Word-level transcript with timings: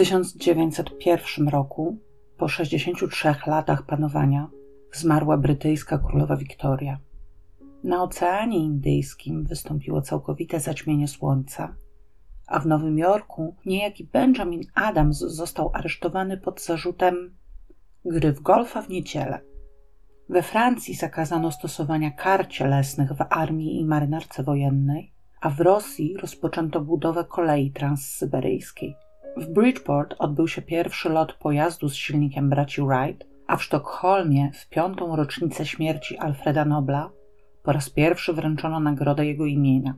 1901 0.00 1.48
roku, 1.48 1.98
po 2.36 2.48
63 2.48 3.34
latach 3.46 3.86
panowania, 3.86 4.50
zmarła 4.92 5.36
brytyjska 5.36 5.98
królowa 5.98 6.36
Wiktoria. 6.36 6.98
Na 7.84 8.02
Oceanie 8.02 8.58
Indyjskim 8.58 9.44
wystąpiło 9.44 10.02
całkowite 10.02 10.60
zaćmienie 10.60 11.08
słońca, 11.08 11.74
a 12.46 12.60
w 12.60 12.66
Nowym 12.66 12.98
Jorku 12.98 13.54
niejaki 13.66 14.04
Benjamin 14.04 14.62
Adams 14.74 15.18
został 15.18 15.70
aresztowany 15.74 16.36
pod 16.36 16.62
zarzutem 16.62 17.34
gry 18.04 18.32
w 18.32 18.40
golfa 18.40 18.82
w 18.82 18.88
niedzielę. 18.88 19.40
We 20.28 20.42
Francji 20.42 20.94
zakazano 20.94 21.52
stosowania 21.52 22.10
kar 22.10 22.48
cielesnych 22.48 23.12
w 23.12 23.24
armii 23.30 23.80
i 23.80 23.84
marynarce 23.84 24.42
wojennej, 24.42 25.12
a 25.40 25.50
w 25.50 25.60
Rosji 25.60 26.16
rozpoczęto 26.16 26.80
budowę 26.80 27.24
kolei 27.24 27.70
transsyberyjskiej. 27.70 28.96
W 29.36 29.46
Bridgeport 29.46 30.14
odbył 30.18 30.48
się 30.48 30.62
pierwszy 30.62 31.08
lot 31.08 31.32
pojazdu 31.32 31.88
z 31.88 31.94
silnikiem 31.94 32.50
braci 32.50 32.82
Wright, 32.82 33.28
a 33.46 33.56
w 33.56 33.62
Sztokholmie 33.62 34.50
w 34.54 34.68
piątą 34.68 35.16
rocznicę 35.16 35.66
śmierci 35.66 36.18
Alfreda 36.18 36.64
Nobla 36.64 37.10
po 37.62 37.72
raz 37.72 37.90
pierwszy 37.90 38.32
wręczono 38.32 38.80
nagrodę 38.80 39.26
jego 39.26 39.46
imienia. 39.46 39.94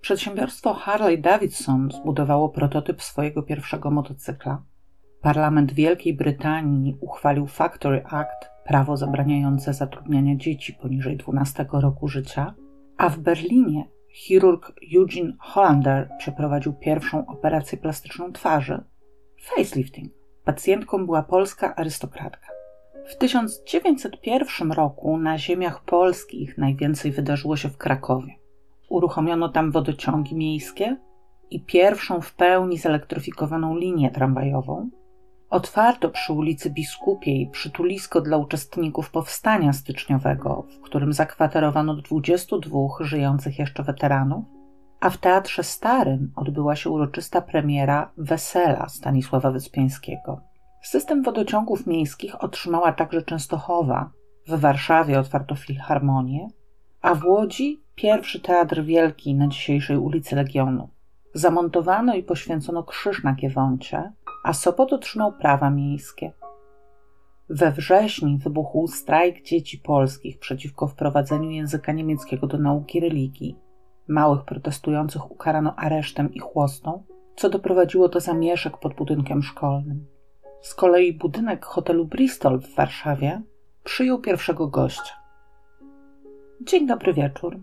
Przedsiębiorstwo 0.00 0.74
Harley 0.74 1.20
Davidson 1.20 1.90
zbudowało 1.90 2.48
prototyp 2.48 3.02
swojego 3.02 3.42
pierwszego 3.42 3.90
motocykla. 3.90 4.62
Parlament 5.20 5.72
Wielkiej 5.72 6.14
Brytanii 6.14 6.96
uchwalił 7.00 7.46
Factory 7.46 8.04
Act, 8.04 8.50
prawo 8.64 8.96
zabraniające 8.96 9.74
zatrudniania 9.74 10.36
dzieci 10.36 10.72
poniżej 10.72 11.16
12 11.16 11.66
roku 11.72 12.08
życia, 12.08 12.54
a 12.96 13.08
w 13.08 13.18
Berlinie 13.18 13.84
chirurg 14.16 14.72
Eugene 14.96 15.32
Hollander 15.38 16.08
przeprowadził 16.18 16.72
pierwszą 16.72 17.26
operację 17.26 17.78
plastyczną 17.78 18.32
twarzy 18.32 18.84
facelifting. 19.40 20.12
Pacjentką 20.44 21.06
była 21.06 21.22
polska 21.22 21.74
arystokratka. 21.76 22.46
W 23.06 23.16
1901 23.16 24.72
roku 24.72 25.18
na 25.18 25.38
ziemiach 25.38 25.84
polskich 25.84 26.58
najwięcej 26.58 27.12
wydarzyło 27.12 27.56
się 27.56 27.68
w 27.68 27.76
Krakowie. 27.76 28.32
Uruchomiono 28.88 29.48
tam 29.48 29.70
wodociągi 29.70 30.34
miejskie 30.34 30.96
i 31.50 31.60
pierwszą 31.60 32.20
w 32.20 32.34
pełni 32.34 32.78
zelektryfikowaną 32.78 33.76
linię 33.76 34.10
tramwajową. 34.10 34.90
Otwarto 35.50 36.08
przy 36.08 36.32
ulicy 36.32 36.70
Biskupiej 36.70 37.50
przytulisko 37.50 38.20
dla 38.20 38.36
uczestników 38.36 39.10
powstania 39.10 39.72
styczniowego, 39.72 40.66
w 40.78 40.80
którym 40.80 41.12
zakwaterowano 41.12 41.94
22 41.94 42.78
żyjących 43.00 43.58
jeszcze 43.58 43.82
weteranów, 43.82 44.44
a 45.00 45.10
w 45.10 45.18
Teatrze 45.18 45.62
Starym 45.62 46.32
odbyła 46.36 46.76
się 46.76 46.90
uroczysta 46.90 47.40
premiera 47.40 48.12
Wesela 48.16 48.88
Stanisława 48.88 49.50
Wyspiańskiego. 49.50 50.40
System 50.82 51.22
wodociągów 51.22 51.86
miejskich 51.86 52.44
otrzymała 52.44 52.92
także 52.92 53.22
Częstochowa. 53.22 54.10
W 54.48 54.60
Warszawie 54.60 55.18
otwarto 55.18 55.54
Filharmonię, 55.54 56.48
a 57.02 57.14
w 57.14 57.24
Łodzi 57.24 57.82
pierwszy 57.94 58.40
Teatr 58.40 58.82
Wielki 58.82 59.34
na 59.34 59.48
dzisiejszej 59.48 59.96
ulicy 59.96 60.36
Legionu. 60.36 60.88
Zamontowano 61.34 62.14
i 62.14 62.22
poświęcono 62.22 62.82
krzyż 62.82 63.24
na 63.24 63.34
Giewoncie, 63.34 64.12
a 64.46 64.52
Sopot 64.52 64.92
otrzymał 64.92 65.32
prawa 65.32 65.70
miejskie. 65.70 66.32
We 67.48 67.72
wrześniu 67.72 68.38
wybuchł 68.38 68.86
strajk 68.86 69.42
dzieci 69.42 69.78
polskich 69.78 70.38
przeciwko 70.38 70.86
wprowadzeniu 70.86 71.50
języka 71.50 71.92
niemieckiego 71.92 72.46
do 72.46 72.58
nauki 72.58 73.00
religii. 73.00 73.58
Małych 74.08 74.44
protestujących 74.44 75.30
ukarano 75.30 75.76
aresztem 75.76 76.34
i 76.34 76.38
chłostą, 76.38 77.02
co 77.36 77.50
doprowadziło 77.50 78.08
do 78.08 78.20
zamieszek 78.20 78.78
pod 78.78 78.94
budynkiem 78.94 79.42
szkolnym. 79.42 80.06
Z 80.60 80.74
kolei 80.74 81.12
budynek 81.12 81.64
hotelu 81.64 82.04
Bristol 82.04 82.60
w 82.60 82.74
Warszawie 82.74 83.42
przyjął 83.84 84.20
pierwszego 84.20 84.66
gościa. 84.68 85.14
Dzień 86.60 86.86
dobry 86.86 87.12
wieczór. 87.14 87.60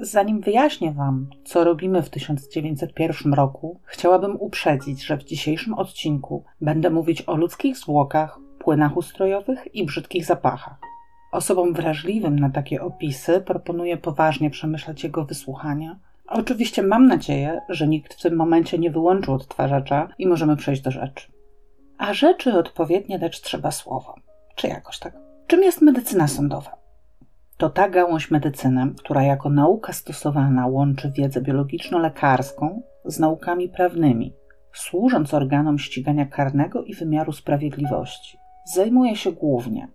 Zanim 0.00 0.40
wyjaśnię 0.40 0.92
Wam, 0.92 1.26
co 1.44 1.64
robimy 1.64 2.02
w 2.02 2.10
1901 2.10 3.34
roku, 3.34 3.80
chciałabym 3.84 4.36
uprzedzić, 4.40 5.04
że 5.04 5.16
w 5.16 5.24
dzisiejszym 5.24 5.74
odcinku 5.74 6.44
będę 6.60 6.90
mówić 6.90 7.22
o 7.22 7.36
ludzkich 7.36 7.78
zwłokach, 7.78 8.38
płynach 8.58 8.96
ustrojowych 8.96 9.74
i 9.74 9.84
brzydkich 9.84 10.24
zapachach. 10.24 10.78
Osobom 11.32 11.74
wrażliwym 11.74 12.38
na 12.38 12.50
takie 12.50 12.82
opisy 12.82 13.40
proponuję 13.40 13.96
poważnie 13.96 14.50
przemyśleć 14.50 15.04
jego 15.04 15.24
wysłuchania. 15.24 15.98
Oczywiście 16.26 16.82
mam 16.82 17.06
nadzieję, 17.06 17.60
że 17.68 17.88
nikt 17.88 18.14
w 18.14 18.22
tym 18.22 18.36
momencie 18.36 18.78
nie 18.78 18.90
wyłączył 18.90 19.34
odtwarzacza 19.34 20.08
i 20.18 20.26
możemy 20.26 20.56
przejść 20.56 20.82
do 20.82 20.90
rzeczy. 20.90 21.32
A 21.98 22.14
rzeczy 22.14 22.58
odpowiednie 22.58 23.18
dać 23.18 23.40
trzeba 23.40 23.70
słowo. 23.70 24.14
Czy 24.54 24.68
jakoś 24.68 24.98
tak? 24.98 25.14
Czym 25.46 25.62
jest 25.62 25.82
medycyna 25.82 26.28
sądowa? 26.28 26.79
To 27.60 27.70
ta 27.70 27.88
gałąź 27.88 28.30
medycyny, 28.30 28.94
która 28.98 29.22
jako 29.22 29.50
nauka 29.50 29.92
stosowana 29.92 30.66
łączy 30.66 31.10
wiedzę 31.10 31.40
biologiczno-lekarską 31.40 32.80
z 33.04 33.18
naukami 33.18 33.68
prawnymi, 33.68 34.34
służąc 34.72 35.34
organom 35.34 35.78
ścigania 35.78 36.26
karnego 36.26 36.82
i 36.82 36.94
wymiaru 36.94 37.32
sprawiedliwości. 37.32 38.38
Zajmuje 38.64 39.16
się 39.16 39.32
głównie 39.32 39.88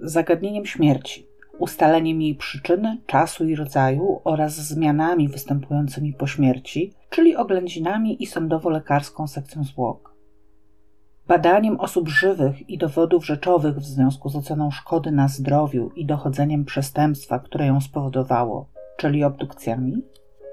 zagadnieniem 0.00 0.66
śmierci, 0.66 1.26
ustaleniem 1.58 2.22
jej 2.22 2.34
przyczyny, 2.34 2.98
czasu 3.06 3.44
i 3.44 3.56
rodzaju 3.56 4.20
oraz 4.24 4.54
zmianami 4.54 5.28
występującymi 5.28 6.12
po 6.12 6.26
śmierci, 6.26 6.92
czyli 7.10 7.36
oględzinami 7.36 8.22
i 8.22 8.26
sądowo-lekarską 8.26 9.26
sekcją 9.26 9.64
zwłok 9.64 10.15
badaniem 11.28 11.80
osób 11.80 12.08
żywych 12.08 12.70
i 12.70 12.78
dowodów 12.78 13.26
rzeczowych 13.26 13.76
w 13.76 13.84
związku 13.84 14.28
z 14.28 14.36
oceną 14.36 14.70
szkody 14.70 15.10
na 15.10 15.28
zdrowiu 15.28 15.90
i 15.96 16.06
dochodzeniem 16.06 16.64
przestępstwa, 16.64 17.38
które 17.38 17.66
ją 17.66 17.80
spowodowało, 17.80 18.68
czyli 18.96 19.24
obdukcjami, 19.24 20.02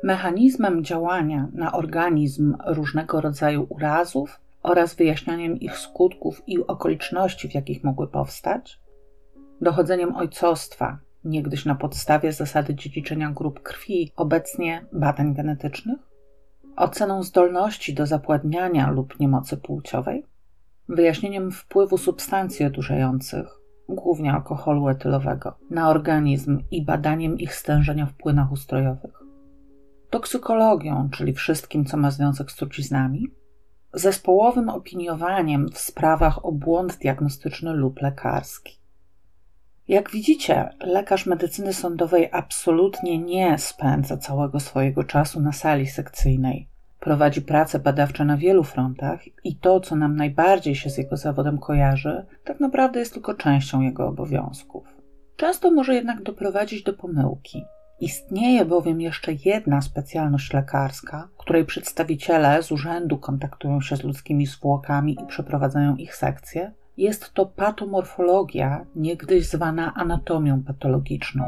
mechanizmem 0.03 0.83
działania 0.83 1.47
na 1.53 1.71
organizm 1.71 2.55
różnego 2.65 3.21
rodzaju 3.21 3.67
urazów 3.69 4.39
oraz 4.63 4.95
wyjaśnianiem 4.95 5.59
ich 5.59 5.77
skutków 5.77 6.43
i 6.47 6.67
okoliczności, 6.67 7.49
w 7.49 7.53
jakich 7.53 7.83
mogły 7.83 8.07
powstać, 8.07 8.79
dochodzeniem 9.61 10.15
ojcostwa, 10.15 10.97
niegdyś 11.25 11.65
na 11.65 11.75
podstawie 11.75 12.31
zasady 12.31 12.75
dziedziczenia 12.75 13.31
grup 13.31 13.63
krwi, 13.63 14.11
obecnie 14.15 14.85
badań 14.93 15.33
genetycznych, 15.33 15.99
oceną 16.75 17.23
zdolności 17.23 17.93
do 17.93 18.05
zapładniania 18.05 18.91
lub 18.91 19.19
niemocy 19.19 19.57
płciowej, 19.57 20.25
wyjaśnieniem 20.89 21.51
wpływu 21.51 21.97
substancji 21.97 22.65
odurzających, 22.65 23.47
głównie 23.89 24.33
alkoholu 24.33 24.87
etylowego, 24.87 25.57
na 25.69 25.89
organizm 25.89 26.59
i 26.71 26.85
badaniem 26.85 27.39
ich 27.39 27.55
stężenia 27.55 28.05
w 28.05 28.13
płynach 28.13 28.51
ustrojowych, 28.51 29.23
toksykologią, 30.09 31.09
czyli 31.09 31.33
wszystkim, 31.33 31.85
co 31.85 31.97
ma 31.97 32.11
związek 32.11 32.51
z 32.51 32.55
truciznami, 32.55 33.27
zespołowym 33.93 34.69
opiniowaniem 34.69 35.69
w 35.69 35.77
sprawach 35.77 36.45
o 36.45 36.51
błąd 36.51 36.97
diagnostyczny 36.97 37.73
lub 37.73 38.01
lekarski. 38.01 38.79
Jak 39.87 40.11
widzicie, 40.11 40.69
lekarz 40.79 41.25
medycyny 41.25 41.73
sądowej 41.73 42.29
absolutnie 42.31 43.19
nie 43.19 43.57
spędza 43.57 44.17
całego 44.17 44.59
swojego 44.59 45.03
czasu 45.03 45.41
na 45.41 45.51
sali 45.51 45.87
sekcyjnej, 45.87 46.67
Prowadzi 47.03 47.41
prace 47.41 47.79
badawcze 47.79 48.25
na 48.25 48.37
wielu 48.37 48.63
frontach 48.63 49.19
i 49.43 49.55
to, 49.55 49.79
co 49.79 49.95
nam 49.95 50.15
najbardziej 50.15 50.75
się 50.75 50.89
z 50.89 50.97
jego 50.97 51.17
zawodem 51.17 51.57
kojarzy, 51.57 52.25
tak 52.43 52.59
naprawdę 52.59 52.99
jest 52.99 53.13
tylko 53.13 53.33
częścią 53.33 53.81
jego 53.81 54.07
obowiązków. 54.07 54.83
Często 55.35 55.71
może 55.71 55.93
jednak 55.95 56.23
doprowadzić 56.23 56.83
do 56.83 56.93
pomyłki. 56.93 57.63
Istnieje 57.99 58.65
bowiem 58.65 59.01
jeszcze 59.01 59.31
jedna 59.45 59.81
specjalność 59.81 60.53
lekarska, 60.53 61.27
której 61.37 61.65
przedstawiciele 61.65 62.63
z 62.63 62.71
urzędu 62.71 63.17
kontaktują 63.17 63.81
się 63.81 63.95
z 63.95 64.03
ludzkimi 64.03 64.45
zwłokami 64.45 65.17
i 65.23 65.27
przeprowadzają 65.27 65.95
ich 65.95 66.15
sekcje. 66.15 66.71
Jest 66.97 67.33
to 67.33 67.45
patomorfologia, 67.45 68.85
niegdyś 68.95 69.47
zwana 69.47 69.93
anatomią 69.93 70.63
patologiczną. 70.63 71.43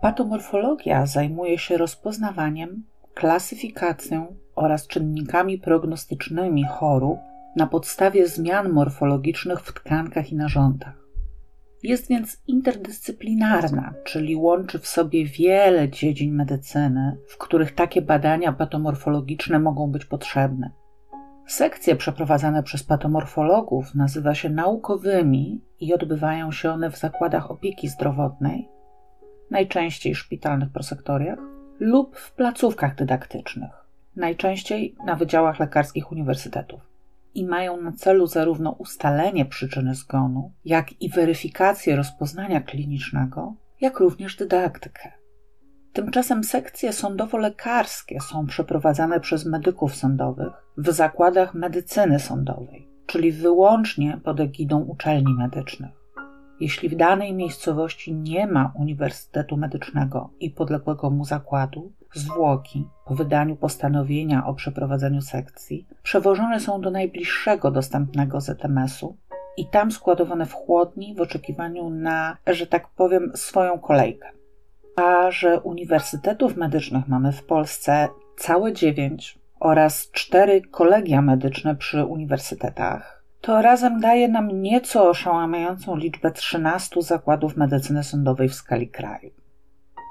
Patomorfologia 0.00 1.06
zajmuje 1.06 1.58
się 1.58 1.76
rozpoznawaniem, 1.76 2.82
klasyfikacją 3.14 4.36
oraz 4.58 4.86
czynnikami 4.86 5.58
prognostycznymi 5.58 6.64
chorób 6.64 7.18
na 7.56 7.66
podstawie 7.66 8.28
zmian 8.28 8.68
morfologicznych 8.68 9.60
w 9.60 9.72
tkankach 9.72 10.32
i 10.32 10.36
narządach. 10.36 11.08
Jest 11.82 12.08
więc 12.08 12.42
interdyscyplinarna, 12.46 13.94
czyli 14.04 14.36
łączy 14.36 14.78
w 14.78 14.86
sobie 14.86 15.26
wiele 15.26 15.88
dziedzin 15.88 16.34
medycyny, 16.34 17.16
w 17.28 17.38
których 17.38 17.74
takie 17.74 18.02
badania 18.02 18.52
patomorfologiczne 18.52 19.58
mogą 19.58 19.90
być 19.90 20.04
potrzebne. 20.04 20.70
Sekcje 21.46 21.96
przeprowadzane 21.96 22.62
przez 22.62 22.82
patomorfologów 22.82 23.94
nazywa 23.94 24.34
się 24.34 24.50
naukowymi 24.50 25.60
i 25.80 25.94
odbywają 25.94 26.52
się 26.52 26.70
one 26.70 26.90
w 26.90 26.98
zakładach 26.98 27.50
opieki 27.50 27.88
zdrowotnej, 27.88 28.68
najczęściej 29.50 30.14
szpitalnych 30.14 30.70
prosektoriach, 30.70 31.38
lub 31.80 32.16
w 32.16 32.32
placówkach 32.32 32.94
dydaktycznych. 32.94 33.87
Najczęściej 34.18 34.96
na 35.04 35.16
wydziałach 35.16 35.60
lekarskich 35.60 36.12
uniwersytetów. 36.12 36.80
I 37.34 37.46
mają 37.46 37.80
na 37.80 37.92
celu 37.92 38.26
zarówno 38.26 38.70
ustalenie 38.70 39.44
przyczyny 39.44 39.94
zgonu, 39.94 40.52
jak 40.64 41.02
i 41.02 41.08
weryfikację 41.08 41.96
rozpoznania 41.96 42.60
klinicznego, 42.60 43.54
jak 43.80 44.00
również 44.00 44.36
dydaktykę. 44.36 45.12
Tymczasem 45.92 46.44
sekcje 46.44 46.92
sądowo-lekarskie 46.92 48.20
są 48.20 48.46
przeprowadzane 48.46 49.20
przez 49.20 49.46
medyków 49.46 49.94
sądowych 49.94 50.52
w 50.76 50.90
zakładach 50.90 51.54
medycyny 51.54 52.20
sądowej, 52.20 52.88
czyli 53.06 53.32
wyłącznie 53.32 54.20
pod 54.24 54.40
egidą 54.40 54.80
uczelni 54.80 55.34
medycznych. 55.34 55.97
Jeśli 56.60 56.88
w 56.88 56.96
danej 56.96 57.34
miejscowości 57.34 58.14
nie 58.14 58.46
ma 58.46 58.72
uniwersytetu 58.74 59.56
medycznego 59.56 60.30
i 60.40 60.50
podległego 60.50 61.10
mu 61.10 61.24
zakładu, 61.24 61.92
zwłoki 62.14 62.88
po 63.04 63.14
wydaniu 63.14 63.56
postanowienia 63.56 64.46
o 64.46 64.54
przeprowadzeniu 64.54 65.20
sekcji 65.20 65.86
przewożone 66.02 66.60
są 66.60 66.80
do 66.80 66.90
najbliższego 66.90 67.70
dostępnego 67.70 68.40
ZMS-u 68.40 69.16
i 69.56 69.66
tam 69.66 69.92
składowane 69.92 70.46
w 70.46 70.52
chłodni 70.52 71.14
w 71.14 71.20
oczekiwaniu 71.20 71.90
na, 71.90 72.36
że 72.46 72.66
tak 72.66 72.88
powiem, 72.88 73.32
swoją 73.34 73.78
kolejkę. 73.78 74.28
A 74.96 75.30
że 75.30 75.60
uniwersytetów 75.60 76.56
medycznych 76.56 77.08
mamy 77.08 77.32
w 77.32 77.44
Polsce 77.44 78.08
całe 78.36 78.72
dziewięć 78.72 79.38
oraz 79.60 80.10
cztery 80.10 80.62
kolegia 80.62 81.22
medyczne 81.22 81.76
przy 81.76 82.04
uniwersytetach, 82.04 83.17
to 83.40 83.62
razem 83.62 84.00
daje 84.00 84.28
nam 84.28 84.62
nieco 84.62 85.08
oszałamiającą 85.08 85.96
liczbę 85.96 86.30
13 86.30 87.02
zakładów 87.02 87.56
medycyny 87.56 88.04
sądowej 88.04 88.48
w 88.48 88.54
skali 88.54 88.88
kraju. 88.88 89.30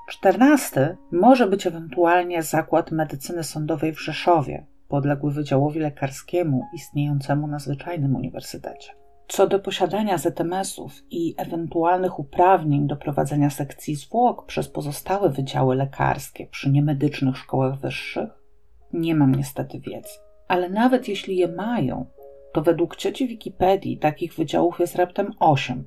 Czternasty 0.09 0.97
może 1.11 1.47
być 1.47 1.67
ewentualnie 1.67 2.43
zakład 2.43 2.91
medycyny 2.91 3.43
sądowej 3.43 3.93
w 3.93 4.01
Rzeszowie, 4.01 4.65
podległy 4.87 5.31
Wydziałowi 5.31 5.79
Lekarskiemu 5.79 6.63
istniejącemu 6.73 7.47
na 7.47 7.59
zwyczajnym 7.59 8.15
uniwersytecie. 8.15 8.91
Co 9.27 9.47
do 9.47 9.59
posiadania 9.59 10.17
ZMS-ów 10.17 10.91
i 11.11 11.35
ewentualnych 11.37 12.19
uprawnień 12.19 12.87
do 12.87 12.95
prowadzenia 12.95 13.49
sekcji 13.49 13.95
zwłok 13.95 14.45
przez 14.45 14.69
pozostałe 14.69 15.29
wydziały 15.29 15.75
lekarskie 15.75 16.47
przy 16.47 16.69
niemedycznych 16.69 17.37
szkołach 17.37 17.79
wyższych, 17.79 18.29
nie 18.93 19.15
mam 19.15 19.35
niestety 19.35 19.79
wiedzy. 19.79 20.09
Ale 20.47 20.69
nawet 20.69 21.07
jeśli 21.07 21.37
je 21.37 21.47
mają, 21.47 22.05
to 22.53 22.61
według 22.61 22.95
cioci 22.95 23.27
Wikipedii 23.27 23.97
takich 23.97 24.33
wydziałów 24.33 24.79
jest 24.79 24.95
raptem 24.95 25.31
8, 25.39 25.83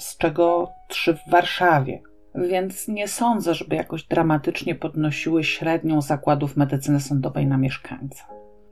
z 0.00 0.16
czego 0.16 0.70
3 0.88 1.14
w 1.14 1.30
Warszawie, 1.30 2.02
więc 2.34 2.88
nie 2.88 3.08
sądzę, 3.08 3.54
żeby 3.54 3.76
jakoś 3.76 4.04
dramatycznie 4.04 4.74
podnosiły 4.74 5.44
średnią 5.44 6.02
zakładów 6.02 6.56
medycyny 6.56 7.00
sądowej 7.00 7.46
na 7.46 7.58
mieszkańca. 7.58 8.24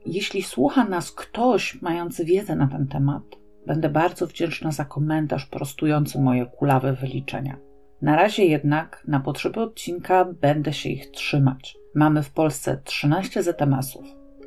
Jeśli 0.05 0.43
słucha 0.43 0.85
nas 0.85 1.11
ktoś 1.11 1.81
mający 1.81 2.25
wiedzę 2.25 2.55
na 2.55 2.67
ten 2.67 2.87
temat, 2.87 3.23
będę 3.67 3.89
bardzo 3.89 4.27
wdzięczna 4.27 4.71
za 4.71 4.85
komentarz 4.85 5.45
prostujący 5.45 6.19
moje 6.19 6.45
kulawe 6.45 6.93
wyliczenia. 6.93 7.57
Na 8.01 8.15
razie 8.15 8.45
jednak 8.45 9.03
na 9.07 9.19
potrzeby 9.19 9.61
odcinka 9.61 10.25
będę 10.25 10.73
się 10.73 10.89
ich 10.89 11.11
trzymać. 11.11 11.77
Mamy 11.95 12.23
w 12.23 12.31
Polsce 12.31 12.81
13 12.83 13.43
ZMS-ów, 13.43 14.05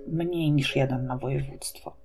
mniej 0.09 0.53
niż 0.53 0.77
jeden 0.77 1.07
na 1.07 1.17
województwo. 1.17 1.97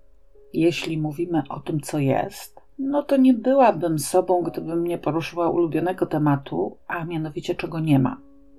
Jeśli 0.53 0.97
mówimy 0.97 1.43
o 1.49 1.59
tym, 1.59 1.79
co 1.79 1.99
jest, 1.99 2.61
no 2.79 3.03
to 3.03 3.17
nie 3.17 3.33
byłabym 3.33 3.99
sobą, 3.99 4.41
gdybym 4.41 4.83
nie 4.87 4.97
poruszyła 4.97 5.49
ulubionego 5.49 6.05
tematu, 6.05 6.77
a 6.87 7.05
mianowicie 7.05 7.55
czego 7.55 7.79
nie 7.79 7.99
ma, 7.99 8.17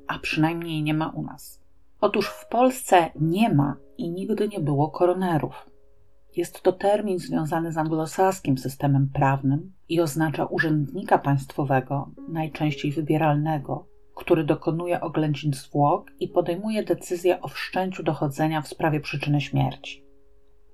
a 0.08 0.18
przynajmniej 0.18 0.82
nie 0.82 0.94
ma 0.94 1.08
u 1.08 1.22
nas. 1.22 1.60
Otóż 2.00 2.28
w 2.28 2.48
Polsce 2.48 3.10
nie 3.20 3.54
ma 3.54 3.76
i 3.98 4.10
nigdy 4.10 4.48
nie 4.48 4.60
było 4.60 4.90
koronerów. 4.90 5.70
Jest 6.36 6.62
to 6.62 6.72
termin 6.72 7.18
związany 7.18 7.72
z 7.72 7.78
anglosaskim 7.78 8.58
systemem 8.58 9.08
prawnym 9.14 9.72
i 9.88 10.00
oznacza 10.00 10.44
urzędnika 10.44 11.18
państwowego, 11.18 12.10
najczęściej 12.28 12.92
wybieralnego, 12.92 13.86
który 14.14 14.44
dokonuje 14.44 15.00
oględzin 15.00 15.52
zwłok 15.52 16.10
i 16.20 16.28
podejmuje 16.28 16.84
decyzję 16.84 17.40
o 17.40 17.48
wszczęciu 17.48 18.02
dochodzenia 18.02 18.62
w 18.62 18.68
sprawie 18.68 19.00
przyczyny 19.00 19.40
śmierci. 19.40 20.03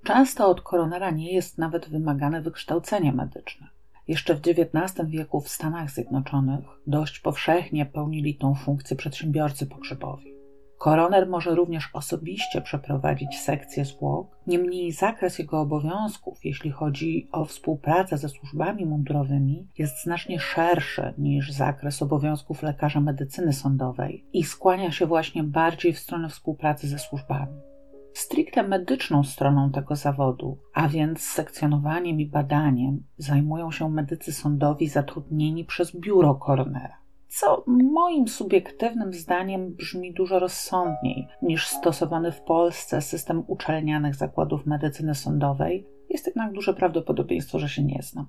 Często 0.04 0.48
od 0.48 0.60
koronera 0.60 1.10
nie 1.10 1.32
jest 1.32 1.58
nawet 1.58 1.88
wymagane 1.88 2.42
wykształcenie 2.42 3.12
medyczne. 3.12 3.66
Jeszcze 4.08 4.34
w 4.34 4.40
XIX 4.46 5.08
wieku 5.08 5.40
w 5.40 5.48
Stanach 5.48 5.90
Zjednoczonych 5.90 6.64
dość 6.86 7.20
powszechnie 7.20 7.86
pełnili 7.86 8.34
tą 8.34 8.54
funkcję 8.54 8.96
przedsiębiorcy 8.96 9.66
pogrzebowi. 9.66 10.34
Koroner 10.78 11.28
może 11.28 11.54
również 11.54 11.90
osobiście 11.92 12.60
przeprowadzić 12.60 13.38
sekcję 13.38 13.84
zwłok, 13.84 14.38
niemniej 14.46 14.92
zakres 14.92 15.38
jego 15.38 15.60
obowiązków, 15.60 16.44
jeśli 16.44 16.70
chodzi 16.70 17.28
o 17.32 17.44
współpracę 17.44 18.18
ze 18.18 18.28
służbami 18.28 18.86
mundurowymi, 18.86 19.68
jest 19.78 20.02
znacznie 20.02 20.38
szerszy 20.38 21.14
niż 21.18 21.52
zakres 21.52 22.02
obowiązków 22.02 22.62
lekarza 22.62 23.00
medycyny 23.00 23.52
sądowej 23.52 24.24
i 24.32 24.44
skłania 24.44 24.92
się 24.92 25.06
właśnie 25.06 25.44
bardziej 25.44 25.92
w 25.92 25.98
stronę 25.98 26.28
współpracy 26.28 26.88
ze 26.88 26.98
służbami 26.98 27.69
stricte 28.12 28.62
medyczną 28.62 29.24
stroną 29.24 29.70
tego 29.70 29.96
zawodu, 29.96 30.58
a 30.74 30.88
więc 30.88 31.20
sekcjonowaniem 31.20 32.20
i 32.20 32.26
badaniem, 32.26 33.02
zajmują 33.16 33.70
się 33.70 33.90
medycy 33.90 34.32
sądowi 34.32 34.88
zatrudnieni 34.88 35.64
przez 35.64 35.96
biuro 35.96 36.34
koronera. 36.34 37.00
Co 37.28 37.64
moim 37.66 38.28
subiektywnym 38.28 39.12
zdaniem 39.12 39.74
brzmi 39.74 40.14
dużo 40.14 40.38
rozsądniej 40.38 41.28
niż 41.42 41.66
stosowany 41.66 42.32
w 42.32 42.40
Polsce 42.40 43.00
system 43.00 43.44
uczelnianych 43.46 44.14
zakładów 44.14 44.66
medycyny 44.66 45.14
sądowej, 45.14 45.86
jest 46.08 46.26
jednak 46.26 46.52
duże 46.52 46.74
prawdopodobieństwo, 46.74 47.58
że 47.58 47.68
się 47.68 47.84
nie 47.84 48.02
znam. 48.02 48.26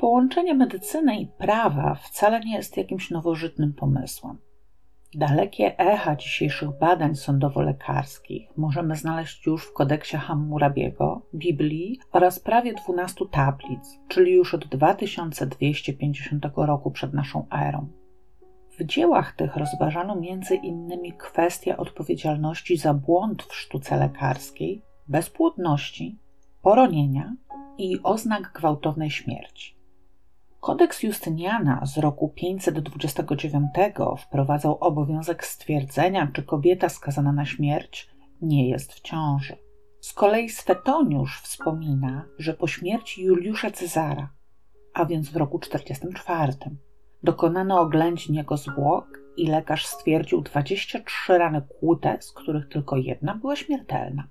Połączenie 0.00 0.54
medycyny 0.54 1.20
i 1.20 1.26
prawa 1.26 1.94
wcale 1.94 2.40
nie 2.40 2.56
jest 2.56 2.76
jakimś 2.76 3.10
nowożytnym 3.10 3.72
pomysłem. 3.72 4.38
Dalekie 5.14 5.78
echa 5.78 6.16
dzisiejszych 6.16 6.78
badań 6.78 7.14
sądowo-lekarskich 7.14 8.48
możemy 8.56 8.96
znaleźć 8.96 9.46
już 9.46 9.66
w 9.66 9.72
kodeksie 9.72 10.16
Hammurabiego, 10.16 11.22
Biblii 11.34 11.98
oraz 12.12 12.38
prawie 12.38 12.74
12 12.74 13.24
tablic, 13.30 13.98
czyli 14.08 14.32
już 14.32 14.54
od 14.54 14.66
2250 14.66 16.46
roku 16.56 16.90
przed 16.90 17.14
naszą 17.14 17.46
erą. 17.50 17.88
W 18.78 18.84
dziełach 18.84 19.32
tych 19.32 19.56
rozważano 19.56 20.16
innymi 20.56 21.12
kwestię 21.12 21.76
odpowiedzialności 21.76 22.76
za 22.76 22.94
błąd 22.94 23.42
w 23.42 23.54
sztuce 23.54 23.96
lekarskiej, 23.96 24.82
bezpłodności, 25.08 26.18
poronienia 26.62 27.36
i 27.78 28.02
oznak 28.02 28.52
gwałtownej 28.54 29.10
śmierci. 29.10 29.81
Kodeks 30.62 31.02
Justyniana 31.02 31.86
z 31.86 31.98
roku 31.98 32.28
529 32.28 33.70
wprowadzał 34.18 34.78
obowiązek 34.80 35.46
stwierdzenia, 35.46 36.30
czy 36.32 36.42
kobieta 36.42 36.88
skazana 36.88 37.32
na 37.32 37.44
śmierć 37.44 38.10
nie 38.42 38.68
jest 38.68 38.92
w 38.92 39.00
ciąży. 39.00 39.56
Z 40.00 40.12
kolei 40.12 40.48
Swetoniusz 40.48 41.40
wspomina, 41.42 42.24
że 42.38 42.54
po 42.54 42.66
śmierci 42.66 43.22
Juliusza 43.22 43.70
Cezara, 43.70 44.28
a 44.94 45.04
więc 45.04 45.28
w 45.30 45.36
roku 45.36 45.58
44, 45.58 46.52
dokonano 47.22 47.80
oględzin 47.80 48.34
jego 48.34 48.56
zwłok 48.56 49.20
i 49.36 49.46
lekarz 49.46 49.86
stwierdził 49.86 50.40
23 50.40 51.38
rany 51.38 51.62
kłute, 51.62 52.18
z 52.20 52.32
których 52.32 52.68
tylko 52.68 52.96
jedna 52.96 53.34
była 53.34 53.56
śmiertelna. 53.56 54.28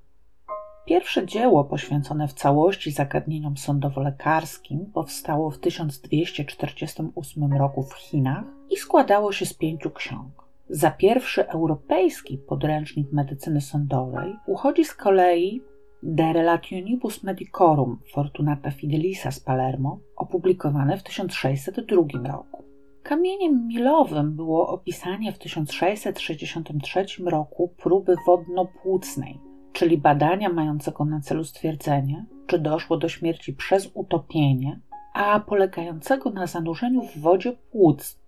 Pierwsze 0.85 1.25
dzieło 1.25 1.63
poświęcone 1.63 2.27
w 2.27 2.33
całości 2.33 2.91
zagadnieniom 2.91 3.57
sądowo-lekarskim 3.57 4.85
powstało 4.93 5.51
w 5.51 5.59
1248 5.59 7.53
roku 7.53 7.83
w 7.83 7.93
Chinach 7.93 8.43
i 8.69 8.77
składało 8.77 9.31
się 9.31 9.45
z 9.45 9.53
pięciu 9.53 9.91
ksiąg. 9.91 10.41
Za 10.69 10.91
pierwszy 10.91 11.47
europejski 11.47 12.37
podręcznik 12.37 13.11
medycyny 13.11 13.61
sądowej 13.61 14.35
uchodzi 14.47 14.85
z 14.85 14.93
kolei 14.93 15.61
De 16.03 16.33
Relationibus 16.33 17.23
Medicorum 17.23 17.99
Fortunata 18.13 18.71
Fidelisa 18.71 19.31
z 19.31 19.39
Palermo, 19.39 19.99
opublikowane 20.15 20.97
w 20.97 21.03
1602 21.03 21.95
roku. 22.27 22.63
Kamieniem 23.03 23.67
milowym 23.67 24.35
było 24.35 24.67
opisanie 24.67 25.31
w 25.31 25.37
1663 25.37 27.05
roku 27.25 27.73
próby 27.77 28.15
wodno-płucnej, 28.27 29.39
czyli 29.73 29.97
badania 29.97 30.49
mającego 30.49 31.05
na 31.05 31.21
celu 31.21 31.43
stwierdzenie, 31.43 32.25
czy 32.47 32.59
doszło 32.59 32.97
do 32.97 33.09
śmierci 33.09 33.53
przez 33.53 33.91
utopienie, 33.93 34.79
a 35.13 35.39
polegającego 35.39 36.29
na 36.29 36.47
zanurzeniu 36.47 37.01
w 37.01 37.17
wodzie 37.17 37.53
płuc 37.71 38.19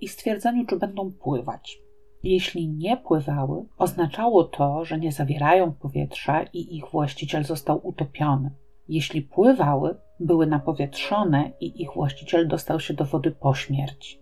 i 0.00 0.08
stwierdzeniu, 0.08 0.66
czy 0.66 0.76
będą 0.76 1.12
pływać. 1.12 1.78
Jeśli 2.22 2.68
nie 2.68 2.96
pływały, 2.96 3.64
oznaczało 3.78 4.44
to, 4.44 4.84
że 4.84 4.98
nie 4.98 5.12
zawierają 5.12 5.72
powietrza 5.72 6.42
i 6.42 6.76
ich 6.76 6.90
właściciel 6.90 7.44
został 7.44 7.86
utopiony. 7.86 8.50
Jeśli 8.88 9.22
pływały, 9.22 9.96
były 10.20 10.46
napowietrzone 10.46 11.50
i 11.60 11.82
ich 11.82 11.94
właściciel 11.94 12.48
dostał 12.48 12.80
się 12.80 12.94
do 12.94 13.04
wody 13.04 13.30
po 13.30 13.54
śmierci. 13.54 14.18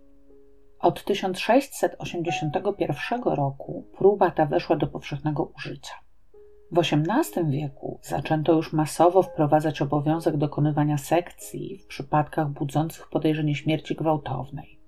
Od 0.80 1.04
1681 1.04 3.22
roku 3.22 3.84
próba 3.98 4.30
ta 4.30 4.46
weszła 4.46 4.76
do 4.76 4.86
powszechnego 4.86 5.52
użycia. 5.56 5.94
W 6.72 6.78
XVIII 6.78 7.50
wieku 7.50 7.98
zaczęto 8.02 8.52
już 8.52 8.72
masowo 8.72 9.22
wprowadzać 9.22 9.82
obowiązek 9.82 10.36
dokonywania 10.36 10.98
sekcji 10.98 11.78
w 11.78 11.86
przypadkach 11.86 12.50
budzących 12.50 13.08
podejrzenie 13.08 13.54
śmierci 13.54 13.94
gwałtownej. 13.94 14.80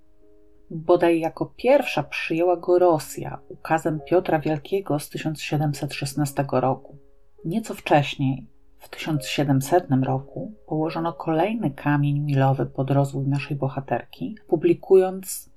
Bodaj 0.70 1.20
jako 1.20 1.46
pierwsza 1.56 2.02
przyjęła 2.02 2.56
go 2.56 2.78
Rosja 2.78 3.38
ukazem 3.48 4.00
Piotra 4.00 4.38
Wielkiego 4.38 4.98
z 4.98 5.08
1716 5.08 6.44
roku. 6.52 6.96
Nieco 7.44 7.74
wcześniej, 7.74 8.46
w 8.78 8.88
1700 8.88 9.86
roku, 10.02 10.52
położono 10.66 11.12
kolejny 11.12 11.70
kamień 11.70 12.20
milowy 12.20 12.66
pod 12.66 12.90
rozwój 12.90 13.26
naszej 13.26 13.56
bohaterki, 13.56 14.36
publikując 14.48 15.50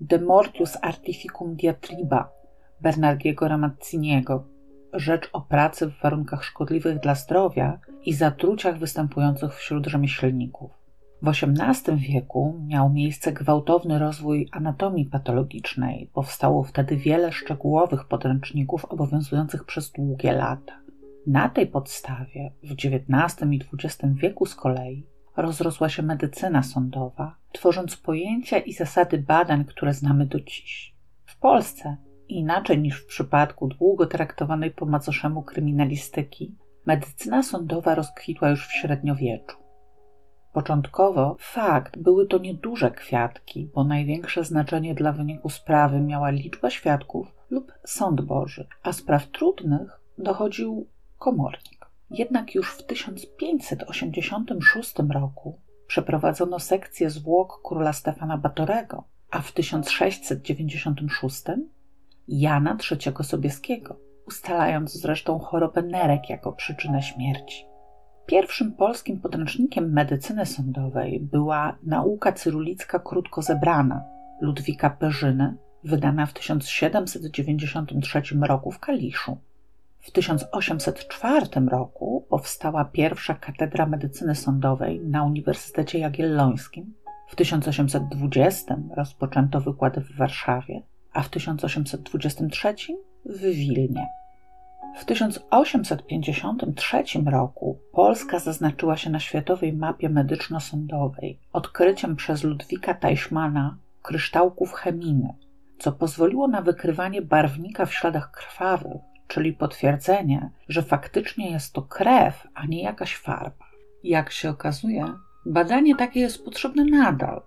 De 0.00 0.18
Mortius 0.18 0.76
Artificum 0.82 1.56
Diatriba 1.56 2.32
Bernardiego 2.80 3.48
Ramazziniego, 3.48 4.44
rzecz 4.92 5.30
o 5.32 5.40
pracy 5.40 5.86
w 5.86 6.02
warunkach 6.02 6.44
szkodliwych 6.44 7.00
dla 7.00 7.14
zdrowia 7.14 7.78
i 8.04 8.12
zatruciach 8.12 8.78
występujących 8.78 9.54
wśród 9.54 9.86
rzemieślników. 9.86 10.70
W 11.22 11.28
XVIII 11.28 11.96
wieku 11.98 12.60
miał 12.66 12.90
miejsce 12.90 13.32
gwałtowny 13.32 13.98
rozwój 13.98 14.48
anatomii 14.52 15.04
patologicznej. 15.04 16.10
Powstało 16.12 16.64
wtedy 16.64 16.96
wiele 16.96 17.32
szczegółowych 17.32 18.04
podręczników 18.04 18.84
obowiązujących 18.84 19.64
przez 19.64 19.92
długie 19.92 20.32
lata. 20.32 20.80
Na 21.26 21.48
tej 21.48 21.66
podstawie 21.66 22.52
w 22.62 22.72
XIX 22.72 23.50
i 23.52 23.60
XX 23.74 24.14
wieku 24.14 24.46
z 24.46 24.54
kolei 24.54 25.06
rozrosła 25.36 25.88
się 25.88 26.02
medycyna 26.02 26.62
sądowa, 26.62 27.36
tworząc 27.52 27.96
pojęcia 27.96 28.58
i 28.58 28.72
zasady 28.72 29.18
badań, 29.18 29.64
które 29.64 29.94
znamy 29.94 30.26
do 30.26 30.40
dziś. 30.40 30.94
W 31.24 31.38
Polsce, 31.38 31.96
inaczej 32.38 32.78
niż 32.78 33.02
w 33.02 33.06
przypadku 33.06 33.68
długo 33.68 34.06
traktowanej 34.06 34.70
po 34.70 34.86
macoszemu 34.86 35.42
kryminalistyki, 35.42 36.56
medycyna 36.86 37.42
sądowa 37.42 37.94
rozkwitła 37.94 38.50
już 38.50 38.66
w 38.66 38.72
średniowieczu. 38.72 39.56
Początkowo 40.52 41.36
fakt 41.38 41.98
były 41.98 42.26
to 42.26 42.38
nieduże 42.38 42.90
kwiatki, 42.90 43.70
bo 43.74 43.84
największe 43.84 44.44
znaczenie 44.44 44.94
dla 44.94 45.12
wyniku 45.12 45.48
sprawy 45.48 46.00
miała 46.00 46.30
liczba 46.30 46.70
świadków 46.70 47.34
lub 47.50 47.72
sąd 47.84 48.20
Boży, 48.20 48.66
a 48.82 48.92
spraw 48.92 49.28
trudnych 49.28 50.00
dochodził 50.18 50.86
komornik. 51.18 51.86
Jednak 52.10 52.54
już 52.54 52.72
w 52.72 52.86
1586 52.86 54.94
roku 55.10 55.60
przeprowadzono 55.86 56.58
sekcję 56.58 57.10
zwłok 57.10 57.60
króla 57.64 57.92
Stefana 57.92 58.38
Batorego, 58.38 59.04
a 59.30 59.40
w 59.40 59.52
1696 59.52 61.44
Jana 62.28 62.76
III 62.90 63.14
Sobieskiego, 63.22 63.96
ustalając 64.26 64.92
zresztą 64.92 65.38
chorobę 65.38 65.82
nerek 65.82 66.30
jako 66.30 66.52
przyczynę 66.52 67.02
śmierci. 67.02 67.64
Pierwszym 68.26 68.72
polskim 68.72 69.20
podręcznikiem 69.20 69.92
medycyny 69.92 70.46
sądowej 70.46 71.20
była 71.20 71.78
Nauka 71.82 72.32
cyrulicka 72.32 72.98
krótko 72.98 73.42
zebrana 73.42 74.04
Ludwika 74.40 74.90
Perzyny, 74.90 75.56
wydana 75.84 76.26
w 76.26 76.32
1793 76.32 78.22
roku 78.40 78.70
w 78.70 78.78
Kaliszu. 78.78 79.38
W 79.98 80.10
1804 80.10 81.46
roku 81.68 82.26
powstała 82.30 82.84
pierwsza 82.84 83.34
katedra 83.34 83.86
medycyny 83.86 84.34
sądowej 84.34 85.00
na 85.00 85.24
Uniwersytecie 85.24 85.98
Jagiellońskim. 85.98 86.94
W 87.28 87.36
1820 87.36 88.76
rozpoczęto 88.96 89.60
wykłady 89.60 90.00
w 90.00 90.16
Warszawie, 90.16 90.82
a 91.12 91.22
w 91.22 91.28
1823 91.28 92.74
w 93.24 93.40
Wilnie. 93.40 94.06
W 94.96 95.04
1853 95.04 97.02
roku 97.26 97.78
Polska 97.92 98.38
zaznaczyła 98.38 98.96
się 98.96 99.10
na 99.10 99.20
światowej 99.20 99.72
mapie 99.72 100.08
medyczno-sądowej 100.08 101.38
odkryciem 101.52 102.16
przez 102.16 102.44
Ludwika 102.44 102.94
Teichmana 102.94 103.76
kryształków 104.02 104.72
cheminy, 104.72 105.34
co 105.78 105.92
pozwoliło 105.92 106.48
na 106.48 106.62
wykrywanie 106.62 107.22
barwnika 107.22 107.86
w 107.86 107.94
śladach 107.94 108.30
krwawych 108.30 109.10
czyli 109.30 109.52
potwierdzenie, 109.52 110.50
że 110.68 110.82
faktycznie 110.82 111.50
jest 111.50 111.72
to 111.72 111.82
krew, 111.82 112.46
a 112.54 112.66
nie 112.66 112.82
jakaś 112.82 113.16
farba. 113.16 113.66
Jak 114.04 114.32
się 114.32 114.50
okazuje, 114.50 115.04
badanie 115.46 115.96
takie 115.96 116.20
jest 116.20 116.44
potrzebne 116.44 116.84
nadal. 116.84 117.42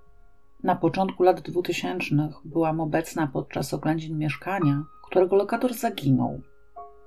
Na 0.63 0.75
początku 0.75 1.24
lat 1.24 1.41
2000 1.41 2.29
byłam 2.46 2.82
obecna 2.82 3.27
podczas 3.27 3.74
oględzin 3.74 4.17
mieszkania, 4.17 4.84
którego 5.08 5.36
lokator 5.36 5.74
zaginął. 5.74 6.41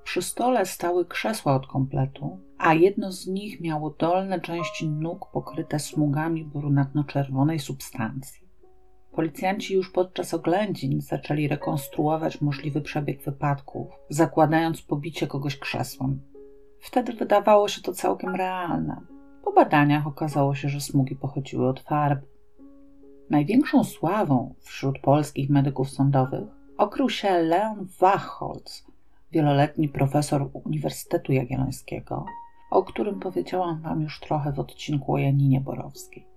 Przy 0.03 0.21
stole 0.21 0.65
stały 0.65 1.05
krzesła 1.05 1.55
od 1.55 1.67
kompletu, 1.67 2.39
a 2.57 2.73
jedno 2.73 3.11
z 3.11 3.27
nich 3.27 3.61
miało 3.61 3.89
dolne 3.89 4.41
części 4.41 4.89
nóg 4.89 5.31
pokryte 5.31 5.79
smugami 5.79 6.45
brunatno-czerwonej 6.45 7.59
substancji. 7.59 8.47
Policjanci 9.11 9.73
już 9.73 9.91
podczas 9.91 10.33
oględzin 10.33 11.01
zaczęli 11.01 11.47
rekonstruować 11.47 12.41
możliwy 12.41 12.81
przebieg 12.81 13.23
wypadków, 13.23 13.87
zakładając 14.09 14.81
pobicie 14.81 15.27
kogoś 15.27 15.59
krzesłem. 15.59 16.21
Wtedy 16.79 17.13
wydawało 17.13 17.67
się 17.67 17.81
to 17.81 17.93
całkiem 17.93 18.35
realne. 18.35 19.01
Po 19.43 19.53
badaniach 19.53 20.07
okazało 20.07 20.55
się, 20.55 20.69
że 20.69 20.81
smugi 20.81 21.15
pochodziły 21.15 21.67
od 21.67 21.79
farb. 21.79 22.25
Największą 23.29 23.83
sławą 23.83 24.53
wśród 24.59 24.99
polskich 24.99 25.49
medyków 25.49 25.89
sądowych 25.89 26.47
okrył 26.77 27.09
się 27.09 27.39
Leon 27.39 27.87
Wachholz, 27.99 28.85
wieloletni 29.31 29.89
profesor 29.89 30.49
Uniwersytetu 30.53 31.33
Jagiellońskiego, 31.33 32.25
o 32.71 32.83
którym 32.83 33.19
powiedziałam 33.19 33.81
Wam 33.81 34.01
już 34.01 34.19
trochę 34.19 34.53
w 34.53 34.59
odcinku 34.59 35.13
o 35.13 35.17
Janinie 35.17 35.61
Borowskiej. 35.61 36.27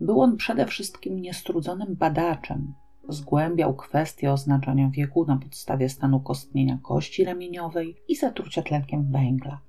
Był 0.00 0.20
on 0.20 0.36
przede 0.36 0.66
wszystkim 0.66 1.22
niestrudzonym 1.22 1.94
badaczem. 1.94 2.74
Zgłębiał 3.08 3.74
kwestie 3.74 4.32
oznaczania 4.32 4.90
wieku 4.90 5.24
na 5.26 5.36
podstawie 5.36 5.88
stanu 5.88 6.20
kostnienia 6.20 6.78
kości 6.82 7.24
ramieniowej 7.24 7.96
i 8.08 8.16
zatrucia 8.16 8.62
tlenkiem 8.62 9.12
węgla. 9.12 9.60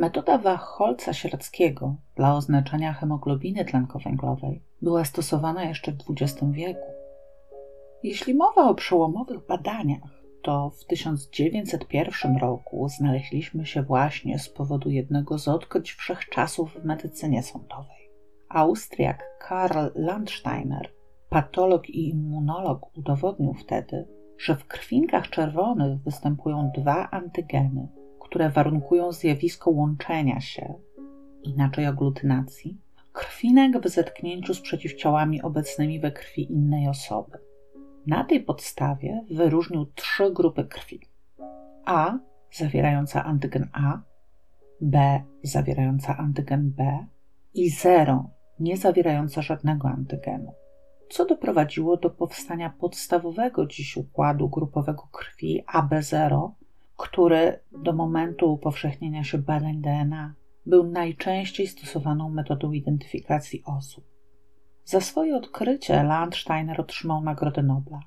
Metoda 0.00 0.38
Wachholca 0.38 1.12
Sieradzkiego 1.12 1.96
dla 2.14 2.34
oznaczania 2.34 2.92
hemoglobiny 2.92 3.64
tlenkowęglowej 3.64 4.62
była 4.82 5.04
stosowana 5.04 5.64
jeszcze 5.64 5.92
w 5.92 5.96
XX 6.10 6.52
wieku. 6.52 6.92
Jeśli 8.02 8.34
mowa 8.34 8.68
o 8.68 8.74
przełomowych 8.74 9.46
badaniach, 9.46 10.22
to 10.42 10.70
w 10.70 10.84
1901 10.84 12.36
roku 12.36 12.88
znaleźliśmy 12.88 13.66
się 13.66 13.82
właśnie 13.82 14.38
z 14.38 14.48
powodu 14.48 14.90
jednego 14.90 15.38
z 15.38 15.48
odkryć 15.48 15.92
wszechczasów 15.92 16.74
w 16.74 16.84
medycynie 16.84 17.42
sądowej. 17.42 18.10
Austriak 18.48 19.38
Karl 19.48 19.86
Landsteiner, 19.94 20.92
patolog 21.28 21.90
i 21.90 22.08
immunolog, 22.08 22.98
udowodnił 22.98 23.54
wtedy, 23.54 24.08
że 24.38 24.56
w 24.56 24.66
krwinkach 24.66 25.30
czerwonych 25.30 26.02
występują 26.02 26.70
dwa 26.76 27.10
antygeny, 27.10 27.99
które 28.30 28.50
warunkują 28.50 29.12
zjawisko 29.12 29.70
łączenia 29.70 30.40
się, 30.40 30.74
inaczej 31.42 31.86
aglutynacji, 31.86 32.78
krwinek 33.12 33.80
w 33.80 33.88
zetknięciu 33.88 34.54
z 34.54 34.60
przeciwciałami 34.60 35.42
obecnymi 35.42 36.00
we 36.00 36.12
krwi 36.12 36.52
innej 36.52 36.88
osoby. 36.88 37.38
Na 38.06 38.24
tej 38.24 38.40
podstawie 38.40 39.24
wyróżnił 39.30 39.86
trzy 39.86 40.30
grupy 40.30 40.64
krwi: 40.64 41.00
A 41.84 42.18
zawierająca 42.52 43.24
antygen 43.24 43.68
A, 43.72 44.00
B 44.80 45.22
zawierająca 45.42 46.16
antygen 46.16 46.70
B 46.70 47.06
i 47.54 47.70
0 47.70 48.30
nie 48.60 48.76
zawierająca 48.76 49.42
żadnego 49.42 49.88
antygenu, 49.88 50.52
co 51.08 51.26
doprowadziło 51.26 51.96
do 51.96 52.10
powstania 52.10 52.70
podstawowego 52.80 53.66
dziś 53.66 53.96
układu 53.96 54.48
grupowego 54.48 55.08
krwi 55.12 55.64
AB0, 55.74 56.50
który 57.00 57.58
do 57.72 57.92
momentu 57.92 58.52
upowszechnienia 58.52 59.24
się 59.24 59.38
badań 59.38 59.80
DNA 59.80 60.34
był 60.66 60.86
najczęściej 60.90 61.66
stosowaną 61.66 62.30
metodą 62.30 62.72
identyfikacji 62.72 63.62
osób. 63.66 64.04
Za 64.84 65.00
swoje 65.00 65.36
odkrycie 65.36 66.02
Landsteiner 66.02 66.80
otrzymał 66.80 67.22
Nagrodę 67.22 67.62
Nobla. 67.62 68.00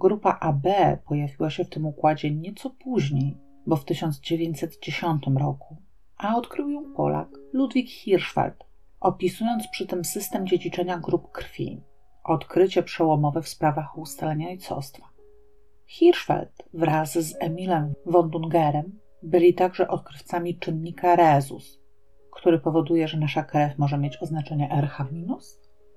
Grupa 0.00 0.38
AB 0.40 0.66
pojawiła 1.08 1.50
się 1.50 1.64
w 1.64 1.70
tym 1.70 1.86
układzie 1.86 2.30
nieco 2.30 2.70
później, 2.70 3.38
bo 3.66 3.76
w 3.76 3.84
1910 3.84 5.22
roku, 5.36 5.76
a 6.16 6.36
odkrył 6.36 6.68
ją 6.68 6.94
Polak 6.94 7.28
Ludwik 7.52 7.88
Hirschfeld, 7.88 8.64
opisując 9.00 9.68
przy 9.68 9.86
tym 9.86 10.04
system 10.04 10.46
dziedziczenia 10.46 10.98
grup 10.98 11.32
krwi, 11.32 11.82
odkrycie 12.24 12.82
przełomowe 12.82 13.42
w 13.42 13.48
sprawach 13.48 13.98
ustalenia 13.98 14.48
ojcostwa. 14.48 15.05
Hirschfeld 15.86 16.68
wraz 16.74 17.18
z 17.18 17.34
Emilem 17.40 17.94
von 18.06 18.30
Dungerem 18.30 18.98
byli 19.22 19.54
także 19.54 19.88
odkrywcami 19.88 20.58
czynnika 20.58 21.16
rezus, 21.16 21.80
który 22.32 22.58
powoduje, 22.58 23.08
że 23.08 23.18
nasza 23.18 23.42
krew 23.42 23.78
może 23.78 23.98
mieć 23.98 24.22
oznaczenie 24.22 24.70
RH- 24.72 25.10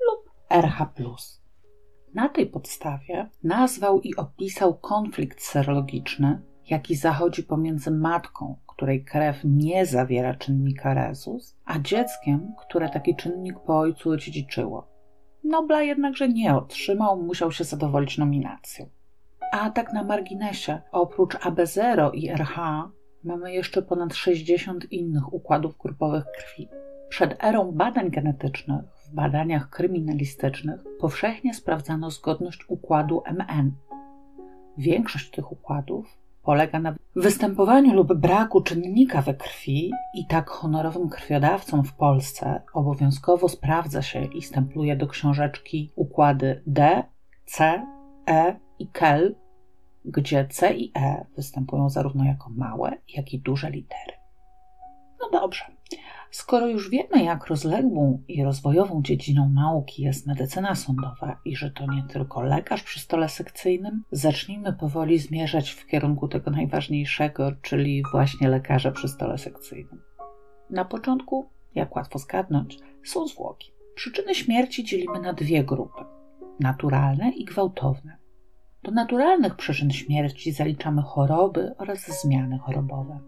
lub 0.07 0.31
RH+. 0.49 0.93
Na 2.13 2.29
tej 2.29 2.47
podstawie 2.47 3.29
nazwał 3.43 4.01
i 4.01 4.15
opisał 4.15 4.77
konflikt 4.77 5.41
serologiczny, 5.41 6.41
jaki 6.69 6.95
zachodzi 6.95 7.43
pomiędzy 7.43 7.91
matką, 7.91 8.55
której 8.67 9.05
krew 9.05 9.41
nie 9.43 9.85
zawiera 9.85 10.35
czynnika 10.35 10.93
rezus, 10.93 11.57
a 11.65 11.79
dzieckiem, 11.79 12.53
które 12.59 12.89
taki 12.89 13.15
czynnik 13.15 13.59
po 13.59 13.79
ojcu 13.79 14.09
odziedziczyło. 14.09 14.87
Nobla 15.43 15.81
jednakże 15.81 16.29
nie 16.29 16.55
otrzymał, 16.55 17.23
musiał 17.23 17.51
się 17.51 17.63
zadowolić 17.63 18.17
nominacją. 18.17 18.89
A 19.51 19.69
tak 19.69 19.93
na 19.93 20.03
marginesie, 20.03 20.81
oprócz 20.91 21.35
AB0 21.35 22.11
i 22.13 22.29
RH 22.29 22.89
mamy 23.23 23.53
jeszcze 23.53 23.81
ponad 23.81 24.15
60 24.15 24.91
innych 24.91 25.33
układów 25.33 25.77
grupowych 25.77 26.25
krwi. 26.37 26.69
Przed 27.09 27.43
erą 27.43 27.71
badań 27.71 28.09
genetycznych 28.09 28.85
w 29.05 29.13
badaniach 29.15 29.69
kryminalistycznych 29.69 30.83
powszechnie 30.99 31.53
sprawdzano 31.53 32.11
zgodność 32.11 32.69
układu 32.69 33.21
MN. 33.25 33.71
Większość 34.77 35.31
tych 35.31 35.51
układów 35.51 36.17
polega 36.43 36.79
na 36.79 36.95
występowaniu 37.15 37.93
lub 37.93 38.13
braku 38.13 38.61
czynnika 38.61 39.21
we 39.21 39.33
krwi 39.33 39.91
i 40.13 40.27
tak 40.27 40.49
honorowym 40.49 41.09
krwiodawcom 41.09 41.83
w 41.83 41.93
Polsce 41.93 42.61
obowiązkowo 42.73 43.49
sprawdza 43.49 44.01
się 44.01 44.23
i 44.23 44.41
stempluje 44.41 44.95
do 44.95 45.07
książeczki 45.07 45.91
układy 45.95 46.63
D, 46.67 47.03
C, 47.45 47.85
E 48.27 48.68
i 48.79 48.87
KEL, 48.87 49.35
gdzie 50.05 50.47
C 50.47 50.73
i 50.73 50.91
E 50.95 51.25
występują 51.35 51.89
zarówno 51.89 52.23
jako 52.23 52.49
małe, 52.49 52.97
jak 53.15 53.33
i 53.33 53.39
duże 53.39 53.69
litery. 53.69 54.13
No 55.21 55.39
dobrze. 55.39 55.65
Skoro 56.31 56.67
już 56.67 56.89
wiemy, 56.89 57.23
jak 57.23 57.47
rozległą 57.47 58.23
i 58.27 58.43
rozwojową 58.43 59.01
dziedziną 59.01 59.49
nauki 59.49 60.03
jest 60.03 60.27
medycyna 60.27 60.75
sądowa 60.75 61.39
i 61.45 61.55
że 61.55 61.71
to 61.71 61.85
nie 61.85 62.03
tylko 62.03 62.41
lekarz 62.41 62.83
przy 62.83 62.99
stole 62.99 63.29
sekcyjnym, 63.29 64.03
zacznijmy 64.11 64.73
powoli 64.73 65.19
zmierzać 65.19 65.69
w 65.69 65.87
kierunku 65.87 66.27
tego 66.27 66.51
najważniejszego, 66.51 67.51
czyli 67.61 68.03
właśnie 68.11 68.49
lekarza 68.49 68.91
przy 68.91 69.07
stole 69.07 69.37
sekcyjnym. 69.37 70.01
Na 70.69 70.85
początku, 70.85 71.49
jak 71.75 71.95
łatwo 71.95 72.19
zgadnąć, 72.19 72.77
są 73.03 73.27
zwłoki. 73.27 73.71
Przyczyny 73.95 74.35
śmierci 74.35 74.83
dzielimy 74.83 75.19
na 75.19 75.33
dwie 75.33 75.63
grupy: 75.63 76.03
naturalne 76.59 77.31
i 77.31 77.45
gwałtowne. 77.45 78.18
Do 78.83 78.91
naturalnych 78.91 79.55
przyczyn 79.55 79.91
śmierci 79.91 80.51
zaliczamy 80.51 81.01
choroby 81.01 81.75
oraz 81.77 82.21
zmiany 82.21 82.57
chorobowe. 82.57 83.19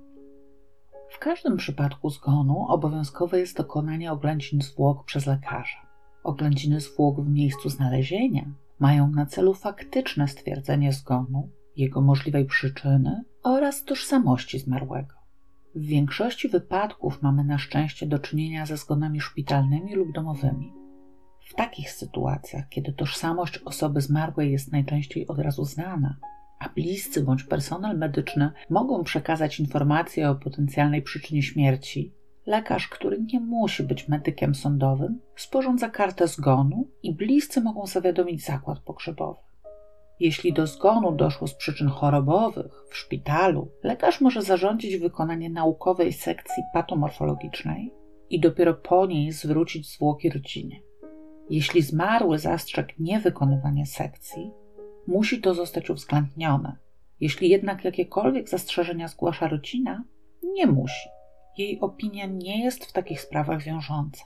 W 1.10 1.20
każdym 1.20 1.58
przypadku 1.58 2.10
zgonu 2.10 2.66
obowiązkowe 2.68 3.40
jest 3.40 3.58
dokonanie 3.58 4.12
oględzin 4.12 4.62
zwłok 4.62 5.06
przez 5.06 5.26
lekarza. 5.26 5.88
Oględziny 6.24 6.80
zwłok 6.80 7.22
w 7.22 7.30
miejscu 7.30 7.70
znalezienia 7.70 8.46
mają 8.80 9.10
na 9.10 9.26
celu 9.26 9.54
faktyczne 9.54 10.28
stwierdzenie 10.28 10.94
zgonu, 10.94 11.50
jego 11.76 12.02
możliwej 12.02 12.46
przyczyny 12.46 13.24
oraz 13.44 13.84
tożsamości 13.84 14.60
zmarłego. 14.60 15.14
W 15.76 15.82
większości 15.82 16.50
wypadków 16.50 17.22
mamy 17.22 17.44
na 17.44 17.58
szczęście 17.58 18.08
do 18.08 18.20
czynienia 18.20 18.66
ze 18.66 18.78
zgonami 18.78 19.22
szpitalnymi 19.22 19.96
lub 19.96 20.12
domowymi. 20.12 20.81
W 21.52 21.56
takich 21.56 21.92
sytuacjach, 21.92 22.70
kiedy 22.70 22.94
tożsamość 22.94 23.58
osoby 23.58 24.02
zmarłej 24.02 24.52
jest 24.52 24.72
najczęściej 24.72 25.28
od 25.28 25.40
razu 25.40 25.66
znana, 25.66 26.16
a 26.60 26.70
bliscy 26.70 27.24
bądź 27.24 27.44
personel 27.44 27.98
medyczny 27.98 28.52
mogą 28.70 29.04
przekazać 29.04 29.60
informacje 29.60 30.30
o 30.30 30.36
potencjalnej 30.36 31.02
przyczynie 31.02 31.44
śmierci, 31.44 32.14
lekarz, 32.46 32.88
który 32.88 33.22
nie 33.34 33.40
musi 33.40 33.84
być 33.84 34.08
medykiem 34.08 34.56
sądowym, 34.56 35.20
sporządza 35.36 35.90
kartę 35.90 36.28
zgonu 36.28 36.88
i 37.04 37.16
bliscy 37.16 37.62
mogą 37.62 37.88
zawiadomić 37.88 38.46
zakład 38.46 38.80
pogrzebowy. 38.80 39.40
Jeśli 40.20 40.54
do 40.54 40.68
zgonu 40.68 41.12
doszło 41.12 41.48
z 41.48 41.56
przyczyn 41.56 41.88
chorobowych 41.88 42.72
w 42.90 42.98
szpitalu, 42.98 43.72
lekarz 43.84 44.22
może 44.22 44.42
zarządzić 44.42 44.98
wykonanie 44.98 45.50
naukowej 45.50 46.14
sekcji 46.14 46.64
patomorfologicznej 46.74 47.94
i 48.30 48.40
dopiero 48.40 48.74
po 48.74 49.06
niej 49.06 49.32
zwrócić 49.32 49.94
zwłoki 49.94 50.30
rodzinie. 50.30 50.91
Jeśli 51.50 51.82
zmarły 51.82 52.40
zastrzegł 52.40 52.94
niewykonywanie 53.00 53.86
sekcji, 53.86 54.52
musi 55.08 55.42
to 55.42 55.54
zostać 55.54 55.90
uwzględnione. 55.90 56.78
Jeśli 57.20 57.50
jednak 57.50 57.86
jakiekolwiek 57.86 58.50
zastrzeżenia 58.50 59.08
zgłasza 59.08 59.48
rodzina, 59.48 60.04
nie 60.44 60.68
musi. 60.68 61.10
Jej 61.58 61.80
opinia 61.80 62.26
nie 62.26 62.64
jest 62.64 62.86
w 62.86 62.92
takich 62.92 63.22
sprawach 63.22 63.64
wiążąca. 63.64 64.26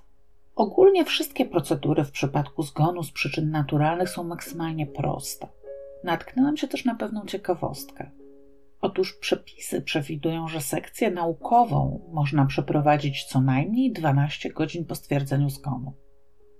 Ogólnie 0.56 1.06
wszystkie 1.06 1.45
procedury 1.45 2.04
w 2.04 2.12
przypadku 2.12 2.63
zgonu 2.63 3.04
z 3.04 3.12
przyczyn 3.12 3.51
naturalnych 3.51 4.10
są 4.10 4.23
maksymalnie 4.23 4.88
proste. 4.88 5.47
Natknęłam 6.04 6.58
się 6.58 6.67
też 6.67 6.86
na 6.86 6.95
pewną 6.95 7.25
ciekawostkę. 7.25 8.12
Otóż 8.82 9.13
przepisy 9.13 9.82
przewidują, 9.82 10.47
że 10.47 10.62
sekcję 10.62 11.12
naukową 11.12 12.10
można 12.12 12.45
przeprowadzić 12.45 13.23
co 13.23 13.41
najmniej 13.41 13.91
12 13.91 14.49
godzin 14.49 14.86
po 14.86 14.95
stwierdzeniu 14.95 15.49
zgonu. 15.49 15.93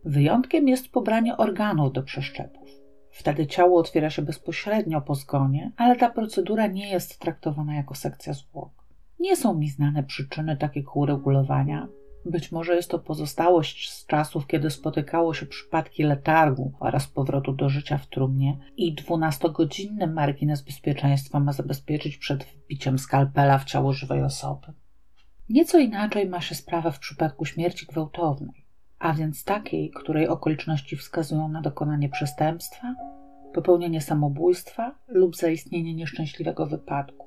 Wyjątkiem 0.06 0.68
jest 0.68 0.92
pobranie 0.92 1.38
organów 1.38 1.94
do 1.94 2.04
przeszczepów. 2.04 2.70
Wtedy 3.12 3.48
ciało 3.48 3.80
otwiera 3.80 4.10
się 4.10 4.22
bezpośrednio 4.22 5.02
po 5.02 5.16
zgonie, 5.16 5.72
ale 5.78 5.96
ta 5.96 6.10
procedura 6.10 6.68
nie 6.68 6.90
jest 6.90 7.20
traktowana 7.20 7.76
jako 7.76 7.96
sekcja 7.96 8.34
zwłok. 8.34 8.72
Nie 9.20 9.36
są 9.36 9.54
mi 9.54 9.70
znane 9.70 10.04
przyczyny 10.04 10.58
takiego 10.58 10.92
uregulowania. 10.94 11.88
Być 12.26 12.52
może 12.52 12.76
jest 12.76 12.92
to 12.92 13.00
pozostałość 13.00 13.92
z 13.92 14.06
czasów, 14.06 14.48
kiedy 14.48 14.70
spotykało 14.70 15.34
się 15.34 15.46
przypadki 15.46 16.04
letargu 16.04 16.74
oraz 16.80 17.08
powrotu 17.08 17.54
do 17.54 17.70
życia 17.70 17.98
w 17.98 18.08
trumnie 18.08 18.58
i 18.78 18.94
dwunastogodzinny 18.94 20.08
margines 20.08 20.62
bezpieczeństwa 20.62 21.40
ma 21.40 21.54
zabezpieczyć 21.54 22.18
przed 22.18 22.44
wbiciem 22.44 23.00
skalpela 23.00 23.58
w 23.58 23.66
ciało 23.66 23.94
żywej 23.94 24.24
osoby. 24.24 24.68
Nieco 25.50 25.80
inaczej 25.80 26.30
ma 26.30 26.42
się 26.42 26.56
sprawa 26.56 26.92
w 26.92 27.00
przypadku 27.00 27.46
śmierci 27.46 27.86
gwałtownej 27.86 28.65
a 29.00 29.14
więc 29.14 29.44
takiej, 29.44 29.92
której 29.92 30.28
okoliczności 30.28 30.96
wskazują 30.96 31.48
na 31.48 31.62
dokonanie 31.62 32.10
przestępstwa, 32.10 32.96
popełnienie 33.54 34.02
samobójstwa 34.02 34.96
lub 35.08 35.36
zaistnienie 35.36 35.96
nieszczęśliwego 35.96 36.66
wypadku. 36.66 37.26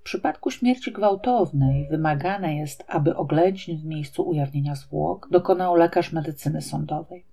W 0.00 0.02
przypadku 0.02 0.50
śmierci 0.50 0.92
gwałtownej 0.92 1.88
wymagane 1.88 2.54
jest, 2.54 2.84
aby 2.88 3.16
oględzin 3.16 3.78
w 3.78 3.84
miejscu 3.84 4.28
ujawnienia 4.28 4.74
zwłok 4.74 5.28
dokonał 5.30 5.76
lekarz 5.76 6.12
medycyny 6.12 6.62
sądowej. 6.62 7.26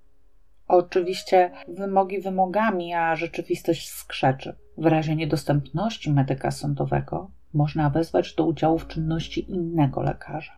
Oczywiście 0.68 1.52
wymogi 1.68 2.22
wymogami, 2.22 2.94
a 2.94 3.16
rzeczywistość 3.16 3.90
skrzeczy. 3.90 4.56
W 4.78 4.86
razie 4.86 5.16
niedostępności 5.16 6.12
medyka 6.12 6.52
sądowego 6.52 7.32
można 7.54 7.90
wezwać 7.90 8.36
do 8.36 8.46
udziału 8.46 8.80
w 8.80 8.88
czynności 8.88 9.52
innego 9.52 10.02
lekarza. 10.02 10.57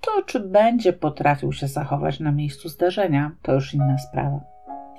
To, 0.00 0.22
czy 0.26 0.40
będzie 0.40 0.92
potrafił 0.92 1.52
się 1.52 1.68
zachować 1.68 2.20
na 2.20 2.32
miejscu 2.32 2.68
zdarzenia, 2.68 3.30
to 3.42 3.54
już 3.54 3.74
inna 3.74 3.98
sprawa. 3.98 4.40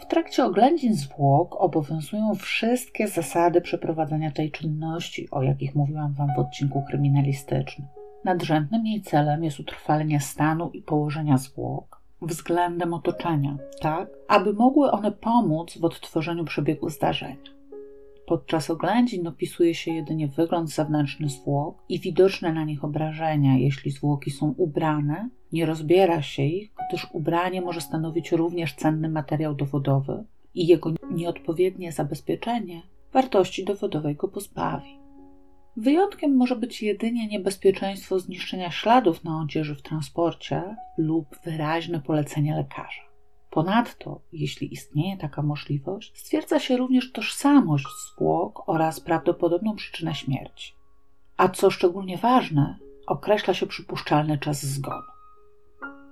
W 0.02 0.06
trakcie 0.06 0.46
oględzin 0.46 0.94
zwłok 0.94 1.56
obowiązują 1.56 2.36
wszystkie 2.36 3.08
zasady 3.08 3.62
przeprowadzania 3.62 4.32
tej 4.32 4.52
czynności, 4.52 5.28
o 5.32 5.44
jakich 5.44 5.76
mówiłam 5.76 6.14
Wam 6.14 6.28
w 6.36 6.40
odcinku 6.40 6.84
kryminalistycznym. 6.88 7.88
Nadrzędnym 8.26 8.86
jej 8.86 9.02
celem 9.02 9.44
jest 9.44 9.60
utrwalenie 9.60 10.20
stanu 10.20 10.70
i 10.70 10.82
położenia 10.82 11.38
zwłok 11.38 12.00
względem 12.22 12.94
otoczenia, 12.94 13.58
tak 13.82 14.10
aby 14.28 14.54
mogły 14.54 14.92
one 14.92 15.12
pomóc 15.12 15.78
w 15.78 15.86
odtworzeniu 15.86 16.46
przebiegu 16.46 16.90
zdarzenia. 16.90 17.59
Podczas 18.30 18.70
oględzin 18.70 19.28
opisuje 19.28 19.76
się 19.76 19.92
jedynie 19.92 20.28
wygląd 20.28 20.70
zewnętrzny 20.70 21.30
zwłok 21.30 21.84
i 21.90 22.00
widoczne 22.00 22.54
na 22.54 22.64
nich 22.64 22.84
obrażenia, 22.84 23.58
jeśli 23.58 23.92
zwłoki 23.92 24.32
są 24.32 24.54
ubrane. 24.58 25.30
Nie 25.52 25.66
rozbiera 25.66 26.22
się 26.22 26.44
ich, 26.44 26.72
gdyż 26.90 27.08
ubranie 27.14 27.62
może 27.62 27.82
stanowić 27.82 28.32
również 28.32 28.76
cenny 28.76 29.10
materiał 29.10 29.56
dowodowy 29.56 30.24
i 30.54 30.68
jego 30.68 30.92
nieodpowiednie 31.12 31.92
zabezpieczenie 31.92 32.82
wartości 33.14 33.66
dowodowej 33.66 34.16
go 34.16 34.28
pozbawi. 34.28 35.00
Wyjątkiem 35.78 36.36
może 36.36 36.56
być 36.56 36.84
jedynie 36.84 37.28
niebezpieczeństwo 37.28 38.20
zniszczenia 38.20 38.72
śladów 38.72 39.24
na 39.24 39.42
odzieży 39.42 39.76
w 39.76 39.82
transporcie 39.82 40.76
lub 40.98 41.26
wyraźne 41.46 42.00
polecenie 42.02 42.56
lekarza. 42.56 43.09
Ponadto, 43.50 44.22
jeśli 44.32 44.74
istnieje 44.74 45.18
taka 45.18 45.42
możliwość, 45.42 46.18
stwierdza 46.18 46.60
się 46.60 46.78
również 46.78 47.12
tożsamość 47.12 47.86
zwłok 48.08 48.70
oraz 48.70 49.00
prawdopodobną 49.00 49.76
przyczynę 49.76 50.16
śmierci. 50.16 50.74
A 51.38 51.50
co 51.50 51.72
szczególnie 51.72 52.18
ważne, 52.18 52.80
określa 53.08 53.54
się 53.54 53.68
przypuszczalny 53.68 54.38
czas 54.38 54.66
zgonu. 54.66 55.08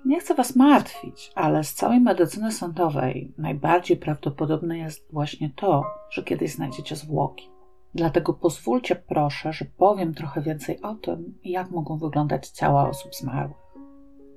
Nie 0.06 0.20
chcę 0.20 0.36
Was 0.36 0.56
martwić, 0.56 1.32
ale 1.36 1.64
z 1.64 1.74
całej 1.74 2.00
medycyny 2.00 2.52
sądowej 2.52 3.34
najbardziej 3.38 3.98
prawdopodobne 3.98 4.78
jest 4.78 5.12
właśnie 5.12 5.50
to, 5.56 5.84
że 6.10 6.24
kiedyś 6.24 6.52
znajdziecie 6.52 6.96
zwłoki. 6.96 7.50
Dlatego 7.96 8.34
pozwólcie 8.34 8.96
proszę, 8.96 9.54
że 9.54 9.66
powiem 9.66 10.14
trochę 10.14 10.42
więcej 10.42 10.82
o 10.82 10.96
tym, 10.96 11.38
jak 11.44 11.72
mogą 11.72 11.98
wyglądać 11.98 12.48
ciała 12.50 12.90
osób 12.90 13.16
zmarłych. 13.16 13.58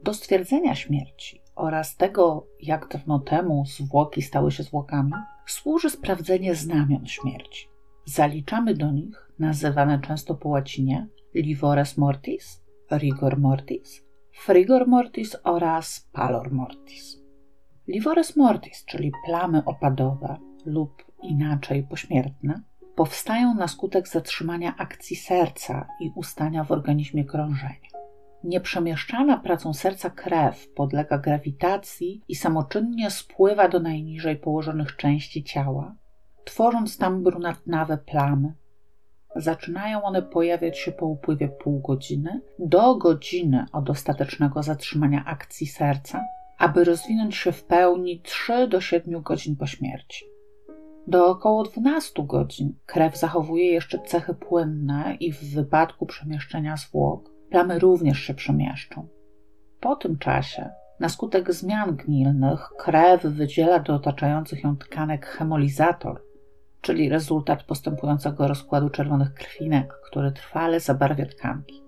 Do 0.03 0.15
stwierdzenia 0.15 0.75
śmierci 0.75 1.40
oraz 1.55 1.97
tego, 1.97 2.47
jak 2.61 2.89
dawno 2.89 3.19
temu 3.19 3.65
zwłoki 3.67 4.23
stały 4.23 4.53
się 4.53 4.63
zwłokami, 4.63 5.13
służy 5.47 5.91
sprawdzenie 5.91 6.55
znamion 6.55 7.07
śmierci. 7.07 7.69
Zaliczamy 8.05 8.75
do 8.75 8.93
nich, 8.93 9.31
nazywane 9.39 10.01
często 10.01 10.35
po 10.35 10.49
łacinie, 10.49 11.07
livores 11.35 11.97
mortis, 11.97 12.63
rigor 12.91 13.39
mortis, 13.39 14.03
frigor 14.33 14.89
mortis 14.89 15.37
oraz 15.45 16.09
pallor 16.13 16.53
mortis. 16.53 17.21
Livores 17.89 18.37
mortis, 18.37 18.85
czyli 18.85 19.13
plamy 19.27 19.65
opadowe 19.65 20.37
lub 20.67 21.05
inaczej 21.23 21.83
pośmiertne, 21.83 22.63
powstają 22.95 23.55
na 23.55 23.69
skutek 23.69 24.09
zatrzymania 24.09 24.77
akcji 24.77 25.17
serca 25.17 25.87
i 26.01 26.13
ustania 26.17 26.65
w 26.65 26.73
organizmie 26.73 27.25
krążenia. 27.25 27.90
Nieprzemieszczana 28.45 29.39
pracą 29.39 29.75
serca 29.75 30.11
krew 30.11 30.69
podlega 30.69 31.19
grawitacji 31.19 32.23
i 32.29 32.35
samoczynnie 32.35 33.11
spływa 33.11 33.69
do 33.69 33.81
najniżej 33.81 34.37
położonych 34.37 34.97
części 34.97 35.45
ciała, 35.45 35.95
tworząc 36.45 36.99
tam 36.99 37.23
brunatnawe 37.23 37.99
plamy. 37.99 38.53
Zaczynają 39.37 40.03
one 40.03 40.23
pojawiać 40.23 40.79
się 40.79 40.93
po 40.93 41.07
upływie 41.07 41.49
pół 41.49 41.81
godziny 41.81 42.41
do 42.59 42.95
godziny 42.95 43.67
od 43.73 43.91
ostatecznego 43.91 44.63
zatrzymania 44.63 45.25
akcji 45.25 45.67
serca, 45.67 46.25
aby 46.59 46.85
rozwinąć 46.85 47.37
się 47.37 47.53
w 47.53 47.65
pełni 47.65 48.21
3 48.21 48.69
do 48.69 48.81
7 48.81 49.23
godzin 49.23 49.57
po 49.57 49.67
śmierci. 49.67 50.25
Do 51.07 51.29
około 51.29 51.63
12 51.65 52.27
godzin 52.27 52.75
krew 52.87 53.17
zachowuje 53.17 53.67
jeszcze 53.67 53.99
cechy 53.99 54.35
płynne 54.35 55.17
i 55.21 55.33
w 55.33 55.55
wypadku 55.55 56.07
przemieszczenia 56.07 56.77
zwłok 56.77 57.30
plamy 57.51 57.79
również 57.79 58.19
się 58.19 58.35
przemieszczą. 58.35 59.09
Po 59.81 59.97
tym 59.97 60.19
czasie, 60.19 60.71
na 61.01 61.09
skutek 61.09 61.53
zmian 61.53 61.97
gnilnych, 61.97 62.69
krew 62.79 63.23
wydziela 63.23 63.79
do 63.79 63.95
otaczających 63.95 64.65
ją 64.65 64.77
tkanek 64.77 65.27
hemolizator, 65.27 66.23
czyli 66.81 67.09
rezultat 67.09 67.63
postępującego 67.63 68.49
rozkładu 68.49 68.91
czerwonych 68.91 69.35
krwinek, 69.35 69.95
który 70.11 70.33
trwale 70.33 70.81
zabarwia 70.81 71.27
tkanki. 71.27 71.83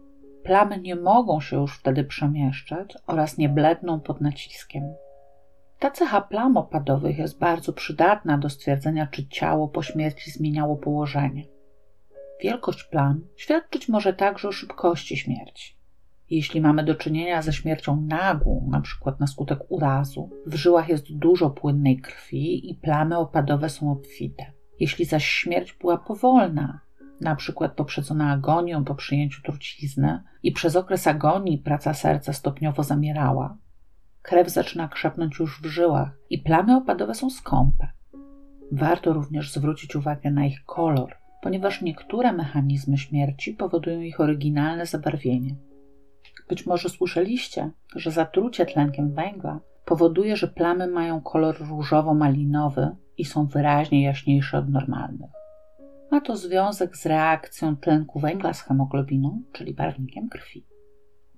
Plamy 0.44 0.81
nie 0.81 0.96
mogą 0.96 1.40
się 1.40 1.57
już 1.57 1.79
wtedy 1.79 2.05
przemieszczać 2.05 2.96
oraz 3.07 3.38
nie 3.38 3.48
bledną 3.48 4.01
pod 4.01 4.20
naciskiem. 4.20 4.83
Ta 5.79 5.90
cecha 5.90 6.20
plam 6.20 6.57
opadowych 6.57 7.18
jest 7.18 7.38
bardzo 7.38 7.72
przydatna 7.72 8.38
do 8.38 8.48
stwierdzenia, 8.48 9.07
czy 9.07 9.29
ciało 9.29 9.68
po 9.68 9.83
śmierci 9.83 10.31
zmieniało 10.31 10.77
położenie. 10.77 11.44
Wielkość 12.42 12.85
plam 12.85 13.20
świadczyć 13.37 13.88
może 13.88 14.12
także 14.12 14.48
o 14.48 14.52
szybkości 14.52 15.16
śmierci. 15.16 15.76
Jeśli 16.31 16.61
mamy 16.61 16.85
do 16.85 16.94
czynienia 16.94 17.42
ze 17.42 17.52
śmiercią 17.52 18.00
nagłą, 18.00 18.70
np. 18.72 19.12
na 19.20 19.26
skutek 19.26 19.59
urazu, 19.68 20.31
w 20.46 20.55
żyłach 20.55 20.88
jest 20.88 21.16
dużo 21.16 21.50
płynnej 21.50 22.00
krwi 22.00 22.70
i 22.70 22.74
plamy 22.74 23.18
opadowe 23.18 23.68
są 23.68 23.92
obfite. 23.92 24.52
Jeśli 24.81 25.05
zaś 25.05 25.26
śmierć 25.26 25.72
była 25.81 25.98
powolna, 25.98 26.81
np. 27.20 27.68
poprzedzona 27.68 28.31
agonią 28.33 28.85
po 28.85 28.94
przyjęciu 28.94 29.42
trucizny 29.42 30.22
i 30.42 30.52
przez 30.52 30.76
okres 30.76 31.07
agonii 31.07 31.59
praca 31.59 31.94
serca 31.94 32.33
stopniowo 32.33 32.83
zamierała, 32.83 33.57
krew 34.22 34.48
zaczyna 34.48 34.88
krzepnąć 34.88 35.38
już 35.38 35.62
w 35.62 35.66
żyłach 35.66 36.11
i 36.31 36.38
plamy 36.38 36.76
opadowe 36.76 37.14
są 37.14 37.31
skąpe. 37.31 37.88
Warto 38.72 39.12
również 39.12 39.52
zwrócić 39.52 39.96
uwagę 39.96 40.31
na 40.31 40.46
ich 40.46 40.64
kolor, 40.64 41.21
ponieważ 41.42 41.83
niektóre 41.83 42.33
mechanizmy 42.33 42.98
śmierci 42.98 43.55
powodują 43.55 44.00
ich 44.00 44.20
oryginalne 44.20 44.87
zabarwienie. 44.87 45.55
Być 46.48 46.66
może 46.66 46.88
słyszeliście, 46.88 47.70
że 47.96 48.11
zatrucie 48.11 48.66
tlenkiem 48.66 49.14
węgla 49.14 49.61
powoduje, 49.85 50.37
że 50.37 50.48
plamy 50.48 50.87
mają 50.87 51.20
kolor 51.20 51.57
różowo-malinowy 51.59 52.96
i 53.18 53.24
są 53.24 53.46
wyraźnie 53.46 54.02
jaśniejsze 54.02 54.59
od 54.59 54.68
normalnych. 54.68 55.31
Ma 56.11 56.20
to 56.20 56.37
związek 56.37 56.96
z 56.96 57.07
reakcją 57.07 57.76
tlenku 57.76 58.20
węgla 58.20 58.52
z 58.52 58.62
hemoglobiną, 58.62 59.42
czyli 59.52 59.74
barwnikiem 59.74 60.28
krwi. 60.28 60.66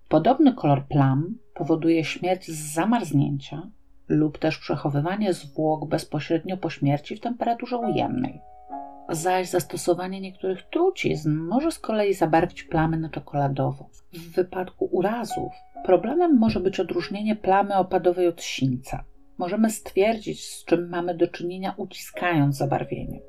Podobny 0.08 0.52
kolor 0.52 0.86
plam 0.86 1.34
powoduje 1.54 2.04
śmierć 2.04 2.50
z 2.50 2.74
zamarznięcia 2.74 3.70
lub 4.08 4.38
też 4.38 4.58
przechowywanie 4.58 5.32
zwłok 5.32 5.88
bezpośrednio 5.88 6.56
po 6.56 6.70
śmierci 6.70 7.16
w 7.16 7.20
temperaturze 7.20 7.78
ujemnej. 7.78 8.40
Zaś 9.08 9.48
zastosowanie 9.48 10.20
niektórych 10.20 10.62
trucizn 10.62 11.30
może 11.30 11.72
z 11.72 11.78
kolei 11.78 12.14
zabarwić 12.14 12.62
plamy 12.62 12.96
na 12.96 13.08
czekoladowo. 13.08 13.88
W 14.12 14.34
wypadku 14.34 14.84
urazów 14.84 15.52
problemem 15.84 16.38
może 16.38 16.60
być 16.60 16.80
odróżnienie 16.80 17.36
plamy 17.36 17.76
opadowej 17.76 18.28
od 18.28 18.42
sińca. 18.42 19.04
Możemy 19.38 19.70
stwierdzić, 19.70 20.44
z 20.44 20.64
czym 20.64 20.88
mamy 20.88 21.14
do 21.14 21.28
czynienia 21.28 21.74
uciskając 21.76 22.56
zabarwienie. 22.56 23.20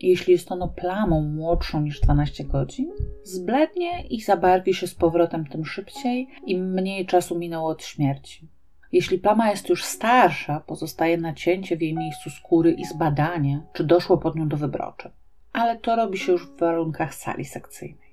Jeśli 0.00 0.32
jest 0.32 0.52
ono 0.52 0.68
plamą 0.68 1.22
młodszą 1.22 1.80
niż 1.80 2.00
12 2.00 2.44
godzin, 2.44 2.92
zblednie 3.22 4.06
i 4.10 4.20
zabarwi 4.20 4.74
się 4.74 4.86
z 4.86 4.94
powrotem 4.94 5.46
tym 5.46 5.64
szybciej, 5.64 6.28
im 6.46 6.72
mniej 6.72 7.06
czasu 7.06 7.38
minęło 7.38 7.68
od 7.68 7.84
śmierci. 7.84 8.48
Jeśli 8.92 9.18
plama 9.18 9.50
jest 9.50 9.68
już 9.68 9.84
starsza, 9.84 10.60
pozostaje 10.60 11.18
nacięcie 11.18 11.76
w 11.76 11.82
jej 11.82 11.94
miejscu 11.94 12.30
skóry 12.30 12.72
i 12.72 12.84
zbadanie, 12.84 13.62
czy 13.72 13.84
doszło 13.84 14.18
pod 14.18 14.36
nią 14.36 14.48
do 14.48 14.56
wybroczy. 14.56 15.10
Ale 15.52 15.78
to 15.78 15.96
robi 15.96 16.18
się 16.18 16.32
już 16.32 16.46
w 16.46 16.58
warunkach 16.58 17.14
sali 17.14 17.44
sekcyjnej. 17.44 18.10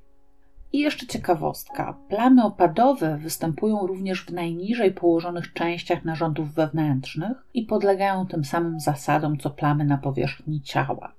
I 0.73 0.79
jeszcze 0.79 1.07
ciekawostka: 1.07 1.97
plamy 2.09 2.43
opadowe 2.43 3.17
występują 3.17 3.87
również 3.87 4.25
w 4.25 4.33
najniżej 4.33 4.91
położonych 4.91 5.53
częściach 5.53 6.05
narządów 6.05 6.53
wewnętrznych 6.53 7.37
i 7.53 7.63
podlegają 7.63 8.27
tym 8.27 8.45
samym 8.45 8.79
zasadom 8.79 9.37
co 9.37 9.49
plamy 9.49 9.85
na 9.85 9.97
powierzchni 9.97 10.61
ciała. 10.61 11.13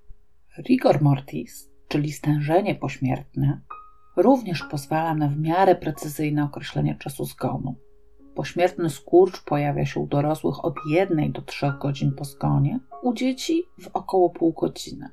Rigor 0.68 1.02
mortis, 1.02 1.70
czyli 1.88 2.12
stężenie 2.12 2.74
pośmiertne, 2.74 3.60
również 4.16 4.62
pozwala 4.62 5.14
na 5.14 5.28
w 5.28 5.38
miarę 5.38 5.74
precyzyjne 5.74 6.44
określenie 6.44 6.94
czasu 6.94 7.24
zgonu. 7.24 7.74
Pośmiertny 8.38 8.90
skurcz 8.90 9.44
pojawia 9.44 9.86
się 9.86 10.00
u 10.00 10.06
dorosłych 10.06 10.64
od 10.64 10.74
1 10.90 11.32
do 11.32 11.42
3 11.42 11.72
godzin 11.80 12.12
po 12.12 12.24
zgonie, 12.24 12.80
u 13.02 13.14
dzieci 13.14 13.62
w 13.80 13.90
około 13.92 14.30
pół 14.30 14.52
godziny. 14.52 15.08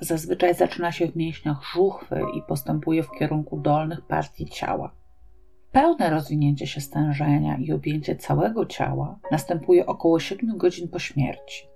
Zazwyczaj 0.00 0.54
zaczyna 0.54 0.92
się 0.92 1.06
w 1.06 1.16
mięśniach 1.16 1.62
żuchwy 1.74 2.20
i 2.34 2.42
postępuje 2.42 3.02
w 3.02 3.10
kierunku 3.10 3.60
dolnych 3.60 4.06
partii 4.06 4.46
ciała. 4.46 4.94
Pełne 5.72 6.10
rozwinięcie 6.10 6.66
się 6.66 6.80
stężenia 6.80 7.56
i 7.56 7.72
objęcie 7.72 8.16
całego 8.16 8.66
ciała 8.66 9.18
następuje 9.30 9.86
około 9.86 10.20
7 10.20 10.58
godzin 10.58 10.88
po 10.88 10.98
śmierci. 10.98 11.66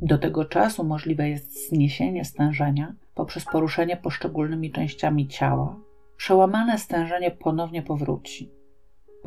Do 0.00 0.18
tego 0.18 0.44
czasu 0.44 0.84
możliwe 0.84 1.28
jest 1.28 1.68
zniesienie 1.68 2.24
stężenia 2.24 2.94
poprzez 3.14 3.44
poruszenie 3.44 3.96
poszczególnymi 3.96 4.72
częściami 4.72 5.28
ciała. 5.28 5.76
Przełamane 6.16 6.78
stężenie 6.78 7.30
ponownie 7.30 7.82
powróci. 7.82 8.57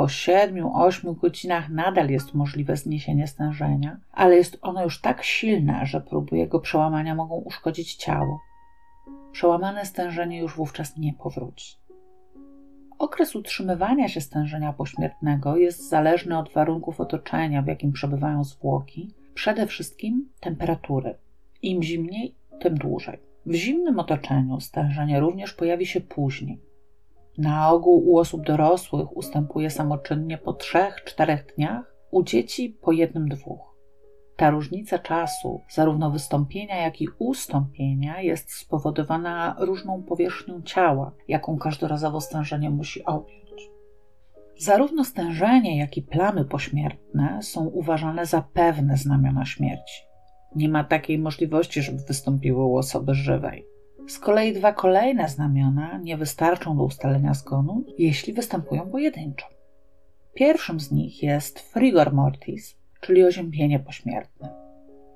Po 0.01 0.07
7-8 0.07 1.15
godzinach 1.15 1.69
nadal 1.69 2.09
jest 2.09 2.33
możliwe 2.33 2.77
zniesienie 2.77 3.27
stężenia, 3.27 3.97
ale 4.11 4.35
jest 4.35 4.57
ono 4.61 4.83
już 4.83 5.01
tak 5.01 5.23
silne, 5.23 5.85
że 5.85 6.01
próby 6.01 6.37
jego 6.37 6.59
przełamania 6.59 7.15
mogą 7.15 7.35
uszkodzić 7.35 7.95
ciało. 7.95 8.41
Przełamane 9.31 9.85
stężenie 9.85 10.39
już 10.39 10.55
wówczas 10.55 10.97
nie 10.97 11.13
powróci. 11.13 11.77
Okres 12.99 13.35
utrzymywania 13.35 14.07
się 14.07 14.21
stężenia 14.21 14.73
pośmiertnego 14.73 15.57
jest 15.57 15.89
zależny 15.89 16.37
od 16.37 16.53
warunków 16.53 17.01
otoczenia, 17.01 17.61
w 17.61 17.67
jakim 17.67 17.91
przebywają 17.91 18.43
zwłoki, 18.43 19.13
przede 19.33 19.67
wszystkim 19.67 20.29
temperatury. 20.39 21.15
Im 21.61 21.83
zimniej, 21.83 22.35
tym 22.59 22.75
dłużej. 22.77 23.19
W 23.45 23.53
zimnym 23.53 23.99
otoczeniu 23.99 24.59
stężenie 24.59 25.19
również 25.19 25.53
pojawi 25.53 25.85
się 25.85 26.01
później. 26.01 26.70
Na 27.37 27.71
ogół 27.71 28.09
u 28.09 28.17
osób 28.17 28.45
dorosłych 28.45 29.17
ustępuje 29.17 29.69
samoczynnie 29.69 30.37
po 30.37 30.53
3-4 30.53 31.37
dniach, 31.55 31.95
u 32.11 32.23
dzieci 32.23 32.77
po 32.81 32.91
jednym, 32.91 33.29
dwóch. 33.29 33.71
Ta 34.35 34.49
różnica 34.49 34.99
czasu, 34.99 35.61
zarówno 35.69 36.11
wystąpienia, 36.11 36.81
jak 36.81 37.01
i 37.01 37.07
ustąpienia, 37.19 38.21
jest 38.21 38.51
spowodowana 38.51 39.55
różną 39.59 40.03
powierzchnią 40.03 40.61
ciała, 40.61 41.11
jaką 41.27 41.57
każdorazowo 41.57 42.21
stężenie 42.21 42.69
musi 42.69 43.05
objąć. 43.05 43.41
Zarówno 44.57 45.03
stężenie, 45.03 45.77
jak 45.77 45.97
i 45.97 46.01
plamy 46.01 46.45
pośmiertne 46.45 47.39
są 47.41 47.65
uważane 47.65 48.25
za 48.25 48.41
pewne 48.53 48.97
znamiona 48.97 49.45
śmierci. 49.45 50.01
Nie 50.55 50.69
ma 50.69 50.83
takiej 50.83 51.19
możliwości, 51.19 51.81
żeby 51.81 52.03
wystąpiły 52.07 52.65
u 52.65 52.77
osoby 52.77 53.13
żywej. 53.13 53.70
Z 54.07 54.19
kolei 54.19 54.53
dwa 54.53 54.73
kolejne 54.73 55.29
znamiona 55.29 55.97
nie 55.97 56.17
wystarczą 56.17 56.77
do 56.77 56.83
ustalenia 56.83 57.33
zgonu, 57.33 57.83
jeśli 57.97 58.33
występują 58.33 58.89
pojedynczo. 58.89 59.45
Pierwszym 60.33 60.79
z 60.79 60.91
nich 60.91 61.23
jest 61.23 61.59
frigor 61.59 62.13
mortis, 62.13 62.77
czyli 63.01 63.23
oziębienie 63.23 63.79
pośmiertne. 63.79 64.49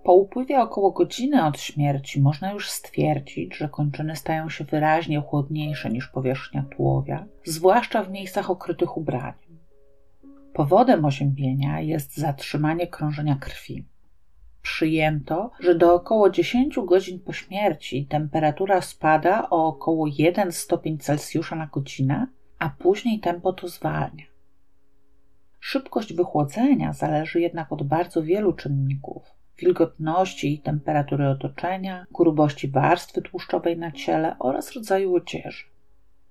Po 0.04 0.14
upływie 0.14 0.60
około 0.62 0.92
godziny 0.92 1.46
od 1.46 1.60
śmierci 1.60 2.22
można 2.22 2.52
już 2.52 2.70
stwierdzić, 2.70 3.56
że 3.56 3.70
kończyny 3.70 4.16
stają 4.16 4.50
się 4.50 4.64
wyraźnie 4.64 5.22
chłodniejsze 5.22 5.90
niż 5.90 6.08
powierzchnia 6.08 6.66
tułowia, 6.76 7.26
zwłaszcza 7.44 8.04
w 8.04 8.12
miejscach 8.12 8.50
okrytych 8.50 8.98
ubraniem. 8.98 9.60
Powodem 10.54 11.06
oziębienia 11.06 11.82
jest 11.82 12.18
zatrzymanie 12.18 12.88
krążenia 12.88 13.36
krwi. 13.36 13.86
Przyjęto, 14.66 15.52
że 15.60 15.76
do 15.76 15.94
około 15.94 16.30
10 16.30 16.80
godzin 16.86 17.20
po 17.20 17.34
śmierci 17.34 18.06
temperatura 18.06 18.82
spada 18.82 19.50
o 19.50 19.68
około 19.68 20.08
1 20.08 20.52
stopień 20.52 20.98
Celsjusza 20.98 21.56
na 21.56 21.68
godzinę, 21.68 22.28
a 22.60 22.70
później 22.70 23.20
tempo 23.20 23.54
to 23.54 23.68
zwalnia. 23.68 24.26
Szybkość 25.60 26.14
wychłodzenia 26.14 26.94
zależy 26.94 27.42
jednak 27.42 27.72
od 27.72 27.84
bardzo 27.84 28.24
wielu 28.24 28.54
czynników: 28.54 29.24
wilgotności 29.58 30.54
i 30.54 30.60
temperatury 30.60 31.28
otoczenia, 31.28 32.06
grubości 32.12 32.68
warstwy 32.68 33.22
tłuszczowej 33.22 33.78
na 33.78 33.92
ciele 33.92 34.36
oraz 34.40 34.74
rodzaju 34.76 35.16
odzieży. 35.16 35.66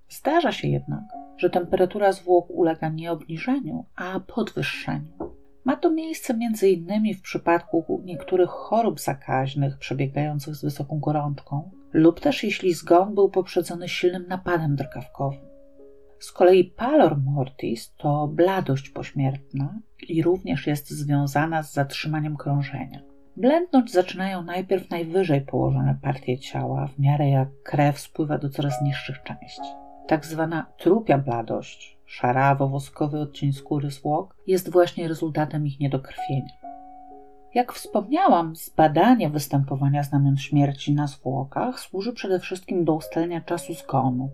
Zdarza 0.09 0.51
się 0.51 0.67
jednak, 0.67 1.03
że 1.37 1.49
temperatura 1.49 2.11
zwłok 2.11 2.45
ulega 2.49 2.89
nie 2.89 3.11
obniżeniu, 3.11 3.85
a 3.95 4.19
podwyższeniu. 4.19 5.34
Ma 5.65 5.75
to 5.75 5.91
miejsce 5.91 6.33
m.in. 6.33 7.13
w 7.15 7.21
przypadku 7.21 8.01
niektórych 8.05 8.49
chorób 8.49 8.99
zakaźnych 8.99 9.77
przebiegających 9.77 10.55
z 10.55 10.63
wysoką 10.63 10.99
gorączką, 10.99 11.71
lub 11.93 12.19
też 12.19 12.43
jeśli 12.43 12.73
zgon 12.73 13.15
był 13.15 13.29
poprzedzony 13.29 13.89
silnym 13.89 14.27
napadem 14.27 14.75
drgawkowym. 14.75 15.45
Z 16.19 16.31
kolei 16.31 16.63
pallor 16.63 17.17
mortis 17.17 17.93
to 17.97 18.27
bladość 18.27 18.89
pośmiertna 18.89 19.79
i 20.09 20.23
również 20.23 20.67
jest 20.67 20.89
związana 20.89 21.63
z 21.63 21.73
zatrzymaniem 21.73 22.37
krążenia. 22.37 23.01
Blędnąć 23.37 23.91
zaczynają 23.91 24.43
najpierw 24.43 24.89
najwyżej 24.89 25.41
położone 25.41 25.97
partie 26.01 26.39
ciała, 26.39 26.87
w 26.87 26.99
miarę 26.99 27.29
jak 27.29 27.49
krew 27.63 27.99
spływa 27.99 28.37
do 28.37 28.49
coraz 28.49 28.81
niższych 28.81 29.23
części. 29.23 29.61
Tak 30.07 30.25
zwana 30.25 30.65
trupia 30.77 31.17
bladość, 31.17 31.94
szarawo-woskowy 32.15 33.19
odcień 33.19 33.53
skóry 33.53 33.91
zwłok, 33.91 34.35
jest 34.47 34.71
właśnie 34.71 35.07
rezultatem 35.07 35.67
ich 35.67 35.79
niedokrwienia. 35.79 36.53
Jak 37.53 37.73
wspomniałam, 37.73 38.55
zbadanie 38.55 39.29
występowania 39.29 40.03
znamion 40.03 40.37
śmierci 40.37 40.93
na 40.93 41.07
zwłokach 41.07 41.79
służy 41.79 42.13
przede 42.13 42.39
wszystkim 42.39 42.85
do 42.85 42.93
ustalenia 42.93 43.41
czasu 43.41 43.73
zgonu. 43.73 44.29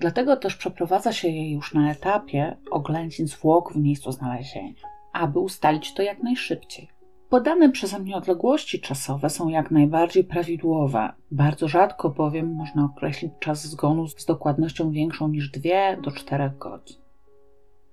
Dlatego 0.00 0.36
też 0.36 0.56
przeprowadza 0.56 1.12
się 1.12 1.28
je 1.28 1.52
już 1.52 1.74
na 1.74 1.90
etapie 1.90 2.56
oględzin 2.70 3.28
zwłok 3.28 3.72
w 3.72 3.76
miejscu 3.76 4.12
znalezienia, 4.12 4.82
aby 5.12 5.38
ustalić 5.38 5.94
to 5.94 6.02
jak 6.02 6.22
najszybciej. 6.22 6.88
Podane 7.28 7.70
przeze 7.70 7.98
mnie 7.98 8.16
odległości 8.16 8.80
czasowe 8.80 9.30
są 9.30 9.48
jak 9.48 9.70
najbardziej 9.70 10.24
prawidłowe. 10.24 11.12
Bardzo 11.30 11.68
rzadko 11.68 12.10
bowiem 12.10 12.54
można 12.54 12.84
określić 12.84 13.32
czas 13.40 13.66
zgonu 13.66 14.06
z 14.06 14.24
dokładnością 14.24 14.90
większą 14.90 15.28
niż 15.28 15.50
2 15.50 15.96
do 16.02 16.10
4 16.10 16.50
godzin. 16.58 16.99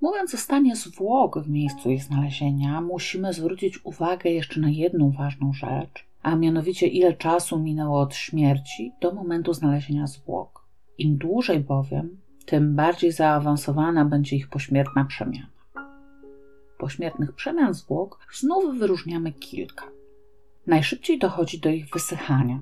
Mówiąc 0.02 0.34
o 0.34 0.38
stanie 0.38 0.76
zwłok 0.76 1.40
w 1.40 1.50
miejscu 1.50 1.90
ich 1.90 2.04
znalezienia, 2.04 2.82
musimy 2.82 3.34
zwrócić 3.34 3.86
uwagę 3.86 4.30
jeszcze 4.30 4.60
na 4.60 4.70
jedną 4.70 5.12
ważną 5.12 5.54
rzecz, 5.54 6.06
a 6.24 6.36
mianowicie 6.36 6.88
ile 6.88 7.14
czasu 7.14 7.60
minęło 7.60 8.00
od 8.00 8.16
śmierci 8.16 8.92
do 9.02 9.14
momentu 9.14 9.54
znalezienia 9.54 10.08
zwłok. 10.08 10.68
Im 10.98 11.18
dłużej 11.18 11.60
bowiem, 11.60 12.18
tym 12.46 12.76
bardziej 12.76 13.12
zaawansowana 13.12 14.06
będzie 14.06 14.36
ich 14.36 14.50
pośmiertna 14.50 15.06
przemiana 15.06 15.58
pośmiertnych 16.78 17.34
przemian 17.34 17.74
zwłok 17.74 18.20
znów 18.34 18.80
wyróżniamy 18.80 19.32
kilka. 19.32 19.86
Najszybciej 20.68 21.20
dochodzi 21.20 21.60
do 21.60 21.70
ich 21.70 21.90
wysychania, 21.94 22.62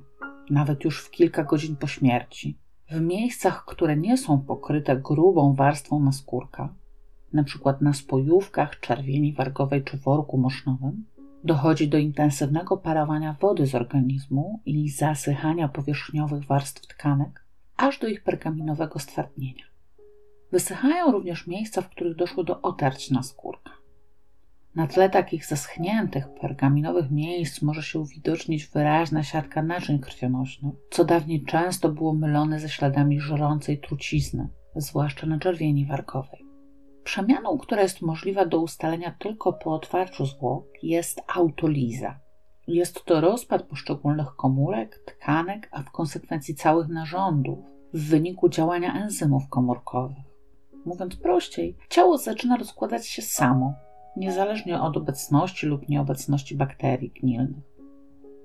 nawet 0.49 0.83
już 0.83 1.03
w 1.03 1.11
kilka 1.11 1.43
godzin 1.43 1.75
po 1.75 1.87
śmierci, 1.87 2.57
w 2.91 3.01
miejscach, 3.01 3.65
które 3.65 3.97
nie 3.97 4.17
są 4.17 4.41
pokryte 4.41 4.97
grubą 4.97 5.53
warstwą 5.53 5.99
naskórka, 5.99 6.73
np. 7.35 7.73
na 7.81 7.93
spojówkach, 7.93 8.79
czerwieni 8.79 9.33
wargowej 9.33 9.83
czy 9.83 9.97
worku 9.97 10.37
mosznowym, 10.37 11.05
dochodzi 11.43 11.87
do 11.87 11.97
intensywnego 11.97 12.77
parowania 12.77 13.35
wody 13.41 13.67
z 13.67 13.75
organizmu 13.75 14.59
i 14.65 14.89
zasychania 14.89 15.67
powierzchniowych 15.67 16.45
warstw 16.45 16.87
tkanek, 16.87 17.45
aż 17.77 17.99
do 17.99 18.07
ich 18.07 18.23
pergaminowego 18.23 18.99
stwardnienia. 18.99 19.63
Wysychają 20.51 21.11
również 21.11 21.47
miejsca, 21.47 21.81
w 21.81 21.89
których 21.89 22.15
doszło 22.15 22.43
do 22.43 22.61
otarć 22.61 23.11
naskórka. 23.11 23.71
Na 24.75 24.87
tle 24.87 25.09
takich 25.09 25.45
zaschniętych, 25.45 26.25
pergaminowych 26.41 27.11
miejsc 27.11 27.61
może 27.61 27.83
się 27.83 27.99
uwidocznić 27.99 28.65
wyraźna 28.65 29.23
siatka 29.23 29.61
naczyń 29.61 29.99
krwionośnych, 29.99 30.73
co 30.91 31.05
dawniej 31.05 31.43
często 31.43 31.89
było 31.89 32.13
mylone 32.13 32.59
ze 32.59 32.69
śladami 32.69 33.19
żrącej 33.19 33.79
trucizny, 33.79 34.49
zwłaszcza 34.75 35.27
na 35.27 35.39
czerwieni 35.39 35.85
warkowej. 35.85 36.44
Przemianą, 37.05 37.57
która 37.57 37.81
jest 37.81 38.01
możliwa 38.01 38.45
do 38.45 38.59
ustalenia 38.59 39.15
tylko 39.19 39.53
po 39.53 39.73
otwarciu 39.73 40.25
zwłok, 40.25 40.65
jest 40.83 41.21
autoliza. 41.35 42.19
Jest 42.67 43.05
to 43.05 43.21
rozpad 43.21 43.63
poszczególnych 43.63 44.35
komórek, 44.35 45.03
tkanek, 45.05 45.69
a 45.71 45.83
w 45.83 45.91
konsekwencji 45.91 46.55
całych 46.55 46.87
narządów 46.87 47.59
w 47.93 48.09
wyniku 48.09 48.49
działania 48.49 48.93
enzymów 48.93 49.49
komórkowych. 49.49 50.23
Mówiąc 50.85 51.15
prościej, 51.15 51.77
ciało 51.89 52.17
zaczyna 52.17 52.57
rozkładać 52.57 53.07
się 53.07 53.21
samo, 53.21 53.73
niezależnie 54.17 54.81
od 54.81 54.97
obecności 54.97 55.67
lub 55.67 55.89
nieobecności 55.89 56.55
bakterii 56.55 57.11
gnilnych. 57.21 57.63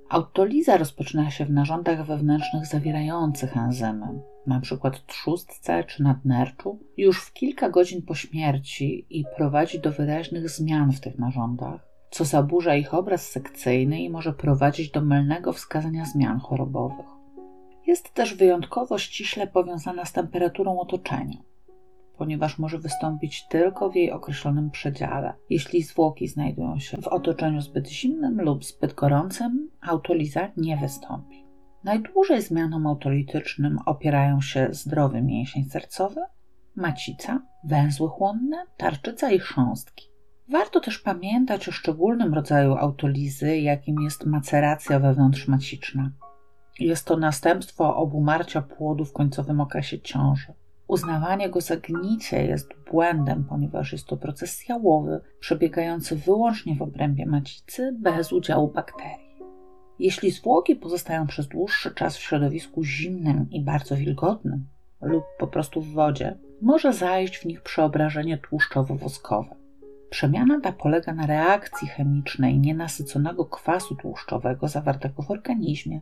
Autoliza 0.09 0.77
rozpoczyna 0.77 1.31
się 1.31 1.45
w 1.45 1.51
narządach 1.51 2.07
wewnętrznych 2.07 2.67
zawierających 2.67 3.57
enzymy, 3.57 4.21
np. 4.47 4.91
trzustce 5.07 5.85
czy 5.85 6.03
nadnerczu, 6.03 6.79
już 6.97 7.23
w 7.25 7.33
kilka 7.33 7.71
godzin 7.71 8.03
po 8.03 8.15
śmierci 8.15 9.07
i 9.11 9.25
prowadzi 9.37 9.81
do 9.81 9.93
wyraźnych 9.93 10.51
zmian 10.51 10.93
w 10.93 11.01
tych 11.01 11.19
narządach, 11.19 11.89
co 12.11 12.25
zaburza 12.25 12.75
ich 12.75 12.95
obraz 12.95 13.29
sekcyjny 13.29 14.03
i 14.03 14.11
może 14.11 14.33
prowadzić 14.33 14.91
do 14.91 15.01
mylnego 15.01 15.53
wskazania 15.53 16.05
zmian 16.05 16.39
chorobowych. 16.39 17.07
Jest 17.87 18.15
też 18.15 18.35
wyjątkowo 18.35 18.99
ściśle 18.99 19.47
powiązana 19.47 20.05
z 20.05 20.13
temperaturą 20.13 20.81
otoczenia 20.81 21.51
ponieważ 22.21 22.59
może 22.59 22.79
wystąpić 22.79 23.47
tylko 23.49 23.91
w 23.91 23.97
jej 23.97 24.11
określonym 24.11 24.71
przedziale. 24.71 25.35
Jeśli 25.51 25.83
zwłoki 25.83 26.29
znajdują 26.29 26.79
się 26.79 26.97
w 26.97 27.09
otoczeniu 27.09 27.61
zbyt 27.61 27.89
zimnym 27.89 28.41
lub 28.41 28.65
zbyt 28.65 28.95
gorącym, 28.95 29.71
autoliza 29.81 30.49
nie 30.57 30.77
wystąpi. 30.77 31.45
Najdłużej 31.85 32.43
zmianom 32.43 32.87
autolitycznym 32.87 33.79
opierają 33.87 34.41
się 34.41 34.69
zdrowy 34.71 35.23
mięsień 35.23 35.65
sercowy, 35.65 36.21
macica, 36.77 37.43
węzły 37.65 38.09
chłonne, 38.09 38.65
tarczyca 38.77 39.31
i 39.31 39.39
chrząstki. 39.39 40.11
Warto 40.49 40.81
też 40.81 40.99
pamiętać 40.99 41.69
o 41.69 41.73
szczególnym 41.73 42.35
rodzaju 42.35 42.75
autolizy, 42.75 43.59
jakim 43.59 44.01
jest 44.01 44.27
maceracja 44.27 45.01
wewnątrzmaciczna. 45.01 46.11
Jest 46.81 47.07
to 47.07 47.17
następstwo 47.17 47.97
obumarcia 47.97 48.63
płodu 48.63 49.05
w 49.05 49.13
końcowym 49.13 49.61
okresie 49.61 50.01
ciąży. 50.01 50.55
Uznawanie 50.89 51.51
go 51.51 51.61
za 51.61 51.77
gnicie 51.77 52.47
jest 52.47 52.69
błędem, 52.91 53.45
ponieważ 53.45 53.93
jest 53.93 54.07
to 54.07 54.17
proces 54.17 54.69
jałowy, 54.69 55.21
przebiegający 55.41 56.17
wyłącznie 56.17 56.77
w 56.77 56.83
obrębie 56.83 57.27
macicy 57.27 57.97
bez 58.01 58.33
udziału 58.33 58.69
bakterii. 58.69 59.30
Jeśli 60.01 60.31
zwłoki 60.31 60.77
pozostają 60.77 61.27
przez 61.27 61.49
dłuższy 61.49 61.95
czas 61.95 62.17
w 62.17 62.21
środowisku 62.21 62.85
zimnym 62.85 63.47
i 63.51 63.61
bardzo 63.61 63.97
wilgotnym, 63.97 64.67
lub 65.01 65.25
po 65.39 65.47
prostu 65.47 65.81
w 65.81 65.93
wodzie, 65.93 66.39
może 66.63 66.93
zajść 66.93 67.37
w 67.37 67.45
nich 67.45 67.63
przeobrażenie 67.63 68.39
tłuszczowo-woskowe. 68.39 69.55
Przemiana 70.11 70.61
ta 70.61 70.73
polega 70.73 71.15
na 71.15 71.27
reakcji 71.27 71.89
chemicznej 71.89 72.59
nienasyconego 72.59 73.45
kwasu 73.45 73.95
tłuszczowego 73.97 74.69
zawartego 74.69 75.23
w 75.23 75.31
organizmie 75.31 76.01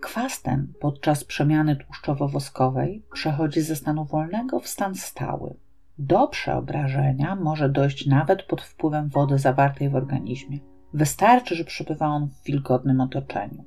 Kwas 0.00 0.42
ten 0.42 0.72
podczas 0.80 1.24
przemiany 1.24 1.76
tłuszczowo-woskowej 1.76 3.02
przechodzi 3.12 3.60
ze 3.60 3.76
stanu 3.76 4.04
wolnego 4.04 4.60
w 4.60 4.68
stan 4.68 4.94
stały. 4.94 5.54
Do 5.98 6.28
przeobrażenia 6.28 7.36
może 7.36 7.68
dojść 7.68 8.06
nawet 8.06 8.42
pod 8.42 8.62
wpływem 8.62 9.08
wody 9.08 9.38
zawartej 9.38 9.88
w 9.88 9.94
organizmie. 9.94 10.58
Wystarczy, 10.94 11.54
że 11.54 11.64
przebywa 11.64 12.06
on 12.06 12.28
w 12.28 12.44
wilgotnym 12.44 13.00
otoczeniu. 13.00 13.64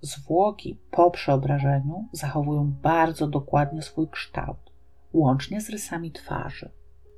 Zwłoki 0.00 0.78
po 0.90 1.10
przeobrażeniu 1.10 2.08
zachowują 2.12 2.72
bardzo 2.82 3.28
dokładnie 3.28 3.82
swój 3.82 4.08
kształt, 4.08 4.72
łącznie 5.12 5.60
z 5.60 5.70
rysami 5.70 6.12
twarzy. 6.12 6.70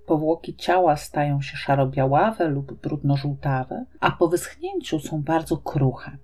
Powłoki 0.06 0.56
ciała 0.56 0.96
stają 0.96 1.42
się 1.42 1.56
szaro-białawe 1.56 2.48
lub 2.48 2.72
brudno-żółtawe, 2.72 3.84
a 4.00 4.10
po 4.10 4.28
wyschnięciu 4.28 5.00
są 5.00 5.22
bardzo 5.22 5.56
kruche. 5.56 6.18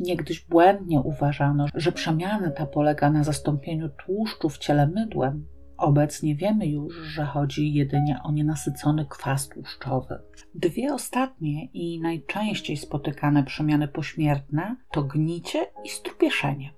Niegdyś 0.00 0.40
błędnie 0.40 1.00
uważano, 1.00 1.66
że 1.74 1.92
przemiana 1.92 2.50
ta 2.50 2.66
polega 2.66 3.10
na 3.10 3.24
zastąpieniu 3.24 3.88
tłuszczu 3.88 4.48
w 4.48 4.58
ciele 4.58 4.86
mydłem. 4.86 5.46
Obecnie 5.78 6.34
wiemy 6.34 6.66
już, 6.66 6.94
że 6.94 7.24
chodzi 7.24 7.74
jedynie 7.74 8.20
o 8.24 8.32
nienasycony 8.32 9.06
kwas 9.06 9.48
tłuszczowy. 9.48 10.18
Dwie 10.54 10.94
ostatnie 10.94 11.66
i 11.72 12.00
najczęściej 12.00 12.76
spotykane 12.76 13.44
przemiany 13.44 13.88
pośmiertne 13.88 14.76
to 14.90 15.02
gnicie 15.02 15.66
i 15.84 15.88
strupieszenie. 15.88 16.74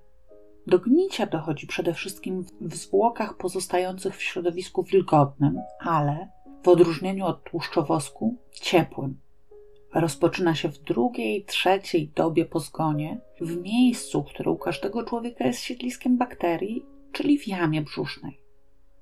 Do 0.67 0.79
gnicia 0.79 1.25
dochodzi 1.25 1.67
przede 1.67 1.93
wszystkim 1.93 2.45
w 2.61 2.75
zwłokach 2.75 3.37
pozostających 3.37 4.17
w 4.17 4.21
środowisku 4.21 4.83
wilgotnym, 4.83 5.55
ale 5.79 6.29
w 6.63 6.67
odróżnieniu 6.67 7.25
od 7.25 7.43
tłuszczowosku 7.43 8.37
ciepłym 8.51 9.19
rozpoczyna 9.93 10.55
się 10.55 10.69
w 10.69 10.77
drugiej, 10.77 11.45
trzeciej 11.45 12.11
dobie 12.15 12.45
po 12.45 12.59
zgonie, 12.59 13.21
w 13.41 13.61
miejscu, 13.61 14.23
które 14.23 14.51
u 14.51 14.57
każdego 14.57 15.03
człowieka 15.03 15.45
jest 15.45 15.59
siedliskiem 15.59 16.17
bakterii, 16.17 16.85
czyli 17.11 17.39
w 17.39 17.47
jamie 17.47 17.81
brzusznej. 17.81 18.40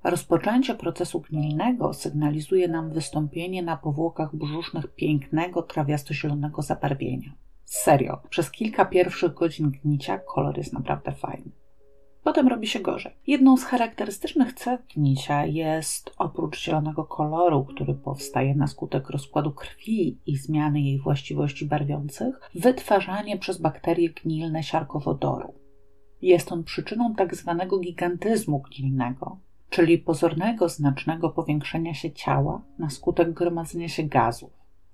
Rozpoczęcie 0.04 0.74
procesu 0.74 1.20
gnilnego 1.20 1.92
sygnalizuje 1.92 2.68
nam 2.68 2.90
wystąpienie 2.90 3.62
na 3.62 3.76
powłokach 3.76 4.36
brzusznych 4.36 4.94
pięknego, 4.94 5.62
trawiasto-zielonego 5.62 6.62
zabarwienia. 6.62 7.32
Serio, 7.64 8.20
przez 8.30 8.50
kilka 8.50 8.84
pierwszych 8.84 9.34
godzin 9.34 9.70
gnicia 9.70 10.18
kolor 10.18 10.58
jest 10.58 10.72
naprawdę 10.72 11.12
fajny. 11.12 11.50
Potem 12.22 12.48
robi 12.48 12.66
się 12.66 12.80
gorzej. 12.80 13.12
Jedną 13.26 13.56
z 13.56 13.64
charakterystycznych 13.64 14.52
cech 14.52 14.80
gnicia 14.96 15.46
jest 15.46 16.10
oprócz 16.18 16.60
zielonego 16.64 17.04
koloru, 17.04 17.64
który 17.64 17.94
powstaje 17.94 18.54
na 18.54 18.66
skutek 18.66 19.10
rozkładu 19.10 19.52
krwi 19.52 20.18
i 20.26 20.36
zmiany 20.36 20.80
jej 20.80 20.98
właściwości 20.98 21.66
barwiących, 21.66 22.40
wytwarzanie 22.54 23.38
przez 23.38 23.60
bakterie 23.60 24.10
gnilne 24.10 24.62
siarkowodoru. 24.62 25.54
Jest 26.22 26.52
on 26.52 26.64
przyczyną 26.64 27.14
tak 27.14 27.34
zwanego 27.34 27.78
gigantyzmu 27.78 28.62
gnilnego, 28.76 29.38
czyli 29.70 29.98
pozornego 29.98 30.68
znacznego 30.68 31.30
powiększenia 31.30 31.94
się 31.94 32.12
ciała 32.12 32.62
na 32.78 32.90
skutek 32.90 33.32
gromadzenia 33.32 33.88
się 33.88 34.02
gazów, 34.02 34.50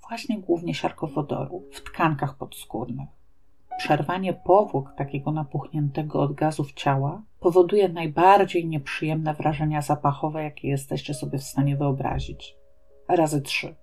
właśnie 0.09 0.39
głównie 0.39 0.75
siarkowodoru, 0.75 1.63
w 1.73 1.81
tkankach 1.83 2.37
podskórnych. 2.37 3.09
Przerwanie 3.79 4.35
powłok 4.35 4.95
takiego 4.97 5.33
napuchniętego 5.33 6.21
od 6.21 6.33
gazów 6.33 6.73
ciała 6.73 7.23
powoduje 7.41 7.89
najbardziej 7.89 8.67
nieprzyjemne 8.69 9.35
wrażenia 9.35 9.83
zapachowe, 9.83 10.43
jakie 10.43 10.69
jesteście 10.69 11.15
sobie 11.15 11.39
w 11.39 11.45
stanie 11.45 11.77
wyobrazić. 11.77 12.57
Razy 13.09 13.43
trzy. 13.43 13.75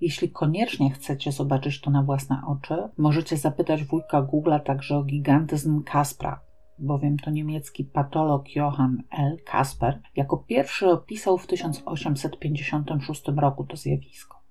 Jeśli 0.00 0.30
koniecznie 0.30 0.90
chcecie 0.90 1.32
zobaczyć 1.32 1.80
to 1.80 1.90
na 1.90 2.02
własne 2.02 2.42
oczy, 2.46 2.88
możecie 2.96 3.36
zapytać 3.36 3.84
wujka 3.84 4.22
Google'a 4.22 4.60
także 4.60 4.96
o 4.96 5.04
gigantyzm 5.04 5.82
Kaspra, 5.82 6.40
bowiem 6.78 7.16
to 7.16 7.30
niemiecki 7.30 7.84
patolog 7.84 8.56
Johann 8.56 9.02
L. 9.10 9.36
Kasper 9.44 10.00
jako 10.16 10.36
pierwszy 10.36 10.90
opisał 10.90 11.38
w 11.38 11.46
1856 11.46 13.22
roku 13.36 13.64
to 13.64 13.76
zjawisko. 13.76 14.44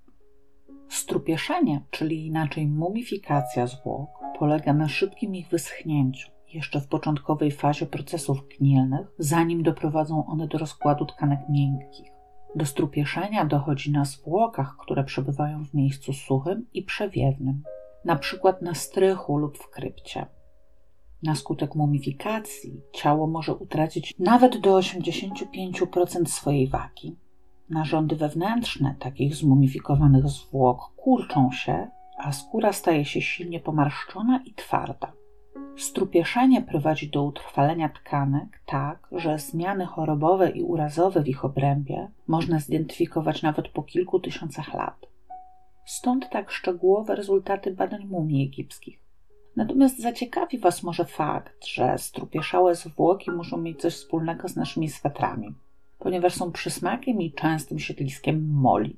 Strupieszenie, 0.88 1.84
czyli 1.90 2.26
inaczej 2.26 2.66
mumifikacja 2.66 3.66
zwłok, 3.66 4.10
polega 4.38 4.72
na 4.72 4.88
szybkim 4.88 5.34
ich 5.34 5.48
wyschnięciu, 5.48 6.30
jeszcze 6.54 6.80
w 6.80 6.88
początkowej 6.88 7.50
fazie 7.50 7.86
procesów 7.86 8.48
gnilnych, 8.48 9.06
zanim 9.18 9.62
doprowadzą 9.62 10.26
one 10.26 10.48
do 10.48 10.58
rozkładu 10.58 11.06
tkanek 11.06 11.40
miękkich. 11.48 12.10
Do 12.54 12.66
strupieszenia 12.66 13.44
dochodzi 13.44 13.92
na 13.92 14.04
zwłokach, 14.04 14.76
które 14.80 15.04
przebywają 15.04 15.64
w 15.64 15.74
miejscu 15.74 16.12
suchym 16.12 16.66
i 16.72 16.82
przewiewnym, 16.82 17.62
na 18.04 18.20
na 18.62 18.74
strychu 18.74 19.38
lub 19.38 19.58
w 19.58 19.70
krypcie. 19.70 20.26
Na 21.24 21.34
skutek 21.34 21.74
mumifikacji 21.74 22.80
ciało 22.92 23.26
może 23.26 23.54
utracić 23.54 24.14
nawet 24.18 24.56
do 24.56 24.78
85% 24.78 26.26
swojej 26.26 26.68
wagi. 26.68 27.16
Narządy 27.70 28.16
wewnętrzne 28.16 28.94
takich 28.98 29.34
zmumifikowanych 29.34 30.28
zwłok 30.28 30.92
kurczą 30.96 31.50
się, 31.52 31.88
a 32.18 32.32
skóra 32.32 32.72
staje 32.72 33.04
się 33.04 33.20
silnie 33.20 33.60
pomarszczona 33.60 34.40
i 34.46 34.54
twarda. 34.54 35.12
Strupieszenie 35.76 36.62
prowadzi 36.62 37.10
do 37.10 37.24
utrwalenia 37.24 37.88
tkanek 37.88 38.60
tak, 38.66 39.08
że 39.12 39.38
zmiany 39.38 39.86
chorobowe 39.86 40.50
i 40.50 40.62
urazowe 40.62 41.22
w 41.22 41.28
ich 41.28 41.44
obrębie 41.44 42.10
można 42.26 42.58
zidentyfikować 42.58 43.42
nawet 43.42 43.68
po 43.68 43.82
kilku 43.82 44.20
tysiącach 44.20 44.74
lat. 44.74 45.06
Stąd 45.84 46.30
tak 46.30 46.50
szczegółowe 46.50 47.16
rezultaty 47.16 47.70
badań 47.70 48.06
mumii 48.06 48.46
egipskich. 48.46 49.03
Natomiast 49.56 50.00
zaciekawi 50.00 50.58
Was 50.58 50.82
może 50.82 51.04
fakt, 51.04 51.66
że 51.66 51.98
strupieszałe 51.98 52.74
zwłoki 52.74 53.30
muszą 53.30 53.58
mieć 53.58 53.80
coś 53.80 53.94
wspólnego 53.94 54.48
z 54.48 54.56
naszymi 54.56 54.88
swetrami, 54.88 55.54
ponieważ 55.98 56.34
są 56.34 56.52
przysmakiem 56.52 57.20
i 57.20 57.32
częstym 57.32 57.78
siedliskiem 57.78 58.50
moli. 58.52 58.96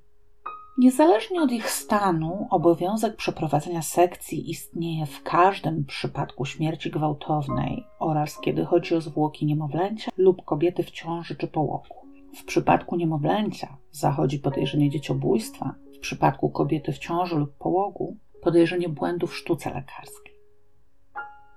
Niezależnie 0.78 1.42
od 1.42 1.52
ich 1.52 1.70
stanu, 1.70 2.46
obowiązek 2.50 3.16
przeprowadzenia 3.16 3.82
sekcji 3.82 4.50
istnieje 4.50 5.06
w 5.06 5.22
każdym 5.22 5.84
przypadku 5.84 6.44
śmierci 6.44 6.90
gwałtownej 6.90 7.84
oraz 7.98 8.40
kiedy 8.40 8.64
chodzi 8.64 8.94
o 8.94 9.00
zwłoki 9.00 9.46
niemowlęcia 9.46 10.10
lub 10.16 10.44
kobiety 10.44 10.82
w 10.82 10.90
ciąży 10.90 11.36
czy 11.36 11.48
połogu. 11.48 11.94
W 12.36 12.44
przypadku 12.44 12.96
niemowlęcia 12.96 13.76
zachodzi 13.90 14.38
podejrzenie 14.38 14.90
dzieciobójstwa, 14.90 15.74
w 15.96 15.98
przypadku 15.98 16.50
kobiety 16.50 16.92
w 16.92 16.98
ciąży 16.98 17.36
lub 17.36 17.56
połogu 17.58 18.16
podejrzenie 18.42 18.88
błędu 18.88 19.26
w 19.26 19.36
sztuce 19.36 19.70
lekarskiej. 19.70 20.35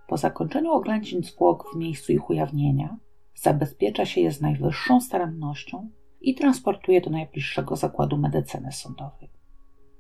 Po 0.10 0.18
zakończeniu 0.18 0.72
oględzin 0.72 1.24
zwłok 1.24 1.72
w 1.74 1.78
miejscu 1.78 2.12
ich 2.12 2.30
ujawnienia 2.30 2.98
zabezpiecza 3.36 4.06
się 4.06 4.22
je 4.22 4.32
z 4.32 4.42
najwyższą 4.42 5.02
starannością 5.02 5.90
i 6.22 6.36
transportuje 6.36 7.02
do 7.02 7.10
najbliższego 7.10 7.76
zakładu 7.76 8.18
medycyny 8.18 8.72
sądowej. 8.72 9.30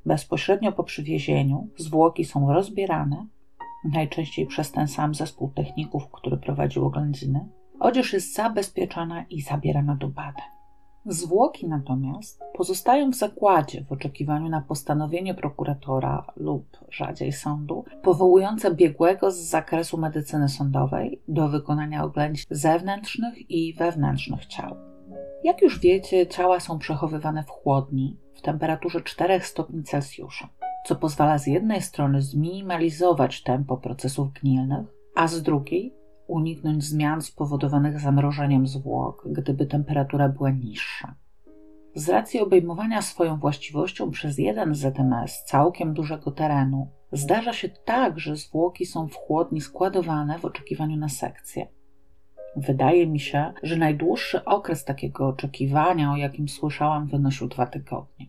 Bezpośrednio 0.06 0.72
po 0.72 0.84
przywiezieniu 0.84 1.70
zwłoki 1.78 2.26
są 2.26 2.54
rozbierane, 2.54 3.28
najczęściej 3.84 4.46
przez 4.46 4.72
ten 4.72 4.88
sam 4.88 5.16
zespół 5.16 5.52
techników, 5.52 6.04
który 6.12 6.38
prowadził 6.38 6.86
oględziny. 6.86 7.50
Odzież 7.80 8.14
jest 8.14 8.36
zabezpieczana 8.36 9.24
i 9.30 9.42
zabierana 9.42 9.96
do 9.96 10.08
badań. 10.08 10.59
Zwłoki 11.06 11.68
natomiast 11.68 12.42
pozostają 12.54 13.12
w 13.12 13.16
zakładzie 13.16 13.84
w 13.84 13.92
oczekiwaniu 13.92 14.50
na 14.50 14.62
postanowienie 14.62 15.34
prokuratora 15.34 16.26
lub 16.36 16.66
rzadziej 16.90 17.32
sądu, 17.32 17.86
powołujące 18.04 18.76
biegłego 18.76 19.32
z 19.32 19.38
zakresu 19.38 19.98
medycyny 19.98 20.50
sądowej 20.50 21.22
do 21.28 21.50
wykonania 21.50 22.04
oględzin 22.04 22.46
zewnętrznych 22.50 23.52
i 23.52 23.74
wewnętrznych 23.74 24.46
ciał. 24.46 24.76
Jak 25.44 25.62
już 25.62 25.80
wiecie, 25.80 26.28
ciała 26.28 26.60
są 26.60 26.80
przechowywane 26.80 27.44
w 27.44 27.50
chłodni 27.50 28.18
w 28.34 28.42
temperaturze 28.42 29.02
4 29.02 29.40
stopni 29.40 29.84
Celsjusza, 29.84 30.50
co 30.86 30.96
pozwala 30.96 31.38
z 31.38 31.48
jednej 31.48 31.82
strony 31.82 32.22
zminimalizować 32.22 33.44
tempo 33.44 33.78
procesów 33.78 34.34
gnilnych, 34.34 34.88
a 35.16 35.28
z 35.28 35.44
drugiej 35.44 35.99
uniknąć 36.30 36.84
zmian 36.84 37.22
spowodowanych 37.22 38.00
zamrożeniem 38.00 38.68
zwłok, 38.68 39.28
gdyby 39.32 39.66
temperatura 39.66 40.30
była 40.30 40.52
niższa. 40.52 41.16
Z 41.96 42.10
racji 42.10 42.40
obejmowania 42.40 43.02
swoją 43.02 43.38
właściwością 43.38 44.12
przez 44.12 44.38
jeden 44.38 44.76
ZMS 44.76 45.44
całkiem 45.46 45.94
dużego 45.94 46.32
terenu, 46.32 46.88
zdarza 47.12 47.54
się 47.54 47.70
tak, 47.70 48.20
że 48.20 48.36
zwłoki 48.36 48.86
są 48.86 49.08
w 49.08 49.16
chłodni 49.16 49.62
składowane 49.62 50.40
w 50.40 50.46
oczekiwaniu 50.46 50.98
na 50.98 51.10
sekcję. 51.10 51.68
Wydaje 52.56 53.08
mi 53.08 53.20
się, 53.20 53.54
że 53.64 53.76
najdłuższy 53.76 54.46
okres 54.46 54.86
takiego 54.86 55.28
oczekiwania, 55.28 56.12
o 56.12 56.18
jakim 56.18 56.50
słyszałam, 56.50 57.08
wynosił 57.08 57.48
dwa 57.48 57.66
tygodnie. 57.66 58.26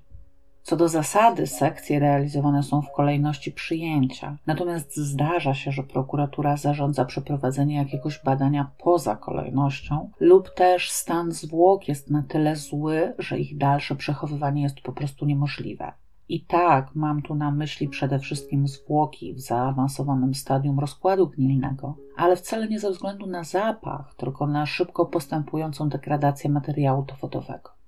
Co 0.71 0.77
do 0.77 0.89
zasady, 0.89 1.47
sekcje 1.47 1.99
realizowane 1.99 2.63
są 2.63 2.83
w 2.83 2.93
kolejności 2.93 3.53
przyjęcia, 3.53 4.37
natomiast 4.47 4.97
zdarza 4.97 5.55
się, 5.55 5.73
że 5.73 5.83
prokuratura 5.83 6.57
zarządza 6.57 7.05
przeprowadzenie 7.05 7.77
jakiegoś 7.77 8.23
badania 8.25 8.71
poza 8.79 9.17
kolejnością, 9.17 10.11
lub 10.21 10.55
też 10.55 10.91
stan 10.91 11.33
zwłok 11.33 11.89
jest 11.89 12.11
na 12.11 12.23
tyle 12.23 12.57
zły, 12.57 13.15
że 13.19 13.39
ich 13.39 13.59
dalsze 13.59 13.97
przechowywanie 13.97 14.63
jest 14.63 14.81
po 14.81 14.93
prostu 14.93 15.27
niemożliwe. 15.27 15.93
I 16.29 16.45
tak 16.45 16.95
mam 16.95 17.23
tu 17.23 17.35
na 17.35 17.51
myśli 17.51 17.89
przede 17.89 18.19
wszystkim 18.19 18.69
zwłoki 18.69 19.35
w 19.35 19.41
zaawansowanym 19.41 20.35
stadium 20.35 20.81
rozkładu 20.81 21.27
gnilnego, 21.29 21.95
ale 22.17 22.37
wcale 22.37 22.69
nie 22.69 22.81
ze 22.81 22.91
względu 22.91 23.27
na 23.27 23.45
zapach, 23.45 24.15
tylko 24.15 24.47
na 24.47 24.67
szybko 24.67 25.07
postępującą 25.07 25.89
degradację 25.89 26.51
materiału 26.51 27.03
dowodowego. 27.03 27.80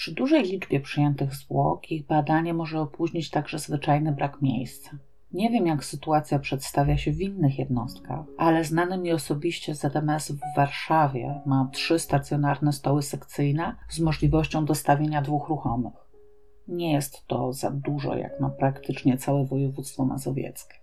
Przy 0.00 0.14
dużej 0.14 0.42
liczbie 0.42 0.80
przyjętych 0.80 1.34
zwłok 1.34 1.90
ich 1.90 2.06
badanie 2.06 2.54
może 2.54 2.80
opóźnić 2.80 3.30
także 3.30 3.58
zwyczajny 3.58 4.12
brak 4.12 4.42
miejsca. 4.42 4.90
Nie 5.32 5.50
wiem, 5.50 5.66
jak 5.66 5.84
sytuacja 5.84 6.38
przedstawia 6.38 6.96
się 6.96 7.12
w 7.12 7.20
innych 7.20 7.58
jednostkach, 7.58 8.20
ale 8.38 8.64
znany 8.64 8.98
mi 8.98 9.12
osobiście 9.12 9.74
ZMS 9.74 10.32
w 10.32 10.56
Warszawie 10.56 11.40
ma 11.46 11.68
trzy 11.72 11.98
stacjonarne 11.98 12.72
stoły 12.72 13.02
sekcyjne 13.02 13.76
z 13.88 14.00
możliwością 14.00 14.64
dostawienia 14.64 15.22
dwóch 15.22 15.48
ruchomych. 15.48 15.94
Nie 16.68 16.92
jest 16.92 17.26
to 17.26 17.52
za 17.52 17.70
dużo, 17.70 18.16
jak 18.16 18.40
na 18.40 18.50
praktycznie 18.50 19.18
całe 19.18 19.46
województwo 19.46 20.04
mazowieckie. 20.04 20.74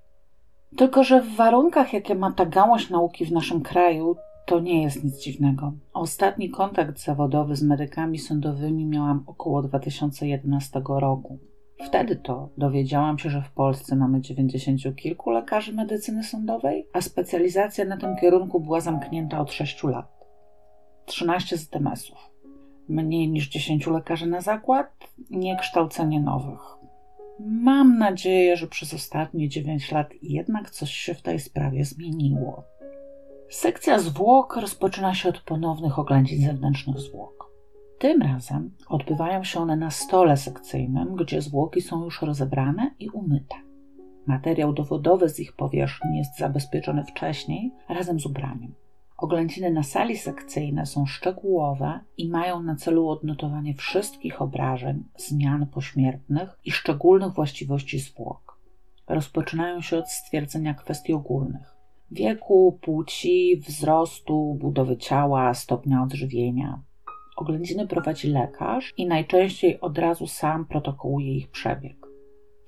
Tylko, 0.78 1.04
że 1.04 1.22
w 1.22 1.36
warunkach, 1.36 1.94
jakie 1.94 2.16
ma 2.16 2.32
ta 2.32 2.46
gałąź 2.46 2.90
nauki 2.90 3.26
w 3.26 3.32
naszym 3.32 3.62
kraju, 3.62 4.16
to 4.48 4.60
nie 4.60 4.84
jest 4.84 5.04
nic 5.04 5.20
dziwnego. 5.20 5.74
Ostatni 5.94 6.50
kontakt 6.50 7.00
zawodowy 7.00 7.56
z 7.56 7.64
medykami 7.64 8.20
sądowymi 8.20 8.86
miałam 8.86 9.24
około 9.28 9.64
2011 9.64 10.82
roku. 10.88 11.40
Wtedy 11.86 12.16
to 12.16 12.50
dowiedziałam 12.58 13.20
się, 13.20 13.30
że 13.30 13.42
w 13.42 13.52
Polsce 13.52 13.96
mamy 13.96 14.22
90 14.22 14.96
kilku 14.96 15.30
lekarzy 15.30 15.74
medycyny 15.74 16.24
sądowej, 16.24 16.88
a 16.94 17.02
specjalizacja 17.02 17.86
na 17.86 17.98
tym 17.98 18.16
kierunku 18.22 18.60
była 18.60 18.82
zamknięta 18.82 19.40
od 19.40 19.52
6 19.52 19.84
lat. 19.84 20.26
13 21.06 21.58
ZMS-ów. 21.58 22.18
Mniej 22.90 23.30
niż 23.30 23.50
10 23.50 23.88
lekarzy 23.88 24.28
na 24.28 24.42
zakład, 24.42 24.88
niekształcenie 25.30 26.22
nowych. 26.22 26.60
Mam 27.40 27.98
nadzieję, 27.98 28.58
że 28.58 28.68
przez 28.68 28.94
ostatnie 28.94 29.50
9 29.50 29.92
lat 29.92 30.10
jednak 30.22 30.70
coś 30.70 30.92
się 30.92 31.14
w 31.14 31.22
tej 31.22 31.40
sprawie 31.40 31.86
zmieniło. 31.86 32.77
Sekcja 33.50 34.00
zwłok 34.00 34.56
rozpoczyna 34.56 35.14
się 35.14 35.30
od 35.30 35.40
ponownych 35.40 36.00
oględzin 36.00 36.46
zewnętrznych 36.46 37.00
zwłok. 37.00 37.52
Tym 38.00 38.22
razem 38.22 38.72
odbywają 38.88 39.44
się 39.44 39.60
one 39.60 39.76
na 39.76 39.92
stole 39.92 40.38
sekcyjnym, 40.38 41.16
gdzie 41.16 41.42
zwłoki 41.42 41.82
są 41.82 42.04
już 42.04 42.22
rozebrane 42.22 42.92
i 43.00 43.10
umyte. 43.10 43.56
Materiał 44.26 44.74
dowodowy 44.74 45.30
z 45.30 45.40
ich 45.40 45.54
powierzchni 45.54 46.18
jest 46.18 46.38
zabezpieczony 46.38 47.04
wcześniej 47.04 47.72
razem 47.90 48.20
z 48.20 48.26
ubraniem. 48.26 48.74
Oględziny 49.18 49.72
na 49.72 49.84
sali 49.84 50.18
sekcyjnej 50.18 50.86
są 50.86 51.06
szczegółowe 51.06 52.00
i 52.18 52.30
mają 52.30 52.64
na 52.64 52.76
celu 52.76 53.10
odnotowanie 53.10 53.74
wszystkich 53.74 54.42
obrażeń, 54.42 55.04
zmian 55.18 55.68
pośmiertnych 55.68 56.58
i 56.66 56.72
szczególnych 56.72 57.34
właściwości 57.34 58.00
zwłok. 58.00 58.60
Rozpoczynają 59.08 59.82
się 59.82 59.98
od 59.98 60.10
stwierdzenia 60.10 60.74
kwestii 60.74 61.14
ogólnych 61.14 61.77
wieku, 62.12 62.80
płci, 62.82 63.62
wzrostu, 63.68 64.58
budowy 64.60 64.98
ciała, 64.98 65.54
stopnia 65.54 66.04
odżywienia. 66.04 66.82
Oględziny 67.38 67.88
prowadzi 67.88 68.28
lekarz 68.28 68.94
i 68.98 69.08
najczęściej 69.08 69.80
od 69.80 69.98
razu 69.98 70.28
sam 70.28 70.66
protokołuje 70.66 71.36
ich 71.36 71.52
przebieg. 71.52 71.98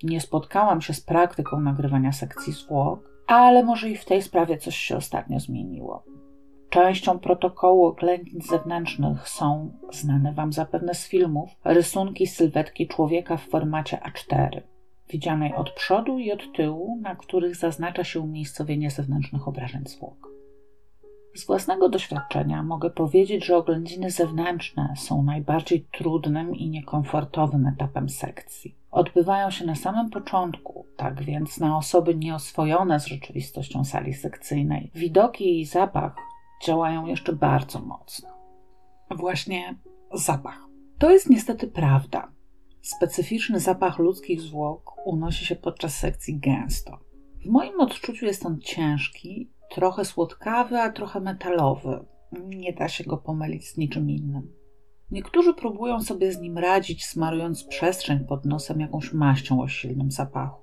Nie 0.04 0.22
spotkałam 0.22 0.82
się 0.82 0.94
z 0.94 1.02
praktyką 1.02 1.60
nagrywania 1.60 2.12
sekcji 2.12 2.54
zwłok, 2.54 3.24
ale 3.28 3.64
może 3.64 3.90
i 3.90 3.98
w 3.98 4.06
tej 4.06 4.22
sprawie 4.22 4.58
coś 4.58 4.76
się 4.76 4.98
ostatnio 4.98 5.40
zmieniło. 5.40 6.04
Częścią 6.70 7.20
protokołu 7.20 7.86
oględzin 7.86 8.42
zewnętrznych 8.42 9.30
są, 9.30 9.72
znane 9.92 10.34
Wam 10.34 10.54
zapewne 10.54 10.94
z 10.94 11.08
filmów, 11.08 11.50
rysunki 11.64 12.28
sylwetki 12.28 12.88
człowieka 12.88 13.38
w 13.38 13.48
formacie 13.48 13.98
A4, 13.98 14.62
widzianej 15.10 15.55
od 15.55 15.72
przodu 15.72 16.20
i 16.20 16.32
od 16.32 16.53
tyłu, 16.55 16.99
na 17.01 17.16
których 17.16 17.55
zaznacza 17.55 18.03
się 18.03 18.20
umiejscowienie 18.20 18.91
zewnętrznych 18.91 19.47
obrażeń 19.47 19.84
zwłok. 19.86 20.30
Z 21.36 21.45
własnego 21.45 21.89
doświadczenia 21.89 22.64
mogę 22.64 22.89
powiedzieć, 22.89 23.45
że 23.45 23.57
oględziny 23.57 24.12
zewnętrzne 24.12 24.93
są 24.97 25.24
najbardziej 25.24 25.86
trudnym 25.91 26.55
i 26.55 26.70
niekomfortowym 26.70 27.68
etapem 27.68 28.10
sekcji. 28.10 28.76
Odbywają 28.91 29.51
się 29.51 29.66
na 29.66 29.76
samym 29.76 30.10
początku, 30.10 30.86
tak 30.97 31.24
więc 31.24 31.60
na 31.60 31.78
osoby 31.78 32.16
nieoswojone 32.16 32.99
z 32.99 33.05
rzeczywistością 33.05 33.84
sali 33.84 34.14
sekcyjnej, 34.14 34.91
widoki 34.95 35.60
i 35.62 35.66
zapach 35.66 36.16
działają 36.66 37.05
jeszcze 37.05 37.34
bardzo 37.34 37.80
mocno. 37.80 38.30
Właśnie 39.12 39.76
zapach. 40.14 40.60
To 40.97 41.12
jest 41.12 41.30
niestety 41.30 41.68
prawda. 41.68 42.32
Specyficzny 42.82 43.59
zapach 43.59 43.99
ludzkich 43.99 44.41
zwłok 44.41 45.07
unosi 45.07 45.45
się 45.45 45.55
podczas 45.55 45.97
sekcji 45.97 46.39
gęsto. 46.39 46.99
W 47.45 47.49
moim 47.49 47.80
odczuciu 47.80 48.25
jest 48.25 48.45
on 48.45 48.59
ciężki, 48.59 49.51
trochę 49.71 50.05
słodkawy, 50.05 50.80
a 50.80 50.91
trochę 50.91 51.19
metalowy. 51.19 52.05
Nie 52.45 52.73
da 52.73 52.89
się 52.89 53.03
go 53.03 53.17
pomylić 53.17 53.69
z 53.69 53.77
niczym 53.77 54.09
innym. 54.09 54.53
Niektórzy 55.11 55.53
próbują 55.53 56.01
sobie 56.01 56.32
z 56.32 56.39
nim 56.39 56.57
radzić, 56.57 57.05
smarując 57.05 57.63
przestrzeń 57.63 58.19
pod 58.25 58.45
nosem 58.45 58.80
jakąś 58.80 59.13
maścią 59.13 59.61
o 59.61 59.67
silnym 59.67 60.11
zapachu. 60.11 60.61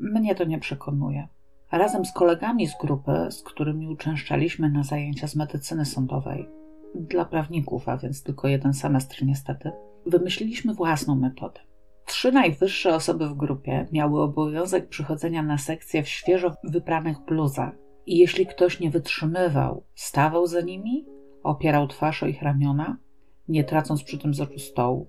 Mnie 0.00 0.34
to 0.34 0.44
nie 0.44 0.58
przekonuje. 0.58 1.28
Razem 1.72 2.04
z 2.04 2.12
kolegami 2.12 2.66
z 2.66 2.78
grupy, 2.80 3.12
z 3.30 3.42
którymi 3.42 3.88
uczęszczaliśmy 3.88 4.70
na 4.70 4.82
zajęcia 4.82 5.28
z 5.28 5.36
medycyny 5.36 5.84
sądowej, 5.84 6.48
dla 6.94 7.24
prawników, 7.24 7.88
a 7.88 7.96
więc 7.96 8.22
tylko 8.22 8.48
jeden 8.48 8.72
semestr 8.74 9.24
niestety, 9.24 9.72
wymyśliliśmy 10.06 10.74
własną 10.74 11.16
metodę. 11.16 11.60
Trzy 12.06 12.32
najwyższe 12.32 12.94
osoby 12.94 13.28
w 13.28 13.34
grupie 13.34 13.86
miały 13.92 14.22
obowiązek 14.22 14.88
przychodzenia 14.88 15.42
na 15.42 15.58
sekcję 15.58 16.02
w 16.02 16.08
świeżo 16.08 16.54
wypranych 16.64 17.16
bluzach 17.28 17.74
i 18.06 18.18
jeśli 18.18 18.46
ktoś 18.46 18.80
nie 18.80 18.90
wytrzymywał, 18.90 19.84
stawał 19.94 20.46
za 20.46 20.60
nimi, 20.60 21.06
opierał 21.42 21.88
twarz 21.88 22.22
o 22.22 22.26
ich 22.26 22.42
ramiona, 22.42 22.98
nie 23.48 23.64
tracąc 23.64 24.02
przy 24.02 24.18
tym 24.18 24.34
z 24.34 24.40
oczu 24.40 24.58
stołu. 24.58 25.08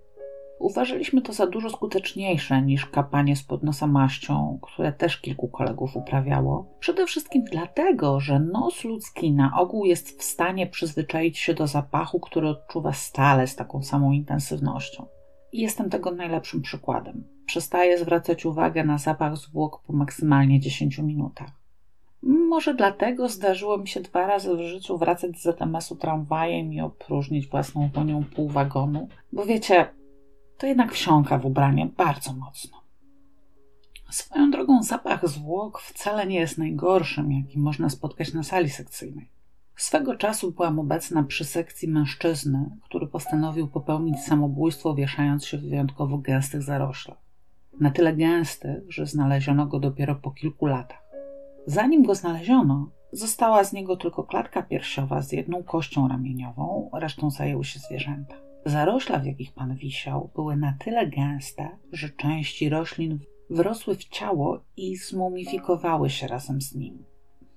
Uważaliśmy 0.60 1.22
to 1.22 1.34
za 1.34 1.48
dużo 1.48 1.70
skuteczniejsze 1.70 2.62
niż 2.62 2.86
kapanie 2.86 3.36
spod 3.36 3.64
nosa 3.64 3.88
maścią, 3.88 4.60
które 4.62 4.94
też 4.94 5.22
kilku 5.22 5.48
kolegów 5.48 5.96
uprawiało. 5.96 6.66
Przede 6.80 7.06
wszystkim 7.06 7.44
dlatego, 7.52 8.20
że 8.20 8.40
nos 8.40 8.84
ludzki 8.84 9.32
na 9.32 9.60
ogół 9.60 9.86
jest 9.86 10.20
w 10.20 10.24
stanie 10.24 10.68
przyzwyczaić 10.68 11.38
się 11.38 11.54
do 11.54 11.68
zapachu, 11.68 12.20
który 12.20 12.48
odczuwa 12.50 12.94
stale 12.94 13.48
z 13.48 13.56
taką 13.56 13.84
samą 13.84 14.12
intensywnością. 14.12 15.06
I 15.52 15.62
jestem 15.62 15.90
tego 15.90 16.12
najlepszym 16.12 16.62
przykładem. 16.62 17.24
Przestaję 17.46 17.98
zwracać 17.98 18.46
uwagę 18.46 18.84
na 18.84 18.98
zapach 18.98 19.38
zwłok 19.38 19.82
po 19.88 19.94
maksymalnie 19.94 20.60
10 20.60 20.98
minutach. 20.98 21.50
Może 22.22 22.74
dlatego 22.74 23.30
zdarzyło 23.30 23.78
mi 23.78 23.88
się 23.88 24.00
dwa 24.00 24.28
razy 24.28 24.56
w 24.56 24.62
życiu 24.62 24.98
wracać 24.98 25.38
z 25.38 25.44
ZMS-u 25.44 25.96
tramwajem 25.96 26.74
i 26.74 26.82
opróżnić 26.82 27.48
własną 27.48 27.90
wonią 27.94 28.24
pół 28.36 28.50
wagonu, 28.50 29.08
bo 29.34 29.46
wiecie, 29.46 29.97
to 30.58 30.68
jednak 30.68 30.94
wsiąka 30.94 31.38
w 31.38 31.46
ubranie 31.46 31.86
bardzo 31.98 32.34
mocno. 32.34 32.78
Swoją 34.10 34.52
drogą 34.52 34.84
zapach 34.84 35.30
zwłok 35.30 35.80
wcale 35.80 36.28
nie 36.28 36.40
jest 36.40 36.58
najgorszym, 36.58 37.32
jaki 37.32 37.60
można 37.60 37.90
spotkać 37.90 38.34
na 38.34 38.44
sali 38.44 38.70
sekcyjnej. 38.70 39.30
Swego 39.76 40.16
czasu 40.16 40.52
byłam 40.52 40.80
obecna 40.80 41.24
przy 41.24 41.46
sekcji 41.46 41.88
mężczyzny, 41.88 42.70
który 42.84 43.08
postanowił 43.08 43.68
popełnić 43.68 44.20
samobójstwo 44.20 44.96
wieszając 44.96 45.46
się 45.46 45.58
w 45.58 45.70
wyjątkowo 45.70 46.18
gęstych 46.18 46.62
zaroślach. 46.62 47.18
Na 47.80 47.92
tyle 47.92 48.14
gęstych, 48.14 48.84
że 48.90 49.06
znaleziono 49.06 49.66
go 49.66 49.80
dopiero 49.80 50.16
po 50.16 50.32
kilku 50.32 50.66
latach. 50.66 51.04
Zanim 51.66 52.04
go 52.04 52.16
znaleziono, 52.16 52.90
została 53.12 53.64
z 53.64 53.74
niego 53.74 53.98
tylko 53.98 54.24
klatka 54.24 54.64
piersiowa 54.64 55.22
z 55.22 55.32
jedną 55.32 55.64
kością 55.64 56.08
ramieniową, 56.08 56.90
resztą 56.94 57.30
zajęły 57.30 57.64
się 57.66 57.80
zwierzęta. 57.80 58.47
Zarośla, 58.68 59.20
w 59.20 59.26
jakich 59.26 59.54
pan 59.54 59.76
wisiał, 59.76 60.30
były 60.36 60.58
na 60.58 60.74
tyle 60.80 61.08
gęste, 61.08 61.70
że 61.92 62.10
części 62.10 62.70
roślin 62.70 63.20
wrosły 63.50 63.96
w 63.96 64.04
ciało 64.04 64.60
i 64.78 64.98
zmumifikowały 64.98 66.10
się 66.10 66.28
razem 66.28 66.62
z 66.62 66.76
nim. 66.76 67.04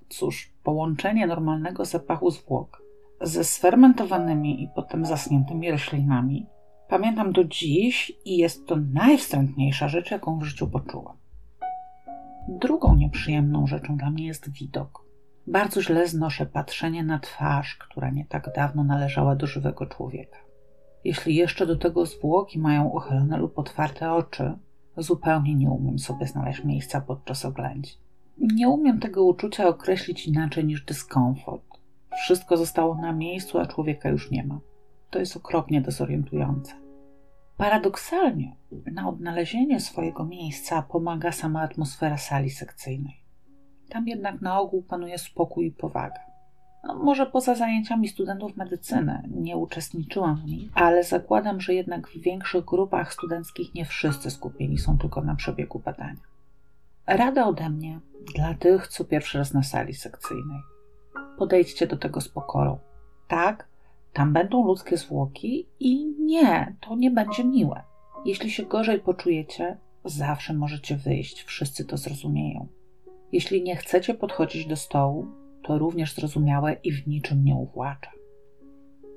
Cóż, 0.09 0.53
połączenie 0.63 1.27
normalnego 1.27 1.85
zapachu 1.85 2.31
zwłok 2.31 2.83
ze 3.21 3.43
sfermentowanymi 3.43 4.63
i 4.63 4.69
potem 4.75 5.05
zasniętymi 5.05 5.71
roślinami 5.71 6.45
pamiętam 6.89 7.31
do 7.31 7.43
dziś 7.43 8.11
i 8.25 8.37
jest 8.37 8.67
to 8.67 8.75
najwstrętniejsza 8.75 9.87
rzecz, 9.87 10.11
jaką 10.11 10.39
w 10.39 10.43
życiu 10.43 10.67
poczułam. 10.67 11.17
Drugą 12.47 12.95
nieprzyjemną 12.95 13.67
rzeczą 13.67 13.97
dla 13.97 14.09
mnie 14.09 14.27
jest 14.27 14.51
widok. 14.51 15.05
Bardzo 15.47 15.81
źle 15.81 16.07
znoszę 16.07 16.45
patrzenie 16.45 17.03
na 17.03 17.19
twarz, 17.19 17.75
która 17.75 18.09
nie 18.09 18.25
tak 18.25 18.53
dawno 18.55 18.83
należała 18.83 19.35
do 19.35 19.47
żywego 19.47 19.85
człowieka. 19.85 20.50
Jeśli 21.03 21.35
jeszcze 21.35 21.65
do 21.65 21.75
tego 21.75 22.05
zwłoki 22.05 22.59
mają 22.59 22.87
uchylone 22.87 23.37
lub 23.37 23.59
otwarte 23.59 24.11
oczy, 24.11 24.53
zupełnie 24.97 25.55
nie 25.55 25.69
umiem 25.69 25.99
sobie 25.99 26.27
znaleźć 26.27 26.63
miejsca 26.63 27.01
podczas 27.01 27.45
oględzin. 27.45 28.01
Nie 28.37 28.69
umiem 28.69 28.99
tego 28.99 29.23
uczucia 29.25 29.67
określić 29.67 30.27
inaczej 30.27 30.65
niż 30.65 30.85
dyskomfort. 30.85 31.63
Wszystko 32.23 32.57
zostało 32.57 32.95
na 32.95 33.13
miejscu, 33.13 33.59
a 33.59 33.65
człowieka 33.65 34.09
już 34.09 34.31
nie 34.31 34.43
ma. 34.43 34.59
To 35.09 35.19
jest 35.19 35.37
okropnie 35.37 35.81
dezorientujące. 35.81 36.73
Paradoksalnie, 37.57 38.55
na 38.91 39.09
odnalezienie 39.09 39.79
swojego 39.79 40.25
miejsca 40.25 40.81
pomaga 40.81 41.31
sama 41.31 41.61
atmosfera 41.61 42.17
sali 42.17 42.49
sekcyjnej. 42.49 43.23
Tam 43.89 44.07
jednak 44.07 44.41
na 44.41 44.59
ogół 44.59 44.83
panuje 44.83 45.17
spokój 45.17 45.65
i 45.65 45.71
powaga. 45.71 46.30
No, 46.83 46.95
może 46.95 47.25
poza 47.25 47.55
zajęciami 47.55 48.07
studentów 48.07 48.57
medycyny 48.57 49.23
nie 49.31 49.57
uczestniczyłam 49.57 50.35
w 50.35 50.45
nich, 50.45 50.69
ale 50.75 51.03
zakładam, 51.03 51.61
że 51.61 51.73
jednak 51.73 52.07
w 52.07 52.21
większych 52.21 52.65
grupach 52.65 53.13
studenckich 53.13 53.75
nie 53.75 53.85
wszyscy 53.85 54.31
skupieni 54.31 54.77
są 54.77 54.97
tylko 54.97 55.21
na 55.21 55.35
przebiegu 55.35 55.79
badania. 55.79 56.31
Rada 57.07 57.45
ode 57.45 57.69
mnie 57.69 57.99
dla 58.35 58.53
tych, 58.53 58.87
co 58.87 59.05
pierwszy 59.05 59.37
raz 59.37 59.53
na 59.53 59.63
sali 59.63 59.93
sekcyjnej. 59.93 60.59
Podejdźcie 61.37 61.87
do 61.87 61.97
tego 61.97 62.21
z 62.21 62.29
pokorą. 62.29 62.79
Tak, 63.27 63.67
tam 64.13 64.33
będą 64.33 64.65
ludzkie 64.65 64.97
zwłoki 64.97 65.67
i 65.79 66.05
nie, 66.19 66.75
to 66.81 66.95
nie 66.95 67.11
będzie 67.11 67.43
miłe. 67.43 67.83
Jeśli 68.25 68.51
się 68.51 68.63
gorzej 68.63 68.99
poczujecie, 68.99 69.77
zawsze 70.05 70.53
możecie 70.53 70.97
wyjść, 70.97 71.43
wszyscy 71.43 71.85
to 71.85 71.97
zrozumieją. 71.97 72.67
Jeśli 73.31 73.63
nie 73.63 73.75
chcecie 73.75 74.13
podchodzić 74.13 74.65
do 74.65 74.75
stołu, 74.75 75.27
to 75.63 75.77
również 75.77 76.15
zrozumiałe 76.15 76.73
i 76.73 76.91
w 76.91 77.07
niczym 77.07 77.43
nie 77.43 77.55
uwłacza. 77.55 78.11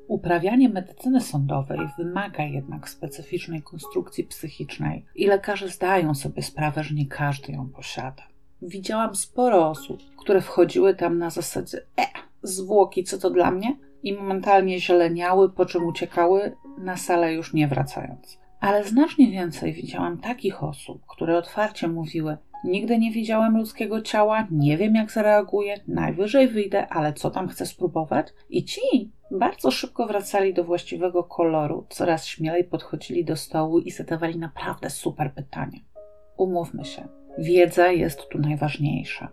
Uprawianie 0.09 0.69
medycyny 0.69 1.21
sądowej 1.21 1.79
wymaga 1.99 2.45
jednak 2.45 2.89
specyficznej 2.89 3.63
konstrukcji 3.63 4.25
psychicznej 4.25 5.05
i 5.15 5.27
lekarze 5.27 5.69
zdają 5.69 6.15
sobie 6.15 6.43
sprawę, 6.43 6.85
że 6.85 6.95
nie 6.95 7.07
każdy 7.07 7.53
ją 7.53 7.69
posiada. 7.69 8.23
Widziałam 8.63 9.15
sporo 9.15 9.69
osób, 9.69 10.01
które 10.17 10.41
wchodziły 10.41 10.95
tam 10.95 11.19
na 11.19 11.31
zasadzie 11.31 11.79
e, 11.79 12.07
zwłoki, 12.43 13.05
co 13.05 13.19
to 13.19 13.31
dla 13.31 13.51
mnie? 13.51 13.77
I 14.03 14.13
momentalnie 14.13 14.81
zieleniały, 14.81 15.51
po 15.51 15.67
czym 15.67 15.85
uciekały, 15.85 16.57
na 16.79 16.97
salę 16.97 17.35
już 17.35 17.55
nie 17.55 17.69
wracając. 17.69 18.39
Ale 18.61 18.85
znacznie 18.85 19.31
więcej 19.31 19.73
widziałam 19.73 20.19
takich 20.19 20.63
osób, 20.63 21.03
które 21.07 21.39
otwarcie 21.39 21.89
mówiły: 21.89 22.37
Nigdy 22.65 22.99
nie 22.99 23.11
widziałem 23.13 23.57
ludzkiego 23.57 24.03
ciała, 24.03 24.47
nie 24.51 24.77
wiem 24.77 24.95
jak 24.95 25.13
zareaguję, 25.13 25.81
najwyżej 25.89 26.49
wyjdę, 26.49 26.89
ale 26.89 27.13
co 27.13 27.31
tam 27.31 27.49
chcę 27.49 27.67
spróbować? 27.67 28.27
I 28.49 28.65
ci 28.65 29.13
bardzo 29.31 29.71
szybko 29.71 30.07
wracali 30.07 30.55
do 30.55 30.65
właściwego 30.65 31.25
koloru, 31.25 31.87
coraz 31.89 32.27
śmielej 32.27 32.65
podchodzili 32.65 33.25
do 33.25 33.37
stołu 33.37 33.79
i 33.79 33.91
zadawali 33.91 34.39
naprawdę 34.39 34.91
super 34.91 35.35
pytania. 35.35 35.79
Umówmy 36.37 36.85
się, 36.85 37.09
wiedza 37.39 37.93
jest 37.93 38.29
tu 38.29 38.39
najważniejsza. 38.39 39.29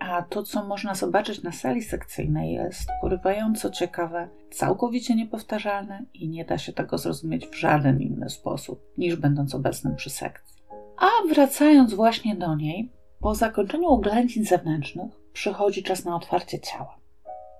A 0.00 0.22
to, 0.22 0.42
co 0.42 0.64
można 0.64 0.94
zobaczyć 0.94 1.42
na 1.42 1.52
sali 1.52 1.82
sekcyjnej, 1.82 2.52
jest 2.52 2.88
porywająco 3.00 3.70
ciekawe, 3.70 4.28
całkowicie 4.50 5.14
niepowtarzalne 5.14 6.04
i 6.14 6.28
nie 6.28 6.44
da 6.44 6.58
się 6.58 6.72
tego 6.72 6.98
zrozumieć 6.98 7.46
w 7.46 7.54
żaden 7.54 8.00
inny 8.00 8.30
sposób, 8.30 8.84
niż 8.98 9.16
będąc 9.16 9.54
obecnym 9.54 9.96
przy 9.96 10.10
sekcji. 10.10 10.51
A 11.02 11.28
wracając 11.28 11.94
właśnie 11.94 12.36
do 12.36 12.54
niej, 12.54 12.92
po 13.20 13.34
zakończeniu 13.34 13.88
oględzin 13.88 14.44
zewnętrznych 14.44 15.12
przychodzi 15.32 15.82
czas 15.82 16.04
na 16.04 16.16
otwarcie 16.16 16.60
ciała. 16.60 16.98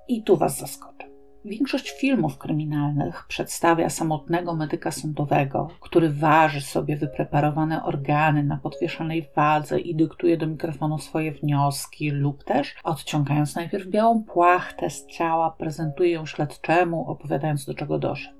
I 0.09 0.23
tu 0.23 0.37
Was 0.37 0.59
zaskoczę. 0.59 1.09
Większość 1.45 1.91
filmów 1.91 2.39
kryminalnych 2.39 3.25
przedstawia 3.29 3.91
samotnego 3.91 4.55
medyka 4.55 4.91
sądowego, 4.91 5.69
który 5.81 6.11
waży 6.11 6.61
sobie 6.61 6.97
wypreparowane 6.97 7.85
organy 7.85 8.43
na 8.43 8.57
podwieszanej 8.57 9.29
wadze 9.37 9.81
i 9.81 9.95
dyktuje 9.95 10.37
do 10.37 10.47
mikrofonu 10.47 10.99
swoje 10.99 11.33
wnioski, 11.33 12.11
lub 12.11 12.45
też, 12.45 12.75
odciągając 12.85 13.55
najpierw 13.55 13.87
białą 13.87 14.25
płachtę 14.25 14.91
z 14.91 15.07
ciała, 15.07 15.51
prezentuje 15.51 16.11
ją 16.11 16.27
śledczemu, 16.27 17.11
opowiadając 17.11 17.65
do 17.65 17.75
czego 17.75 17.99
doszedł. 17.99 18.39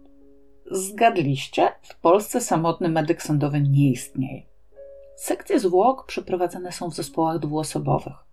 Zgadliście? 0.71 1.69
W 1.83 2.01
Polsce 2.01 2.41
samotny 2.41 2.89
medyk 2.89 3.23
sądowy 3.23 3.61
nie 3.61 3.91
istnieje. 3.91 4.52
Sekcje 5.17 5.61
zwłok 5.61 6.07
przeprowadzane 6.07 6.73
są 6.73 6.91
w 6.91 6.95
zespołach 6.95 7.39
dwuosobowych 7.39 8.33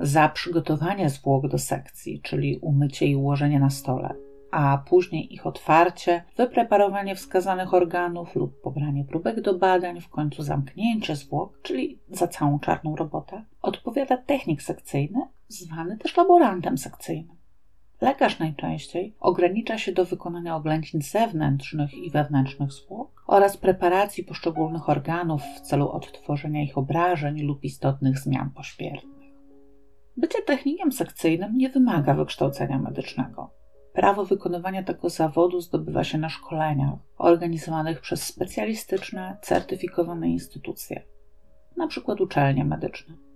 za 0.00 0.28
przygotowanie 0.28 1.10
zwłok 1.10 1.48
do 1.48 1.58
sekcji, 1.58 2.20
czyli 2.22 2.58
umycie 2.58 3.06
i 3.06 3.16
ułożenie 3.16 3.60
na 3.60 3.70
stole, 3.70 4.14
a 4.50 4.78
później 4.88 5.34
ich 5.34 5.46
otwarcie, 5.46 6.24
wypreparowanie 6.36 7.14
wskazanych 7.14 7.74
organów 7.74 8.34
lub 8.34 8.60
pobranie 8.60 9.04
próbek 9.04 9.40
do 9.40 9.54
badań, 9.54 10.00
w 10.00 10.08
końcu 10.08 10.42
zamknięcie 10.42 11.16
zwłok, 11.16 11.58
czyli 11.62 11.98
za 12.08 12.28
całą 12.28 12.58
czarną 12.58 12.96
robotę, 12.96 13.44
odpowiada 13.62 14.16
technik 14.16 14.62
sekcyjny, 14.62 15.20
zwany 15.48 15.98
też 15.98 16.16
laborantem 16.16 16.78
sekcyjnym. 16.78 17.39
Lekarz 18.00 18.38
najczęściej 18.38 19.14
ogranicza 19.20 19.78
się 19.78 19.92
do 19.92 20.04
wykonania 20.04 20.56
oględzin 20.56 21.02
zewnętrznych 21.02 21.94
i 21.94 22.10
wewnętrznych 22.10 22.72
zwłok 22.72 23.24
oraz 23.26 23.56
preparacji 23.56 24.24
poszczególnych 24.24 24.88
organów 24.88 25.42
w 25.42 25.60
celu 25.60 25.88
odtworzenia 25.88 26.62
ich 26.62 26.78
obrażeń 26.78 27.42
lub 27.42 27.64
istotnych 27.64 28.18
zmian 28.18 28.50
pośpiewnych. 28.50 29.20
Bycie 30.16 30.42
technikiem 30.42 30.92
sekcyjnym 30.92 31.56
nie 31.56 31.68
wymaga 31.68 32.14
wykształcenia 32.14 32.78
medycznego. 32.78 33.50
Prawo 33.92 34.24
wykonywania 34.24 34.82
tego 34.82 35.08
zawodu 35.08 35.60
zdobywa 35.60 36.04
się 36.04 36.18
na 36.18 36.28
szkoleniach 36.28 36.98
organizowanych 37.18 38.00
przez 38.00 38.22
specjalistyczne, 38.22 39.38
certyfikowane 39.42 40.28
instytucje, 40.28 41.02
np. 41.76 42.14
uczelnie 42.20 42.64
medyczne. 42.64 43.29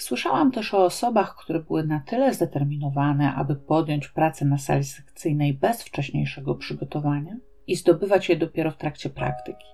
Słyszałam 0.00 0.52
też 0.52 0.74
o 0.74 0.84
osobach, 0.84 1.36
które 1.36 1.60
były 1.60 1.86
na 1.86 2.00
tyle 2.06 2.34
zdeterminowane, 2.34 3.34
aby 3.34 3.56
podjąć 3.56 4.08
pracę 4.08 4.44
na 4.44 4.58
sali 4.58 4.84
sekcyjnej 4.84 5.54
bez 5.54 5.82
wcześniejszego 5.82 6.54
przygotowania 6.54 7.36
i 7.66 7.76
zdobywać 7.76 8.28
je 8.28 8.36
dopiero 8.36 8.70
w 8.70 8.76
trakcie 8.76 9.10
praktyki. 9.10 9.66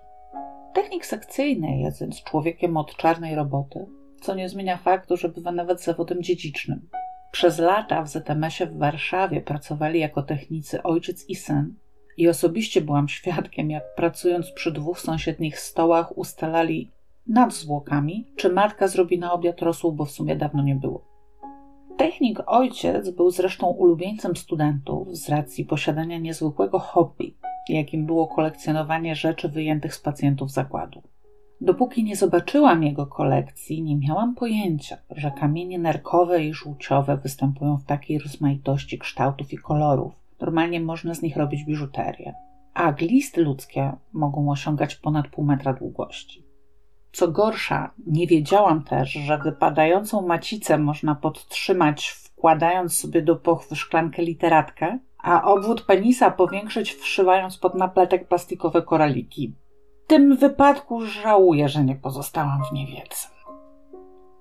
Technik 0.75 1.07
sekcyjny, 1.07 1.79
jest 1.79 2.01
więc 2.01 2.23
człowiekiem 2.23 2.77
od 2.77 2.97
czarnej 2.97 3.35
roboty, 3.35 3.87
co 4.21 4.35
nie 4.35 4.49
zmienia 4.49 4.77
faktu, 4.77 5.17
że 5.17 5.29
bywa 5.29 5.53
nawet 5.53 5.83
zawodem 5.83 6.23
dziedzicznym. 6.23 6.89
Przez 7.33 7.59
lata 7.59 8.03
w 8.03 8.09
ZMS-ie 8.09 8.71
w 8.71 8.79
Warszawie 8.79 9.41
pracowali 9.41 10.01
jako 10.01 10.23
technicy 10.23 10.83
ojciec 10.83 11.29
i 11.29 11.35
syn 11.35 11.75
i 12.17 12.29
osobiście 12.29 12.81
byłam 12.81 13.09
świadkiem, 13.09 13.71
jak 13.71 13.95
pracując 13.95 14.53
przy 14.53 14.73
dwóch 14.73 15.01
sąsiednich 15.01 15.61
stołach 15.61 16.19
ustalali 16.19 16.96
nad 17.29 17.55
zwłokami, 17.55 18.27
czy 18.37 18.53
matka 18.53 18.89
zrobi 18.89 19.19
na 19.19 19.33
obiad 19.33 19.63
rosół, 19.63 19.93
bo 19.93 20.05
w 20.05 20.11
sumie 20.11 20.37
dawno 20.37 20.63
nie 20.63 20.75
było. 20.75 21.05
Technik 21.97 22.43
ojciec 22.47 23.11
był 23.11 23.31
zresztą 23.31 23.67
ulubieńcem 23.67 24.37
studentów 24.37 25.17
z 25.17 25.29
racji 25.29 25.65
posiadania 25.65 26.19
niezwykłego 26.19 26.79
hobby, 26.79 27.35
jakim 27.69 28.07
było 28.07 28.27
kolekcjonowanie 28.27 29.15
rzeczy 29.15 29.49
wyjętych 29.49 29.95
z 29.95 30.01
pacjentów 30.01 30.51
zakładu. 30.51 31.03
Dopóki 31.61 32.05
nie 32.05 32.17
zobaczyłam 32.17 32.83
jego 32.83 33.07
kolekcji, 33.07 33.83
nie 33.83 33.97
miałam 33.97 34.35
pojęcia, 34.35 34.97
że 35.11 35.31
kamienie 35.31 35.79
nerkowe 35.79 36.45
i 36.45 36.55
żółciowe 36.55 37.17
występują 37.17 37.77
w 37.77 37.85
takiej 37.85 38.19
rozmaitości 38.19 38.99
kształtów 38.99 39.53
i 39.53 39.59
kolorów. 39.59 40.13
Normalnie 40.41 40.81
można 40.81 41.15
z 41.15 41.23
nich 41.23 41.37
robić 41.37 41.65
biżuterię. 41.65 42.35
A 42.75 42.93
glisty 42.93 43.43
ludzkie 43.43 43.93
mogą 44.13 44.51
osiągać 44.51 44.97
ponad 44.97 45.29
pół 45.29 45.45
metra 45.45 45.73
długości. 45.73 46.46
Co 47.17 47.29
gorsza, 47.29 47.91
nie 48.07 48.27
wiedziałam 48.27 48.83
też, 48.83 49.11
że 49.11 49.39
wypadającą 49.39 50.27
macicę 50.27 50.79
można 50.79 51.15
podtrzymać, 51.15 52.09
wkładając 52.09 52.99
sobie 52.99 53.23
do 53.23 53.37
pochwy 53.37 53.77
szklankę 53.77 54.23
literatkę, 54.23 54.99
a 55.19 55.45
obwód 55.45 55.83
penisa 55.83 56.31
powiększyć, 56.31 56.95
wszywając 56.95 57.59
pod 57.59 57.75
napletek 57.75 58.29
plastikowe 58.29 58.83
koraliki 58.83 59.55
tym 60.07 60.37
wypadku 60.37 61.07
żałuję, 61.07 61.69
że 61.69 61.85
nie 61.85 61.97
pozostałam 61.97 62.65
w 62.71 62.73
niewiedzy. 62.73 63.29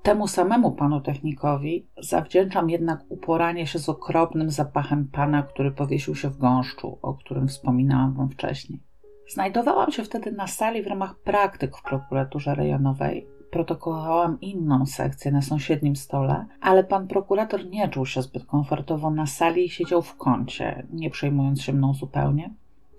Temu 0.04 0.28
samemu 0.28 0.72
panu 0.72 1.02
technikowi 1.02 1.88
zawdzięczam 1.98 2.70
jednak 2.70 3.00
uporanie 3.10 3.68
się 3.68 3.80
z 3.80 3.90
okropnym 3.90 4.50
zapachem 4.50 5.08
pana, 5.08 5.44
który 5.44 5.72
powiesił 5.72 6.16
się 6.16 6.30
w 6.30 6.38
gąszczu, 6.38 7.00
o 7.02 7.14
którym 7.14 7.48
wspominałam 7.48 8.14
wam 8.14 8.30
wcześniej. 8.30 8.80
Znajdowałam 9.28 9.92
się 9.92 10.04
wtedy 10.04 10.32
na 10.32 10.48
sali 10.48 10.84
w 10.84 10.88
ramach 10.88 11.16
praktyk 11.16 11.78
w 11.78 11.84
prokuraturze 11.84 12.56
rejonowej. 12.56 13.28
Protokołowałam 13.52 14.42
inną 14.42 14.86
sekcję 14.86 15.32
na 15.32 15.42
sąsiednim 15.42 15.96
stole, 15.96 16.46
ale 16.62 16.84
pan 16.84 17.08
prokurator 17.08 17.66
nie 17.66 17.90
czuł 17.90 18.06
się 18.06 18.22
zbyt 18.22 18.46
komfortowo 18.46 19.10
na 19.10 19.26
sali 19.26 19.66
i 19.66 19.70
siedział 19.70 20.02
w 20.02 20.18
kącie, 20.18 20.88
nie 20.94 21.10
przejmując 21.10 21.62
się 21.62 21.74
mną 21.74 21.94
zupełnie, 21.94 22.54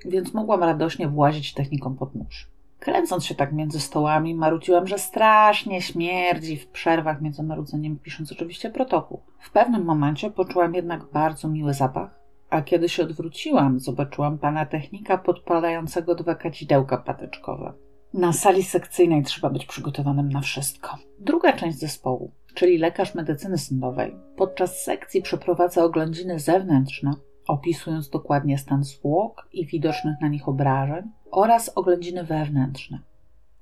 więc 0.04 0.34
mogłam 0.34 0.60
radośnie 0.60 1.08
włazić 1.08 1.54
technikom 1.54 1.96
pod 1.96 2.14
nóż. 2.14 2.50
Kręcąc 2.78 3.24
się 3.24 3.34
tak 3.34 3.52
między 3.52 3.80
stołami, 3.80 4.34
marudziłam, 4.34 4.86
że 4.86 4.98
strasznie 4.98 5.82
śmierdzi 5.82 6.56
w 6.56 6.68
przerwach 6.68 7.20
między 7.20 7.42
marudzeniem, 7.42 7.98
pisząc 7.98 8.32
oczywiście 8.32 8.70
protokół. 8.70 9.20
W 9.38 9.50
pewnym 9.50 9.84
momencie 9.84 10.30
poczułam 10.30 10.74
jednak 10.74 11.04
bardzo 11.04 11.48
miły 11.48 11.74
zapach, 11.74 12.15
a 12.50 12.62
kiedy 12.62 12.88
się 12.88 13.02
odwróciłam, 13.02 13.80
zobaczyłam 13.80 14.38
pana 14.38 14.66
technika 14.66 15.18
podpalającego 15.18 16.14
dwa 16.14 16.34
kadzidełka 16.34 16.96
patyczkowe. 16.96 17.72
Na 18.14 18.32
sali 18.32 18.62
sekcyjnej 18.62 19.22
trzeba 19.22 19.50
być 19.50 19.66
przygotowanym 19.66 20.28
na 20.28 20.40
wszystko. 20.40 20.98
Druga 21.18 21.52
część 21.52 21.78
zespołu, 21.78 22.30
czyli 22.54 22.78
lekarz 22.78 23.14
medycyny 23.14 23.58
sądowej, 23.58 24.16
podczas 24.36 24.84
sekcji 24.84 25.22
przeprowadza 25.22 25.84
oględziny 25.84 26.38
zewnętrzne, 26.38 27.14
opisując 27.46 28.10
dokładnie 28.10 28.58
stan 28.58 28.84
zwłok 28.84 29.48
i 29.52 29.66
widocznych 29.66 30.20
na 30.20 30.28
nich 30.28 30.48
obrażeń 30.48 31.04
oraz 31.30 31.72
oględziny 31.74 32.24
wewnętrzne. 32.24 32.98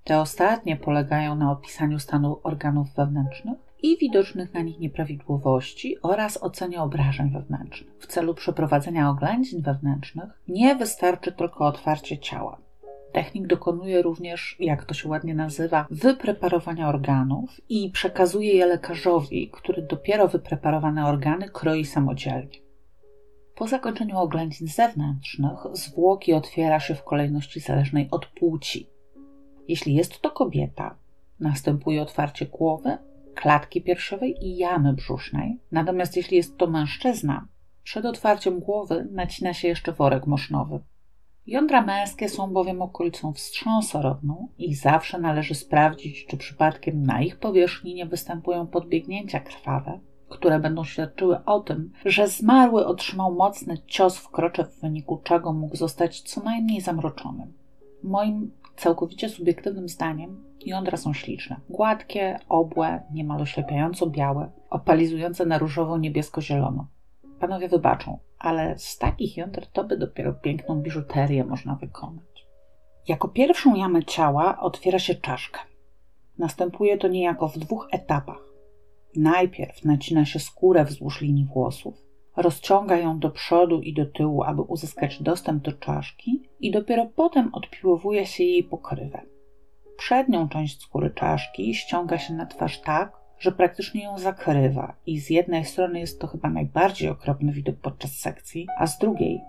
Te 0.05 0.21
ostatnie 0.21 0.77
polegają 0.77 1.35
na 1.35 1.53
opisaniu 1.53 1.99
stanu 1.99 2.41
organów 2.43 2.95
wewnętrznych 2.95 3.59
i 3.85 3.99
widocznych 3.99 4.55
na 4.55 4.61
nich 4.61 4.79
nieprawidłowości 4.79 5.97
oraz 6.03 6.43
ocenie 6.43 6.83
obrażeń 6.83 7.31
wewnętrznych. 7.31 7.95
W 7.99 8.07
celu 8.07 8.35
przeprowadzenia 8.35 9.11
oględzin 9.11 9.63
wewnętrznych 9.63 10.43
nie 10.49 10.77
wystarczy 10.77 11.33
tylko 11.33 11.67
otwarcie 11.67 12.19
ciała. 12.19 12.59
Technik 13.13 13.47
dokonuje 13.47 14.03
również, 14.03 14.57
jak 14.61 14.85
to 14.85 14.95
się 14.95 15.09
ładnie 15.09 15.35
nazywa, 15.35 15.87
wypreparowania 15.91 16.89
organów 16.89 17.61
i 17.69 17.91
przekazuje 17.91 18.53
je 18.53 18.67
lekarzowi, 18.67 19.51
który 19.51 19.83
dopiero 19.83 20.29
wypreparowane 20.29 21.07
organy 21.07 21.49
kroi 21.49 21.85
samodzielnie. 21.85 22.59
Po 23.55 23.67
zakończeniu 23.67 24.19
oględzin 24.19 24.69
zewnętrznych 24.69 25.59
zwłoki 25.73 26.33
otwiera 26.33 26.81
się 26.81 26.95
w 26.95 27.05
kolejności 27.05 27.61
zależnej 27.61 28.09
od 28.11 28.27
płci. 28.27 28.91
Jeśli 29.69 29.95
jest 29.95 30.21
to 30.21 30.31
kobieta, 30.31 30.97
następuje 31.41 32.03
otwarcie 32.03 32.47
głowy, 32.47 32.99
klatki 33.35 33.83
piersiowej 33.83 34.37
i 34.41 34.57
jamy 34.57 34.93
brzusznej. 34.93 35.61
Natomiast 35.73 36.17
jeśli 36.17 36.37
jest 36.37 36.59
to 36.59 36.67
mężczyzna, 36.67 37.49
przed 37.83 38.05
otwarciem 38.05 38.61
głowy 38.61 39.09
nacina 39.13 39.55
się 39.55 39.69
jeszcze 39.69 39.93
worek 39.93 40.27
mosznowy. 40.27 40.81
Jądra 41.47 41.83
męskie 41.83 42.29
są 42.29 42.53
bowiem 42.53 42.83
okolicą 42.83 43.33
wstrząsorodną 43.33 44.49
i 44.59 44.75
zawsze 44.75 45.19
należy 45.19 45.55
sprawdzić, 45.55 46.27
czy 46.27 46.37
przypadkiem 46.37 47.03
na 47.03 47.23
ich 47.23 47.39
powierzchni 47.39 47.95
nie 47.95 48.07
występują 48.07 48.67
podbiegnięcia 48.67 49.41
krwawe, 49.41 50.01
które 50.29 50.61
będą 50.61 50.85
świadczyły 50.85 51.45
o 51.45 51.61
tym, 51.61 51.93
że 52.05 52.29
zmarły 52.29 52.87
otrzymał 52.87 53.35
mocny 53.35 53.79
cios 53.87 54.19
w 54.19 54.31
krocze, 54.31 54.65
w 54.65 54.81
wyniku 54.81 55.21
czego 55.25 55.53
mógł 55.53 55.77
zostać 55.77 56.21
co 56.21 56.43
najmniej 56.43 56.81
zamroczonym. 56.81 57.53
Moim 58.03 58.51
całkowicie 58.77 59.29
subiektywnym 59.29 59.89
zdaniem, 59.89 60.45
jądra 60.65 60.97
są 60.97 61.13
śliczne. 61.13 61.57
Gładkie, 61.69 62.39
obłe, 62.49 63.03
niemal 63.13 63.43
oślepiająco 63.43 64.07
białe, 64.07 64.51
opalizujące 64.71 65.47
na 65.47 65.59
różowo-niebiesko-zielono. 65.59 66.87
Panowie 67.41 67.69
wybaczą, 67.69 68.19
ale 68.39 68.79
z 68.79 68.99
takich 68.99 69.37
jąder 69.37 69.67
to 69.67 69.85
by 69.85 69.97
dopiero 69.97 70.33
piękną 70.33 70.81
biżuterię 70.81 71.45
można 71.45 71.75
wykonać. 71.75 72.47
Jako 73.09 73.29
pierwszą 73.29 73.75
jamę 73.75 74.05
ciała 74.05 74.61
otwiera 74.61 74.99
się 74.99 75.15
czaszkę. 75.15 75.61
Następuje 76.39 76.99
to 76.99 77.09
niejako 77.09 77.49
w 77.49 77.59
dwóch 77.59 77.89
etapach. 77.93 78.45
Najpierw 79.17 79.85
nacina 79.85 80.25
się 80.25 80.39
skórę 80.39 80.85
wzdłuż 80.85 81.21
linii 81.21 81.45
włosów, 81.45 81.95
rozciąga 82.37 82.97
ją 82.97 83.19
do 83.19 83.31
przodu 83.31 83.81
i 83.81 83.95
do 83.95 84.07
tyłu, 84.07 84.43
aby 84.43 84.63
uzyskać 84.63 85.23
dostęp 85.23 85.65
do 85.65 85.73
czaszki, 85.73 86.43
i 86.61 86.71
dopiero 86.71 87.07
potem 87.07 87.55
odpiłowuje 87.55 88.27
się 88.27 88.45
jej 88.45 88.65
pokrywę. 88.65 89.23
Przednią 89.97 90.49
część 90.49 90.83
skóry 90.83 91.11
czaszki 91.11 91.75
ściąga 91.75 92.19
się 92.19 92.35
na 92.35 92.47
twarz 92.47 92.81
tak, 92.81 93.13
że 93.39 93.53
praktycznie 93.53 94.05
ją 94.05 94.19
zakrywa, 94.19 94.95
i 95.07 95.21
z 95.21 95.31
jednej 95.31 95.65
strony 95.65 96.01
jest 96.01 96.21
to 96.21 96.27
chyba 96.27 96.51
najbardziej 96.51 97.09
okropny 97.09 97.53
widok 97.53 97.77
podczas 97.77 98.13
sekcji, 98.13 98.67
a 98.79 98.87
z 98.87 98.99
drugiej, 98.99 99.41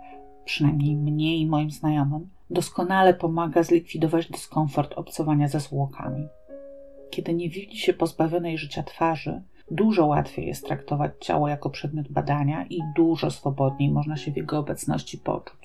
przynajmniej 0.46 0.96
mnie 0.96 1.38
i 1.38 1.46
moim 1.46 1.72
znajomym, 1.72 2.30
doskonale 2.50 3.14
pomaga 3.14 3.64
zlikwidować 3.64 4.32
dyskomfort 4.32 4.94
obcowania 4.94 5.48
ze 5.48 5.60
zwłokami. 5.60 6.28
Kiedy 7.10 7.34
nie 7.34 7.50
widzi 7.50 7.78
się 7.78 7.94
pozbawionej 7.94 8.58
życia 8.58 8.84
twarzy, 8.84 9.42
Dużo 9.72 10.06
łatwiej 10.06 10.48
jest 10.48 10.66
traktować 10.66 11.12
ciało 11.20 11.48
jako 11.48 11.70
przedmiot 11.70 12.08
badania 12.08 12.66
i 12.70 12.80
dużo 12.96 13.32
swobodniej 13.32 13.92
można 13.92 14.18
się 14.18 14.32
w 14.32 14.38
jego 14.38 14.60
obecności 14.60 15.18
poczuć. 15.18 15.65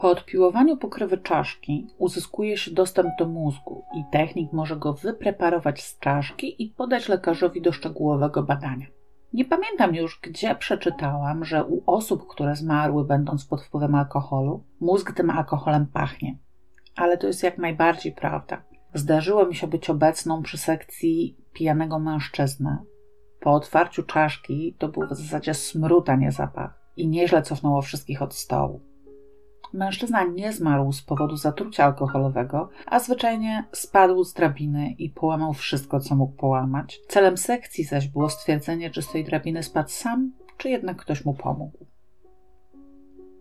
Po 0.00 0.08
odpiłowaniu 0.08 0.76
pokrywy 0.76 1.18
czaszki 1.18 1.86
uzyskuje 1.98 2.56
się 2.56 2.70
dostęp 2.70 3.10
do 3.18 3.28
mózgu 3.28 3.84
i 3.96 4.04
technik 4.12 4.52
może 4.52 4.76
go 4.76 4.92
wypreparować 4.92 5.82
z 5.82 5.98
czaszki 5.98 6.62
i 6.62 6.68
podać 6.68 7.08
lekarzowi 7.08 7.62
do 7.62 7.72
szczegółowego 7.72 8.42
badania. 8.42 8.86
Nie 9.32 9.44
pamiętam 9.44 9.94
już, 9.94 10.20
gdzie 10.22 10.54
przeczytałam, 10.54 11.44
że 11.44 11.64
u 11.64 11.82
osób, 11.86 12.26
które 12.28 12.56
zmarły 12.56 13.04
będąc 13.04 13.44
pod 13.44 13.62
wpływem 13.62 13.94
alkoholu, 13.94 14.64
mózg 14.80 15.12
tym 15.12 15.30
alkoholem 15.30 15.86
pachnie. 15.86 16.38
Ale 16.96 17.18
to 17.18 17.26
jest 17.26 17.42
jak 17.42 17.58
najbardziej 17.58 18.12
prawda. 18.12 18.62
Zdarzyło 18.94 19.46
mi 19.46 19.54
się 19.54 19.66
być 19.66 19.90
obecną 19.90 20.42
przy 20.42 20.58
sekcji 20.58 21.36
pijanego 21.52 21.98
mężczyzny. 21.98 22.78
Po 23.40 23.52
otwarciu 23.52 24.02
czaszki 24.02 24.74
to 24.78 24.88
był 24.88 25.06
w 25.06 25.14
zasadzie 25.14 25.54
smród, 25.54 26.08
a 26.08 26.16
nie 26.16 26.32
zapach. 26.32 26.80
I 26.96 27.08
nieźle 27.08 27.42
cofnęło 27.42 27.82
wszystkich 27.82 28.22
od 28.22 28.34
stołu. 28.34 28.89
Mężczyzna 29.72 30.24
nie 30.24 30.52
zmarł 30.52 30.92
z 30.92 31.02
powodu 31.02 31.36
zatrucia 31.36 31.84
alkoholowego, 31.84 32.68
a 32.86 33.00
zwyczajnie 33.00 33.64
spadł 33.72 34.24
z 34.24 34.32
drabiny 34.34 34.90
i 34.98 35.10
połamał 35.10 35.52
wszystko, 35.52 36.00
co 36.00 36.16
mógł 36.16 36.36
połamać. 36.36 37.00
Celem 37.08 37.36
sekcji 37.36 37.84
zaś 37.84 38.08
było 38.08 38.28
stwierdzenie, 38.28 38.90
czy 38.90 39.02
z 39.02 39.12
tej 39.12 39.24
drabiny 39.24 39.62
spadł 39.62 39.88
sam, 39.88 40.32
czy 40.56 40.68
jednak 40.70 40.96
ktoś 40.96 41.24
mu 41.24 41.34
pomógł. 41.34 41.86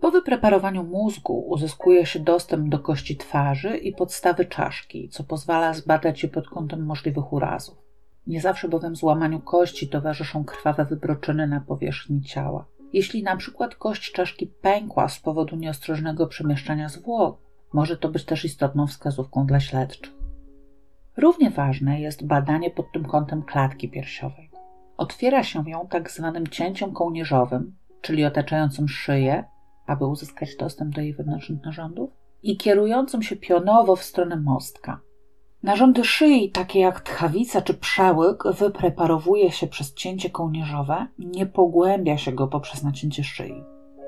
Po 0.02 0.12
wypreparowaniu 0.12 0.84
mózgu 0.84 1.40
uzyskuje 1.48 2.06
się 2.06 2.20
dostęp 2.20 2.70
do 2.70 2.80
kości 2.80 3.18
twarzy 3.18 3.78
i 3.78 3.94
podstawy 3.94 4.46
czaszki, 4.46 5.10
co 5.10 5.24
pozwala 5.24 5.74
zbadać 5.74 6.24
je 6.24 6.30
pod 6.30 6.50
kątem 6.50 6.86
możliwych 6.86 7.34
urazów. 7.34 7.78
Nie 8.28 8.42
zawsze 8.42 8.68
bowiem 8.68 8.96
złamaniu 8.96 9.40
kości 9.40 9.90
towarzyszą 9.90 10.44
krwawe 10.44 10.86
wybroczyny 10.86 11.48
na 11.48 11.62
powierzchni 11.62 12.22
ciała. 12.22 12.66
Jeśli 12.94 13.24
na 13.24 13.38
przykład 13.38 13.76
kość 13.76 14.12
czaszki 14.12 14.48
pękła 14.48 15.10
z 15.10 15.20
powodu 15.20 15.56
nieostrożnego 15.56 16.28
przemieszczania 16.28 16.90
zwłok, 16.90 17.42
może 17.74 17.98
to 17.98 18.10
być 18.10 18.26
też 18.26 18.46
istotną 18.46 18.88
wskazówką 18.88 19.46
dla 19.46 19.60
śledczych. 19.60 20.14
Równie 21.18 21.50
ważne 21.50 22.02
jest 22.02 22.28
badanie 22.28 22.72
pod 22.72 22.92
tym 22.92 23.06
kątem 23.06 23.44
klatki 23.44 23.90
piersiowej. 23.90 24.50
Otwiera 24.98 25.44
się 25.44 25.70
ją 25.70 25.88
tak 25.88 26.12
zwanym 26.12 26.48
cięciem 26.48 26.94
kołnierzowym, 26.94 27.76
czyli 28.02 28.26
otaczającym 28.26 28.88
szyję 28.88 29.44
aby 29.90 30.06
uzyskać 30.06 30.56
dostęp 30.56 30.96
do 30.96 31.02
jej 31.02 31.14
wewnętrznych 31.14 31.64
narządów, 31.64 32.10
i 32.44 32.58
kierującym 32.58 33.24
się 33.24 33.36
pionowo 33.36 33.96
w 33.96 34.04
stronę 34.04 34.36
mostka. 34.36 35.00
Narządy 35.64 36.04
szyi, 36.04 36.52
takie 36.52 36.80
jak 36.80 37.02
tchawica 37.02 37.62
czy 37.62 37.74
przełyk, 37.74 38.44
wypreparowuje 38.54 39.52
się 39.52 39.68
przez 39.68 39.94
cięcie 39.94 40.30
kołnierzowe, 40.30 41.08
nie 41.18 41.46
pogłębia 41.46 42.18
się 42.18 42.32
go 42.32 42.48
poprzez 42.48 42.84
nacięcie 42.84 43.24
szyi. 43.24 43.64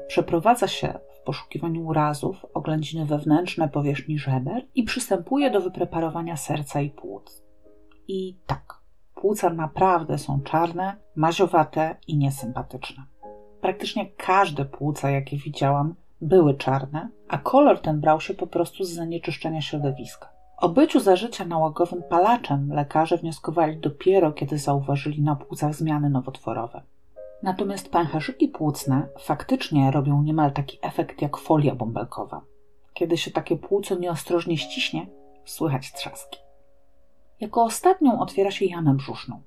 Przeprowadza 0.08 0.68
się 0.68 1.00
w 1.16 1.24
poszukiwaniu 1.24 1.86
urazów 1.86 2.46
oględziny 2.54 3.06
wewnętrzne 3.06 3.70
powierzchni 3.70 4.20
żeber 4.20 4.66
i 4.76 4.84
przystępuje 4.84 5.52
do 5.52 5.62
wypreparowania 5.62 6.38
serca 6.38 6.82
i 6.82 6.90
płuc. 6.90 7.44
I 8.08 8.38
tak, 8.48 8.82
płuca 9.16 9.50
naprawdę 9.50 10.18
są 10.18 10.42
czarne, 10.42 10.96
maziowate 11.16 11.96
i 12.08 12.18
niesympatyczne. 12.18 13.04
Praktycznie 13.62 14.06
każde 14.06 14.66
płuca, 14.66 15.10
jakie 15.10 15.38
widziałam, 15.38 15.96
były 16.22 16.54
czarne, 16.54 17.10
a 17.28 17.38
kolor 17.38 17.80
ten 17.80 18.02
brał 18.02 18.22
się 18.22 18.34
po 18.34 18.48
prostu 18.48 18.84
z 18.84 18.90
zanieczyszczenia 18.90 19.62
środowiska. 19.62 20.31
O 20.62 20.70
byciu 20.70 21.00
za 21.00 21.16
życia 21.16 21.46
nałogowym 21.46 22.04
palaczem 22.04 22.74
lekarze 22.74 23.18
wnioskowali 23.18 23.78
dopiero, 23.78 24.32
kiedy 24.32 24.58
zauważyli 24.58 25.22
na 25.22 25.36
płucach 25.36 25.76
zmiany 25.76 26.10
nowotworowe. 26.10 26.82
Natomiast 27.44 27.90
pęcherzyki 27.90 28.48
płucne 28.48 29.08
faktycznie 29.20 29.92
robią 29.92 30.24
niemal 30.24 30.52
taki 30.52 30.78
efekt 30.82 31.22
jak 31.22 31.38
folia 31.38 31.76
bąbelkowa. 31.76 32.42
Kiedy 32.94 33.18
się 33.18 33.32
takie 33.32 33.58
płuco 33.58 33.96
nieostrożnie 33.96 34.58
ściśnie, 34.58 35.08
słychać 35.46 35.92
trzaski. 35.94 36.40
Jako 37.40 37.64
ostatnią 37.64 38.20
otwiera 38.20 38.52
się 38.52 38.66
jamę 38.66 38.94
brzuszną. 38.94 39.42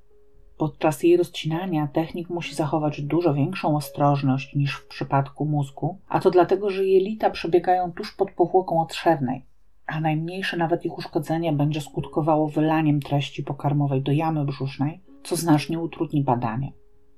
Podczas 0.58 1.02
jej 1.02 1.16
rozcinania 1.16 1.88
technik 1.92 2.30
musi 2.30 2.54
zachować 2.54 3.02
dużo 3.02 3.34
większą 3.34 3.76
ostrożność 3.76 4.54
niż 4.54 4.76
w 4.76 4.88
przypadku 4.88 5.44
mózgu, 5.44 5.98
a 6.08 6.20
to 6.20 6.30
dlatego, 6.30 6.70
że 6.70 6.84
jelita 6.84 7.30
przebiegają 7.30 7.92
tuż 7.92 8.14
pod 8.14 8.30
powłoką 8.30 8.80
otrzewnej, 8.80 9.44
a 9.86 10.00
najmniejsze 10.00 10.56
nawet 10.56 10.84
ich 10.84 10.98
uszkodzenie 10.98 11.52
będzie 11.52 11.80
skutkowało 11.80 12.48
wylaniem 12.48 13.00
treści 13.00 13.42
pokarmowej 13.42 14.02
do 14.02 14.12
jamy 14.12 14.44
brzusznej, 14.44 15.00
co 15.22 15.36
znacznie 15.36 15.80
utrudni 15.80 16.22
badanie. 16.22 16.72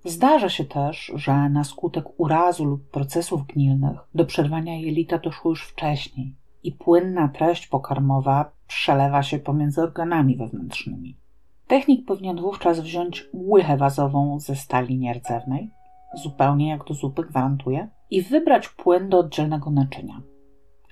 Zdarza 0.05 0.49
się 0.49 0.65
też, 0.65 1.13
że 1.15 1.49
na 1.49 1.65
skutek 1.65 2.05
urazu 2.17 2.65
lub 2.65 2.91
procesów 2.91 3.47
gnilnych 3.47 3.99
do 4.15 4.25
przerwania 4.25 4.77
jelita 4.77 5.19
doszło 5.19 5.51
już 5.51 5.67
wcześniej 5.67 6.35
i 6.63 6.73
płynna 6.73 7.29
treść 7.29 7.67
pokarmowa 7.67 8.51
przelewa 8.67 9.23
się 9.23 9.39
pomiędzy 9.39 9.83
organami 9.83 10.37
wewnętrznymi. 10.37 11.17
Technik 11.67 12.07
powinien 12.07 12.41
wówczas 12.41 12.81
wziąć 12.81 13.29
łychę 13.35 13.77
wazową 13.77 14.41
ze 14.41 14.57
stali 14.57 14.99
nierdzewnej, 14.99 15.71
zupełnie 16.15 16.69
jak 16.69 16.85
do 16.85 16.95
zupy 16.95 17.23
gwarantuje, 17.23 17.89
i 18.11 18.23
wybrać 18.23 18.69
płyn 18.69 19.09
do 19.09 19.19
oddzielnego 19.19 19.71
naczynia. 19.71 20.21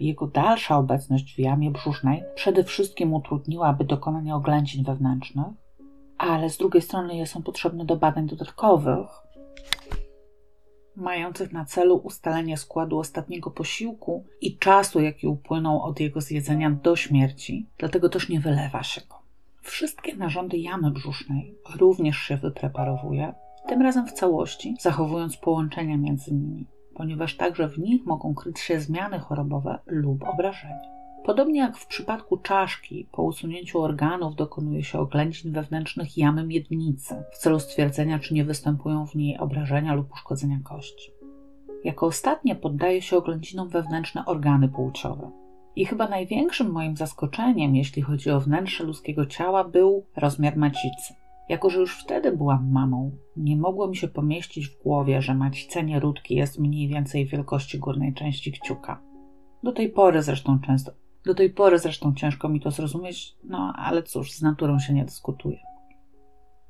Jego 0.01 0.26
dalsza 0.26 0.78
obecność 0.78 1.34
w 1.34 1.38
jamie 1.38 1.70
brzusznej 1.70 2.22
przede 2.34 2.64
wszystkim 2.64 3.14
utrudniłaby 3.14 3.84
dokonanie 3.84 4.34
oględzin 4.34 4.84
wewnętrznych, 4.84 5.47
ale 6.18 6.51
z 6.51 6.59
drugiej 6.59 6.82
strony 6.82 7.16
je 7.16 7.26
są 7.26 7.42
potrzebne 7.42 7.84
do 7.84 7.97
badań 7.97 8.26
dodatkowych, 8.26 9.09
mających 10.97 11.53
na 11.53 11.64
celu 11.64 11.97
ustalenie 11.97 12.57
składu 12.57 12.99
ostatniego 12.99 13.51
posiłku 13.51 14.24
i 14.40 14.59
czasu, 14.59 15.01
jaki 15.01 15.26
upłynął 15.26 15.82
od 15.82 16.01
jego 16.01 16.20
zjedzenia 16.20 16.70
do 16.70 16.97
śmierci, 16.97 17.66
dlatego 17.78 18.09
też 18.09 18.28
nie 18.28 18.40
wylewa 18.40 18.82
się 18.82 19.01
go. 19.01 19.18
Wszystkie 19.62 20.16
narządy 20.16 20.59
jamy 20.59 20.90
brzusznej 20.90 21.55
również 21.76 22.18
się 22.18 22.36
wypreparowuje, 22.36 23.34
tym 23.66 23.82
razem 23.82 24.07
w 24.07 24.12
całości, 24.12 24.76
zachowując 24.80 25.36
połączenia 25.36 25.97
między 25.97 26.34
nimi, 26.34 26.66
ponieważ 26.95 27.36
także 27.36 27.68
w 27.68 27.78
nich 27.78 28.07
mogą 28.07 28.34
kryć 28.34 28.61
się 28.61 28.80
zmiany 28.80 29.18
chorobowe 29.18 29.78
lub 29.86 30.22
obrażenia. 30.22 30.95
Podobnie 31.24 31.61
jak 31.61 31.76
w 31.76 31.86
przypadku 31.86 32.36
czaszki, 32.36 33.09
po 33.12 33.22
usunięciu 33.22 33.80
organów 33.80 34.36
dokonuje 34.36 34.84
się 34.84 34.99
oględzin 34.99 35.53
wewnętrznych 35.53 36.18
jamy 36.18 36.47
miednicy 36.47 37.14
w 37.32 37.38
celu 37.38 37.59
stwierdzenia, 37.61 38.18
czy 38.18 38.34
nie 38.34 38.45
występują 38.45 39.07
w 39.07 39.14
niej 39.14 39.38
obrażenia 39.38 39.95
lub 39.95 40.12
uszkodzenia 40.12 40.59
kości. 40.64 41.11
Jako 41.84 42.07
ostatnie 42.07 42.55
poddaje 42.55 43.03
się 43.03 43.16
oględzinom 43.16 43.68
wewnętrzne 43.68 44.24
organy 44.26 44.68
płciowe. 44.68 45.30
I 45.76 45.86
chyba 45.86 46.09
największym 46.09 46.72
moim 46.72 46.97
zaskoczeniem, 46.97 47.76
jeśli 47.76 48.03
chodzi 48.03 48.30
o 48.30 48.40
wnętrze 48.40 48.84
ludzkiego 48.84 49.26
ciała, 49.26 49.64
był 49.64 50.07
rozmiar 50.16 50.57
macicy. 50.57 51.14
Jako, 51.49 51.70
że 51.70 51.80
już 51.80 51.99
wtedy 51.99 52.36
byłam 52.36 52.72
mamą, 52.72 53.16
nie 53.36 53.57
mogło 53.57 53.88
mi 53.88 53.97
się 53.97 54.09
pomieścić 54.09 54.68
w 54.68 54.82
głowie, 54.82 55.22
że 55.22 55.34
macice 55.34 55.84
nieródki 55.84 56.34
jest 56.34 56.59
mniej 56.59 56.88
więcej 56.88 57.26
wielkości 57.26 57.78
górnej 57.78 58.14
części 58.14 58.53
kciuka. 58.53 59.01
Do 59.62 59.72
tej 59.72 59.90
pory 59.90 60.22
zresztą 60.22 60.59
często, 60.66 60.92
do 61.24 61.34
tej 61.34 61.51
pory 61.51 61.78
zresztą 61.78 62.14
ciężko 62.14 62.49
mi 62.49 62.61
to 62.61 62.70
zrozumieć, 62.70 63.36
no 63.45 63.72
ale 63.76 64.03
cóż, 64.03 64.32
z 64.32 64.42
naturą 64.42 64.78
się 64.78 64.92
nie 64.95 65.05
dyskutuje. 65.05 65.59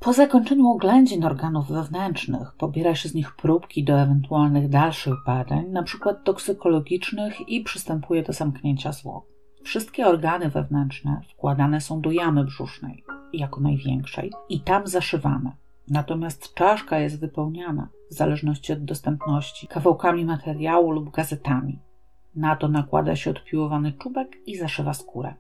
Po 0.00 0.12
zakończeniu 0.12 0.68
oględzin 0.68 1.24
organów 1.24 1.68
wewnętrznych 1.68 2.54
pobiera 2.58 2.94
się 2.94 3.08
z 3.08 3.14
nich 3.14 3.36
próbki 3.36 3.84
do 3.84 4.00
ewentualnych 4.00 4.68
dalszych 4.68 5.14
badań, 5.26 5.64
np. 5.66 6.14
toksykologicznych 6.24 7.48
i 7.48 7.60
przystępuje 7.60 8.22
do 8.22 8.32
zamknięcia 8.32 8.92
zwłok. 8.92 9.33
Wszystkie 9.64 10.06
organy 10.06 10.48
wewnętrzne 10.50 11.20
wkładane 11.30 11.80
są 11.80 12.00
do 12.00 12.10
jamy 12.10 12.44
brzusznej, 12.44 13.04
jako 13.32 13.60
największej, 13.60 14.32
i 14.48 14.60
tam 14.60 14.86
zaszywane. 14.86 15.52
Natomiast 15.88 16.54
czaszka 16.54 16.98
jest 16.98 17.20
wypełniana, 17.20 17.88
w 18.10 18.14
zależności 18.14 18.72
od 18.72 18.84
dostępności, 18.84 19.66
kawałkami 19.66 20.24
materiału 20.24 20.90
lub 20.90 21.10
gazetami. 21.10 21.78
Na 22.36 22.56
to 22.56 22.68
nakłada 22.68 23.16
się 23.16 23.30
odpiłowany 23.30 23.92
czubek 23.92 24.36
i 24.46 24.56
zaszywa 24.56 24.94
skórę. 24.94 25.34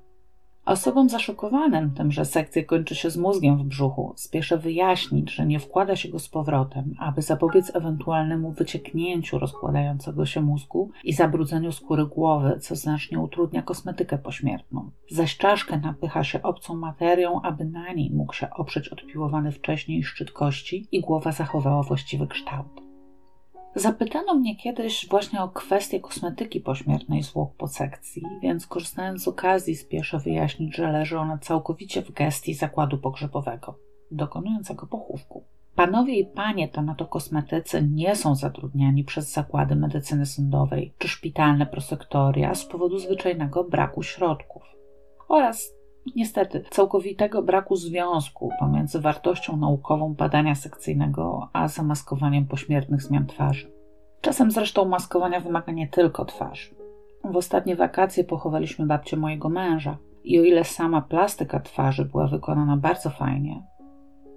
Osobom 0.64 1.08
zaszokowanym 1.08 1.90
tym, 1.90 2.12
że 2.12 2.24
sekcja 2.24 2.64
kończy 2.64 2.94
się 2.94 3.10
z 3.10 3.16
mózgiem 3.16 3.58
w 3.58 3.64
brzuchu, 3.64 4.12
spieszę 4.16 4.58
wyjaśnić, 4.58 5.34
że 5.34 5.46
nie 5.46 5.58
wkłada 5.58 5.96
się 5.96 6.08
go 6.08 6.18
z 6.18 6.28
powrotem, 6.28 6.94
aby 6.98 7.22
zapobiec 7.22 7.76
ewentualnemu 7.76 8.52
wycieknięciu 8.52 9.38
rozkładającego 9.38 10.26
się 10.26 10.40
mózgu 10.40 10.90
i 11.04 11.12
zabrudzeniu 11.12 11.72
skóry 11.72 12.06
głowy, 12.06 12.58
co 12.60 12.76
znacznie 12.76 13.18
utrudnia 13.18 13.62
kosmetykę 13.62 14.18
pośmiertną. 14.18 14.90
Zaś 15.10 15.36
czaszkę 15.36 15.78
napycha 15.78 16.24
się 16.24 16.42
obcą 16.42 16.76
materią, 16.76 17.42
aby 17.42 17.64
na 17.64 17.92
niej 17.92 18.10
mógł 18.10 18.32
się 18.32 18.50
oprzeć 18.50 18.88
odpiłowany 18.88 19.52
wcześniej 19.52 20.02
szczyt 20.02 20.30
kości 20.30 20.88
i 20.92 21.00
głowa 21.00 21.32
zachowała 21.32 21.82
właściwy 21.82 22.26
kształt. 22.26 22.83
Zapytano 23.76 24.34
mnie 24.34 24.56
kiedyś 24.56 25.08
właśnie 25.08 25.42
o 25.42 25.48
kwestię 25.48 26.00
kosmetyki 26.00 26.60
pośmiertnej 26.60 27.22
zwłok 27.22 27.54
po 27.56 27.68
sekcji, 27.68 28.22
więc 28.42 28.66
korzystając 28.66 29.22
z 29.22 29.28
okazji 29.28 29.76
spieszę 29.76 30.18
wyjaśnić, 30.18 30.76
że 30.76 30.92
leży 30.92 31.18
ona 31.18 31.38
całkowicie 31.38 32.02
w 32.02 32.12
gestii 32.12 32.54
zakładu 32.54 32.98
pogrzebowego, 32.98 33.78
dokonującego 34.10 34.86
pochówku. 34.86 35.44
Panowie 35.74 36.18
i 36.18 36.26
panie 36.26 36.68
tanatokosmetycy 36.68 37.82
nie 37.82 38.16
są 38.16 38.34
zatrudniani 38.34 39.04
przez 39.04 39.32
zakłady 39.32 39.76
medycyny 39.76 40.26
sądowej 40.26 40.94
czy 40.98 41.08
szpitalne 41.08 41.66
prosektoria 41.66 42.54
z 42.54 42.64
powodu 42.64 42.98
zwyczajnego 42.98 43.64
braku 43.64 44.02
środków 44.02 44.62
oraz 45.28 45.73
niestety 46.16 46.64
całkowitego 46.70 47.42
braku 47.42 47.76
związku 47.76 48.50
pomiędzy 48.60 49.00
wartością 49.00 49.56
naukową 49.56 50.14
badania 50.14 50.54
sekcyjnego 50.54 51.48
a 51.52 51.68
zamaskowaniem 51.68 52.46
pośmiertnych 52.46 53.02
zmian 53.02 53.26
twarzy. 53.26 53.72
Czasem 54.20 54.50
zresztą 54.50 54.84
maskowania 54.84 55.40
wymaga 55.40 55.72
nie 55.72 55.88
tylko 55.88 56.24
twarzy. 56.24 56.74
W 57.24 57.36
ostatnie 57.36 57.76
wakacje 57.76 58.24
pochowaliśmy 58.24 58.86
babcię 58.86 59.16
mojego 59.16 59.48
męża 59.48 59.98
i 60.24 60.40
o 60.40 60.44
ile 60.44 60.64
sama 60.64 61.02
plastyka 61.02 61.60
twarzy 61.60 62.04
była 62.04 62.26
wykonana 62.26 62.76
bardzo 62.76 63.10
fajnie, 63.10 63.62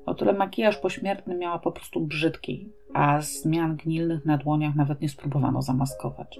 o 0.07 0.13
tyle 0.13 0.33
makijaż 0.33 0.77
pośmiertny 0.77 1.37
miała 1.37 1.59
po 1.59 1.71
prostu 1.71 2.01
brzydki, 2.01 2.71
a 2.93 3.21
zmian 3.21 3.75
gnilnych 3.75 4.25
na 4.25 4.37
dłoniach 4.37 4.75
nawet 4.75 5.01
nie 5.01 5.09
spróbowano 5.09 5.61
zamaskować. 5.61 6.39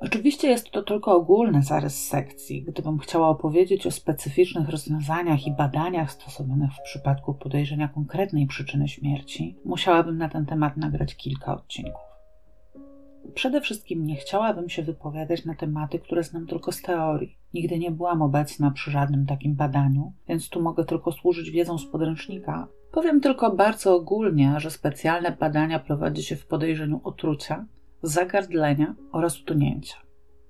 Oczywiście 0.00 0.48
jest 0.48 0.70
to 0.70 0.82
tylko 0.82 1.16
ogólny 1.16 1.62
zarys 1.62 2.06
sekcji. 2.06 2.62
Gdybym 2.62 2.98
chciała 2.98 3.28
opowiedzieć 3.28 3.86
o 3.86 3.90
specyficznych 3.90 4.68
rozwiązaniach 4.68 5.46
i 5.46 5.52
badaniach 5.52 6.12
stosowanych 6.12 6.70
w 6.72 6.82
przypadku 6.82 7.34
podejrzenia 7.34 7.88
konkretnej 7.88 8.46
przyczyny 8.46 8.88
śmierci, 8.88 9.56
musiałabym 9.64 10.18
na 10.18 10.28
ten 10.28 10.46
temat 10.46 10.76
nagrać 10.76 11.16
kilka 11.16 11.54
odcinków. 11.54 12.08
Przede 13.34 13.60
wszystkim 13.60 14.04
nie 14.04 14.16
chciałabym 14.16 14.68
się 14.68 14.82
wypowiadać 14.82 15.44
na 15.44 15.54
tematy, 15.54 15.98
które 15.98 16.22
znam 16.22 16.46
tylko 16.46 16.72
z 16.72 16.82
teorii. 16.82 17.38
Nigdy 17.54 17.78
nie 17.78 17.90
byłam 17.90 18.22
obecna 18.22 18.70
przy 18.70 18.90
żadnym 18.90 19.26
takim 19.26 19.54
badaniu, 19.54 20.12
więc 20.28 20.48
tu 20.48 20.62
mogę 20.62 20.84
tylko 20.84 21.12
służyć 21.12 21.50
wiedzą 21.50 21.78
z 21.78 21.86
podręcznika. 21.86 22.68
Powiem 22.92 23.20
tylko 23.20 23.50
bardzo 23.50 23.94
ogólnie, 23.94 24.54
że 24.58 24.70
specjalne 24.70 25.36
badania 25.40 25.78
prowadzi 25.78 26.22
się 26.22 26.36
w 26.36 26.46
podejrzeniu 26.46 27.00
otrucia, 27.04 27.66
zagardlenia 28.02 28.94
oraz 29.12 29.40
utonięcia, 29.40 29.96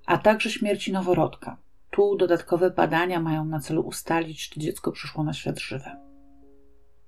a 0.07 0.19
także 0.19 0.51
śmierci 0.51 0.93
noworodka. 0.93 1.57
Tu 1.91 2.17
dodatkowe 2.17 2.71
badania 2.71 3.21
mają 3.21 3.45
na 3.45 3.61
celu 3.61 3.83
ustalić, 3.83 4.49
czy 4.49 4.61
dziecko 4.61 4.93
przyszło 4.93 5.25
na 5.25 5.33
świat 5.33 5.59
żywe. 5.59 5.97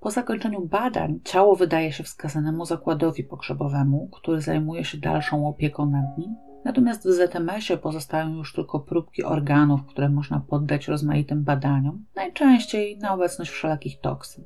Po 0.00 0.10
zakończeniu 0.10 0.60
badań 0.66 1.20
ciało 1.24 1.56
wydaje 1.56 1.92
się 1.92 2.04
wskazanemu 2.04 2.64
zakładowi 2.64 3.24
pogrzebowemu, 3.24 4.08
który 4.12 4.40
zajmuje 4.40 4.84
się 4.84 4.98
dalszą 4.98 5.48
opieką 5.48 5.86
nad 5.86 6.18
nim, 6.18 6.36
natomiast 6.64 7.08
w 7.08 7.12
ZMS-ie 7.12 7.78
pozostają 7.78 8.34
już 8.34 8.52
tylko 8.52 8.80
próbki 8.80 9.24
organów, 9.24 9.86
które 9.86 10.08
można 10.08 10.40
poddać 10.40 10.88
rozmaitym 10.88 11.44
badaniom, 11.44 12.04
najczęściej 12.16 12.98
na 12.98 13.14
obecność 13.14 13.50
wszelakich 13.50 14.00
toksyn. 14.00 14.44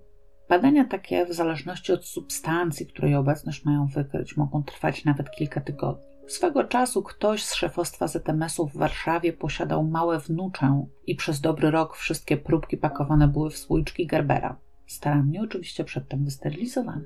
Badania 0.48 0.84
takie, 0.84 1.26
w 1.26 1.32
zależności 1.32 1.92
od 1.92 2.04
substancji, 2.04 2.86
której 2.86 3.14
obecność 3.14 3.64
mają 3.64 3.86
wykryć, 3.86 4.36
mogą 4.36 4.62
trwać 4.62 5.04
nawet 5.04 5.30
kilka 5.30 5.60
tygodni. 5.60 6.04
Swego 6.26 6.64
czasu 6.64 7.02
ktoś 7.02 7.44
z 7.44 7.54
szefostwa 7.54 8.08
ZMS-u 8.08 8.68
w 8.68 8.76
Warszawie 8.76 9.32
posiadał 9.32 9.84
małe 9.84 10.18
wnuczę 10.18 10.86
i 11.06 11.14
przez 11.14 11.40
dobry 11.40 11.70
rok 11.70 11.96
wszystkie 11.96 12.36
próbki 12.36 12.76
pakowane 12.76 13.28
były 13.28 13.50
w 13.50 13.58
słoiczki 13.58 14.06
Gerbera. 14.06 14.56
Starannie 14.86 15.42
oczywiście 15.42 15.84
przedtem 15.84 16.24
wysterylizowane. 16.24 17.04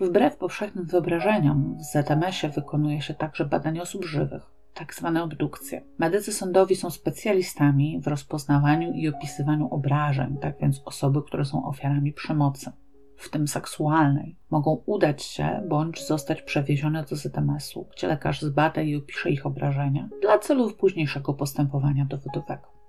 Wbrew 0.00 0.36
powszechnym 0.36 0.86
wyobrażeniom, 0.86 1.76
w 1.78 1.82
ZMS-ie 1.82 2.52
wykonuje 2.52 3.02
się 3.02 3.14
także 3.14 3.44
badania 3.44 3.82
osób 3.82 4.04
żywych 4.04 4.59
tak 4.74 4.94
zwane 4.94 5.22
obdukcje. 5.22 5.82
Medycy 5.98 6.32
sądowi 6.32 6.76
są 6.76 6.90
specjalistami 6.90 8.00
w 8.00 8.06
rozpoznawaniu 8.06 8.92
i 8.92 9.08
opisywaniu 9.08 9.68
obrażeń, 9.70 10.36
tak 10.40 10.58
więc 10.60 10.82
osoby, 10.84 11.22
które 11.22 11.44
są 11.44 11.66
ofiarami 11.66 12.12
przemocy, 12.12 12.72
w 13.16 13.30
tym 13.30 13.48
seksualnej, 13.48 14.36
mogą 14.50 14.82
udać 14.86 15.22
się 15.22 15.62
bądź 15.68 16.06
zostać 16.06 16.42
przewiezione 16.42 17.04
do 17.04 17.16
ZMS-u, 17.16 17.88
gdzie 17.96 18.06
lekarz 18.06 18.42
zbada 18.42 18.82
i 18.82 18.96
opisze 18.96 19.30
ich 19.30 19.46
obrażenia 19.46 20.08
dla 20.22 20.38
celów 20.38 20.74
późniejszego 20.74 21.34
postępowania 21.34 22.04
dowodowego. 22.04 22.79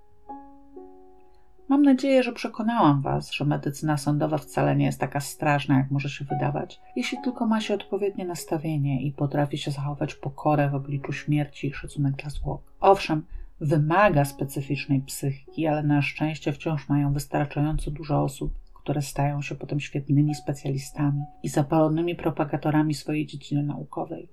Mam 1.68 1.82
nadzieję, 1.82 2.22
że 2.22 2.32
przekonałam 2.32 3.02
Was, 3.02 3.32
że 3.32 3.44
medycyna 3.44 3.96
sądowa 3.96 4.38
wcale 4.38 4.76
nie 4.76 4.84
jest 4.84 5.00
taka 5.00 5.20
straszna, 5.20 5.78
jak 5.78 5.90
może 5.90 6.08
się 6.08 6.24
wydawać, 6.24 6.80
jeśli 6.96 7.18
tylko 7.24 7.46
ma 7.46 7.60
się 7.60 7.74
odpowiednie 7.74 8.24
nastawienie 8.24 9.02
i 9.02 9.12
potrafi 9.12 9.58
się 9.58 9.70
zachować 9.70 10.14
pokorę 10.14 10.70
w 10.70 10.74
obliczu 10.74 11.12
śmierci 11.12 11.66
i 11.66 11.72
szacunek 11.72 12.16
dla 12.16 12.30
zwłok. 12.30 12.72
Owszem, 12.80 13.26
wymaga 13.60 14.24
specyficznej 14.24 15.00
psychiki, 15.00 15.66
ale 15.66 15.82
na 15.82 16.02
szczęście 16.02 16.52
wciąż 16.52 16.88
mają 16.88 17.12
wystarczająco 17.12 17.90
dużo 17.90 18.22
osób, 18.22 18.52
które 18.74 19.02
stają 19.02 19.42
się 19.42 19.54
potem 19.54 19.80
świetnymi 19.80 20.34
specjalistami 20.34 21.22
i 21.42 21.48
zapalonymi 21.48 22.14
propagatorami 22.14 22.94
swojej 22.94 23.26
dziedziny 23.26 23.62
naukowej. 23.62 24.28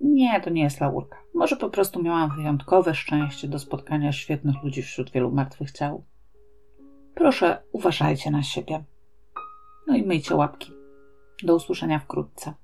Nie, 0.00 0.40
to 0.40 0.50
nie 0.50 0.62
jest 0.62 0.80
laurka. 0.80 1.16
Może 1.34 1.56
po 1.56 1.70
prostu 1.70 2.02
miałam 2.02 2.36
wyjątkowe 2.36 2.94
szczęście 2.94 3.48
do 3.48 3.58
spotkania 3.58 4.12
świetnych 4.12 4.62
ludzi 4.62 4.82
wśród 4.82 5.10
wielu 5.10 5.32
martwych 5.32 5.72
ciał. 5.72 6.04
Proszę, 7.16 7.62
uważajcie 7.72 8.30
na 8.30 8.42
siebie. 8.42 8.84
No 9.86 9.96
i 9.96 10.02
myjcie 10.02 10.34
łapki. 10.34 10.72
Do 11.42 11.54
usłyszenia 11.54 11.98
wkrótce. 11.98 12.54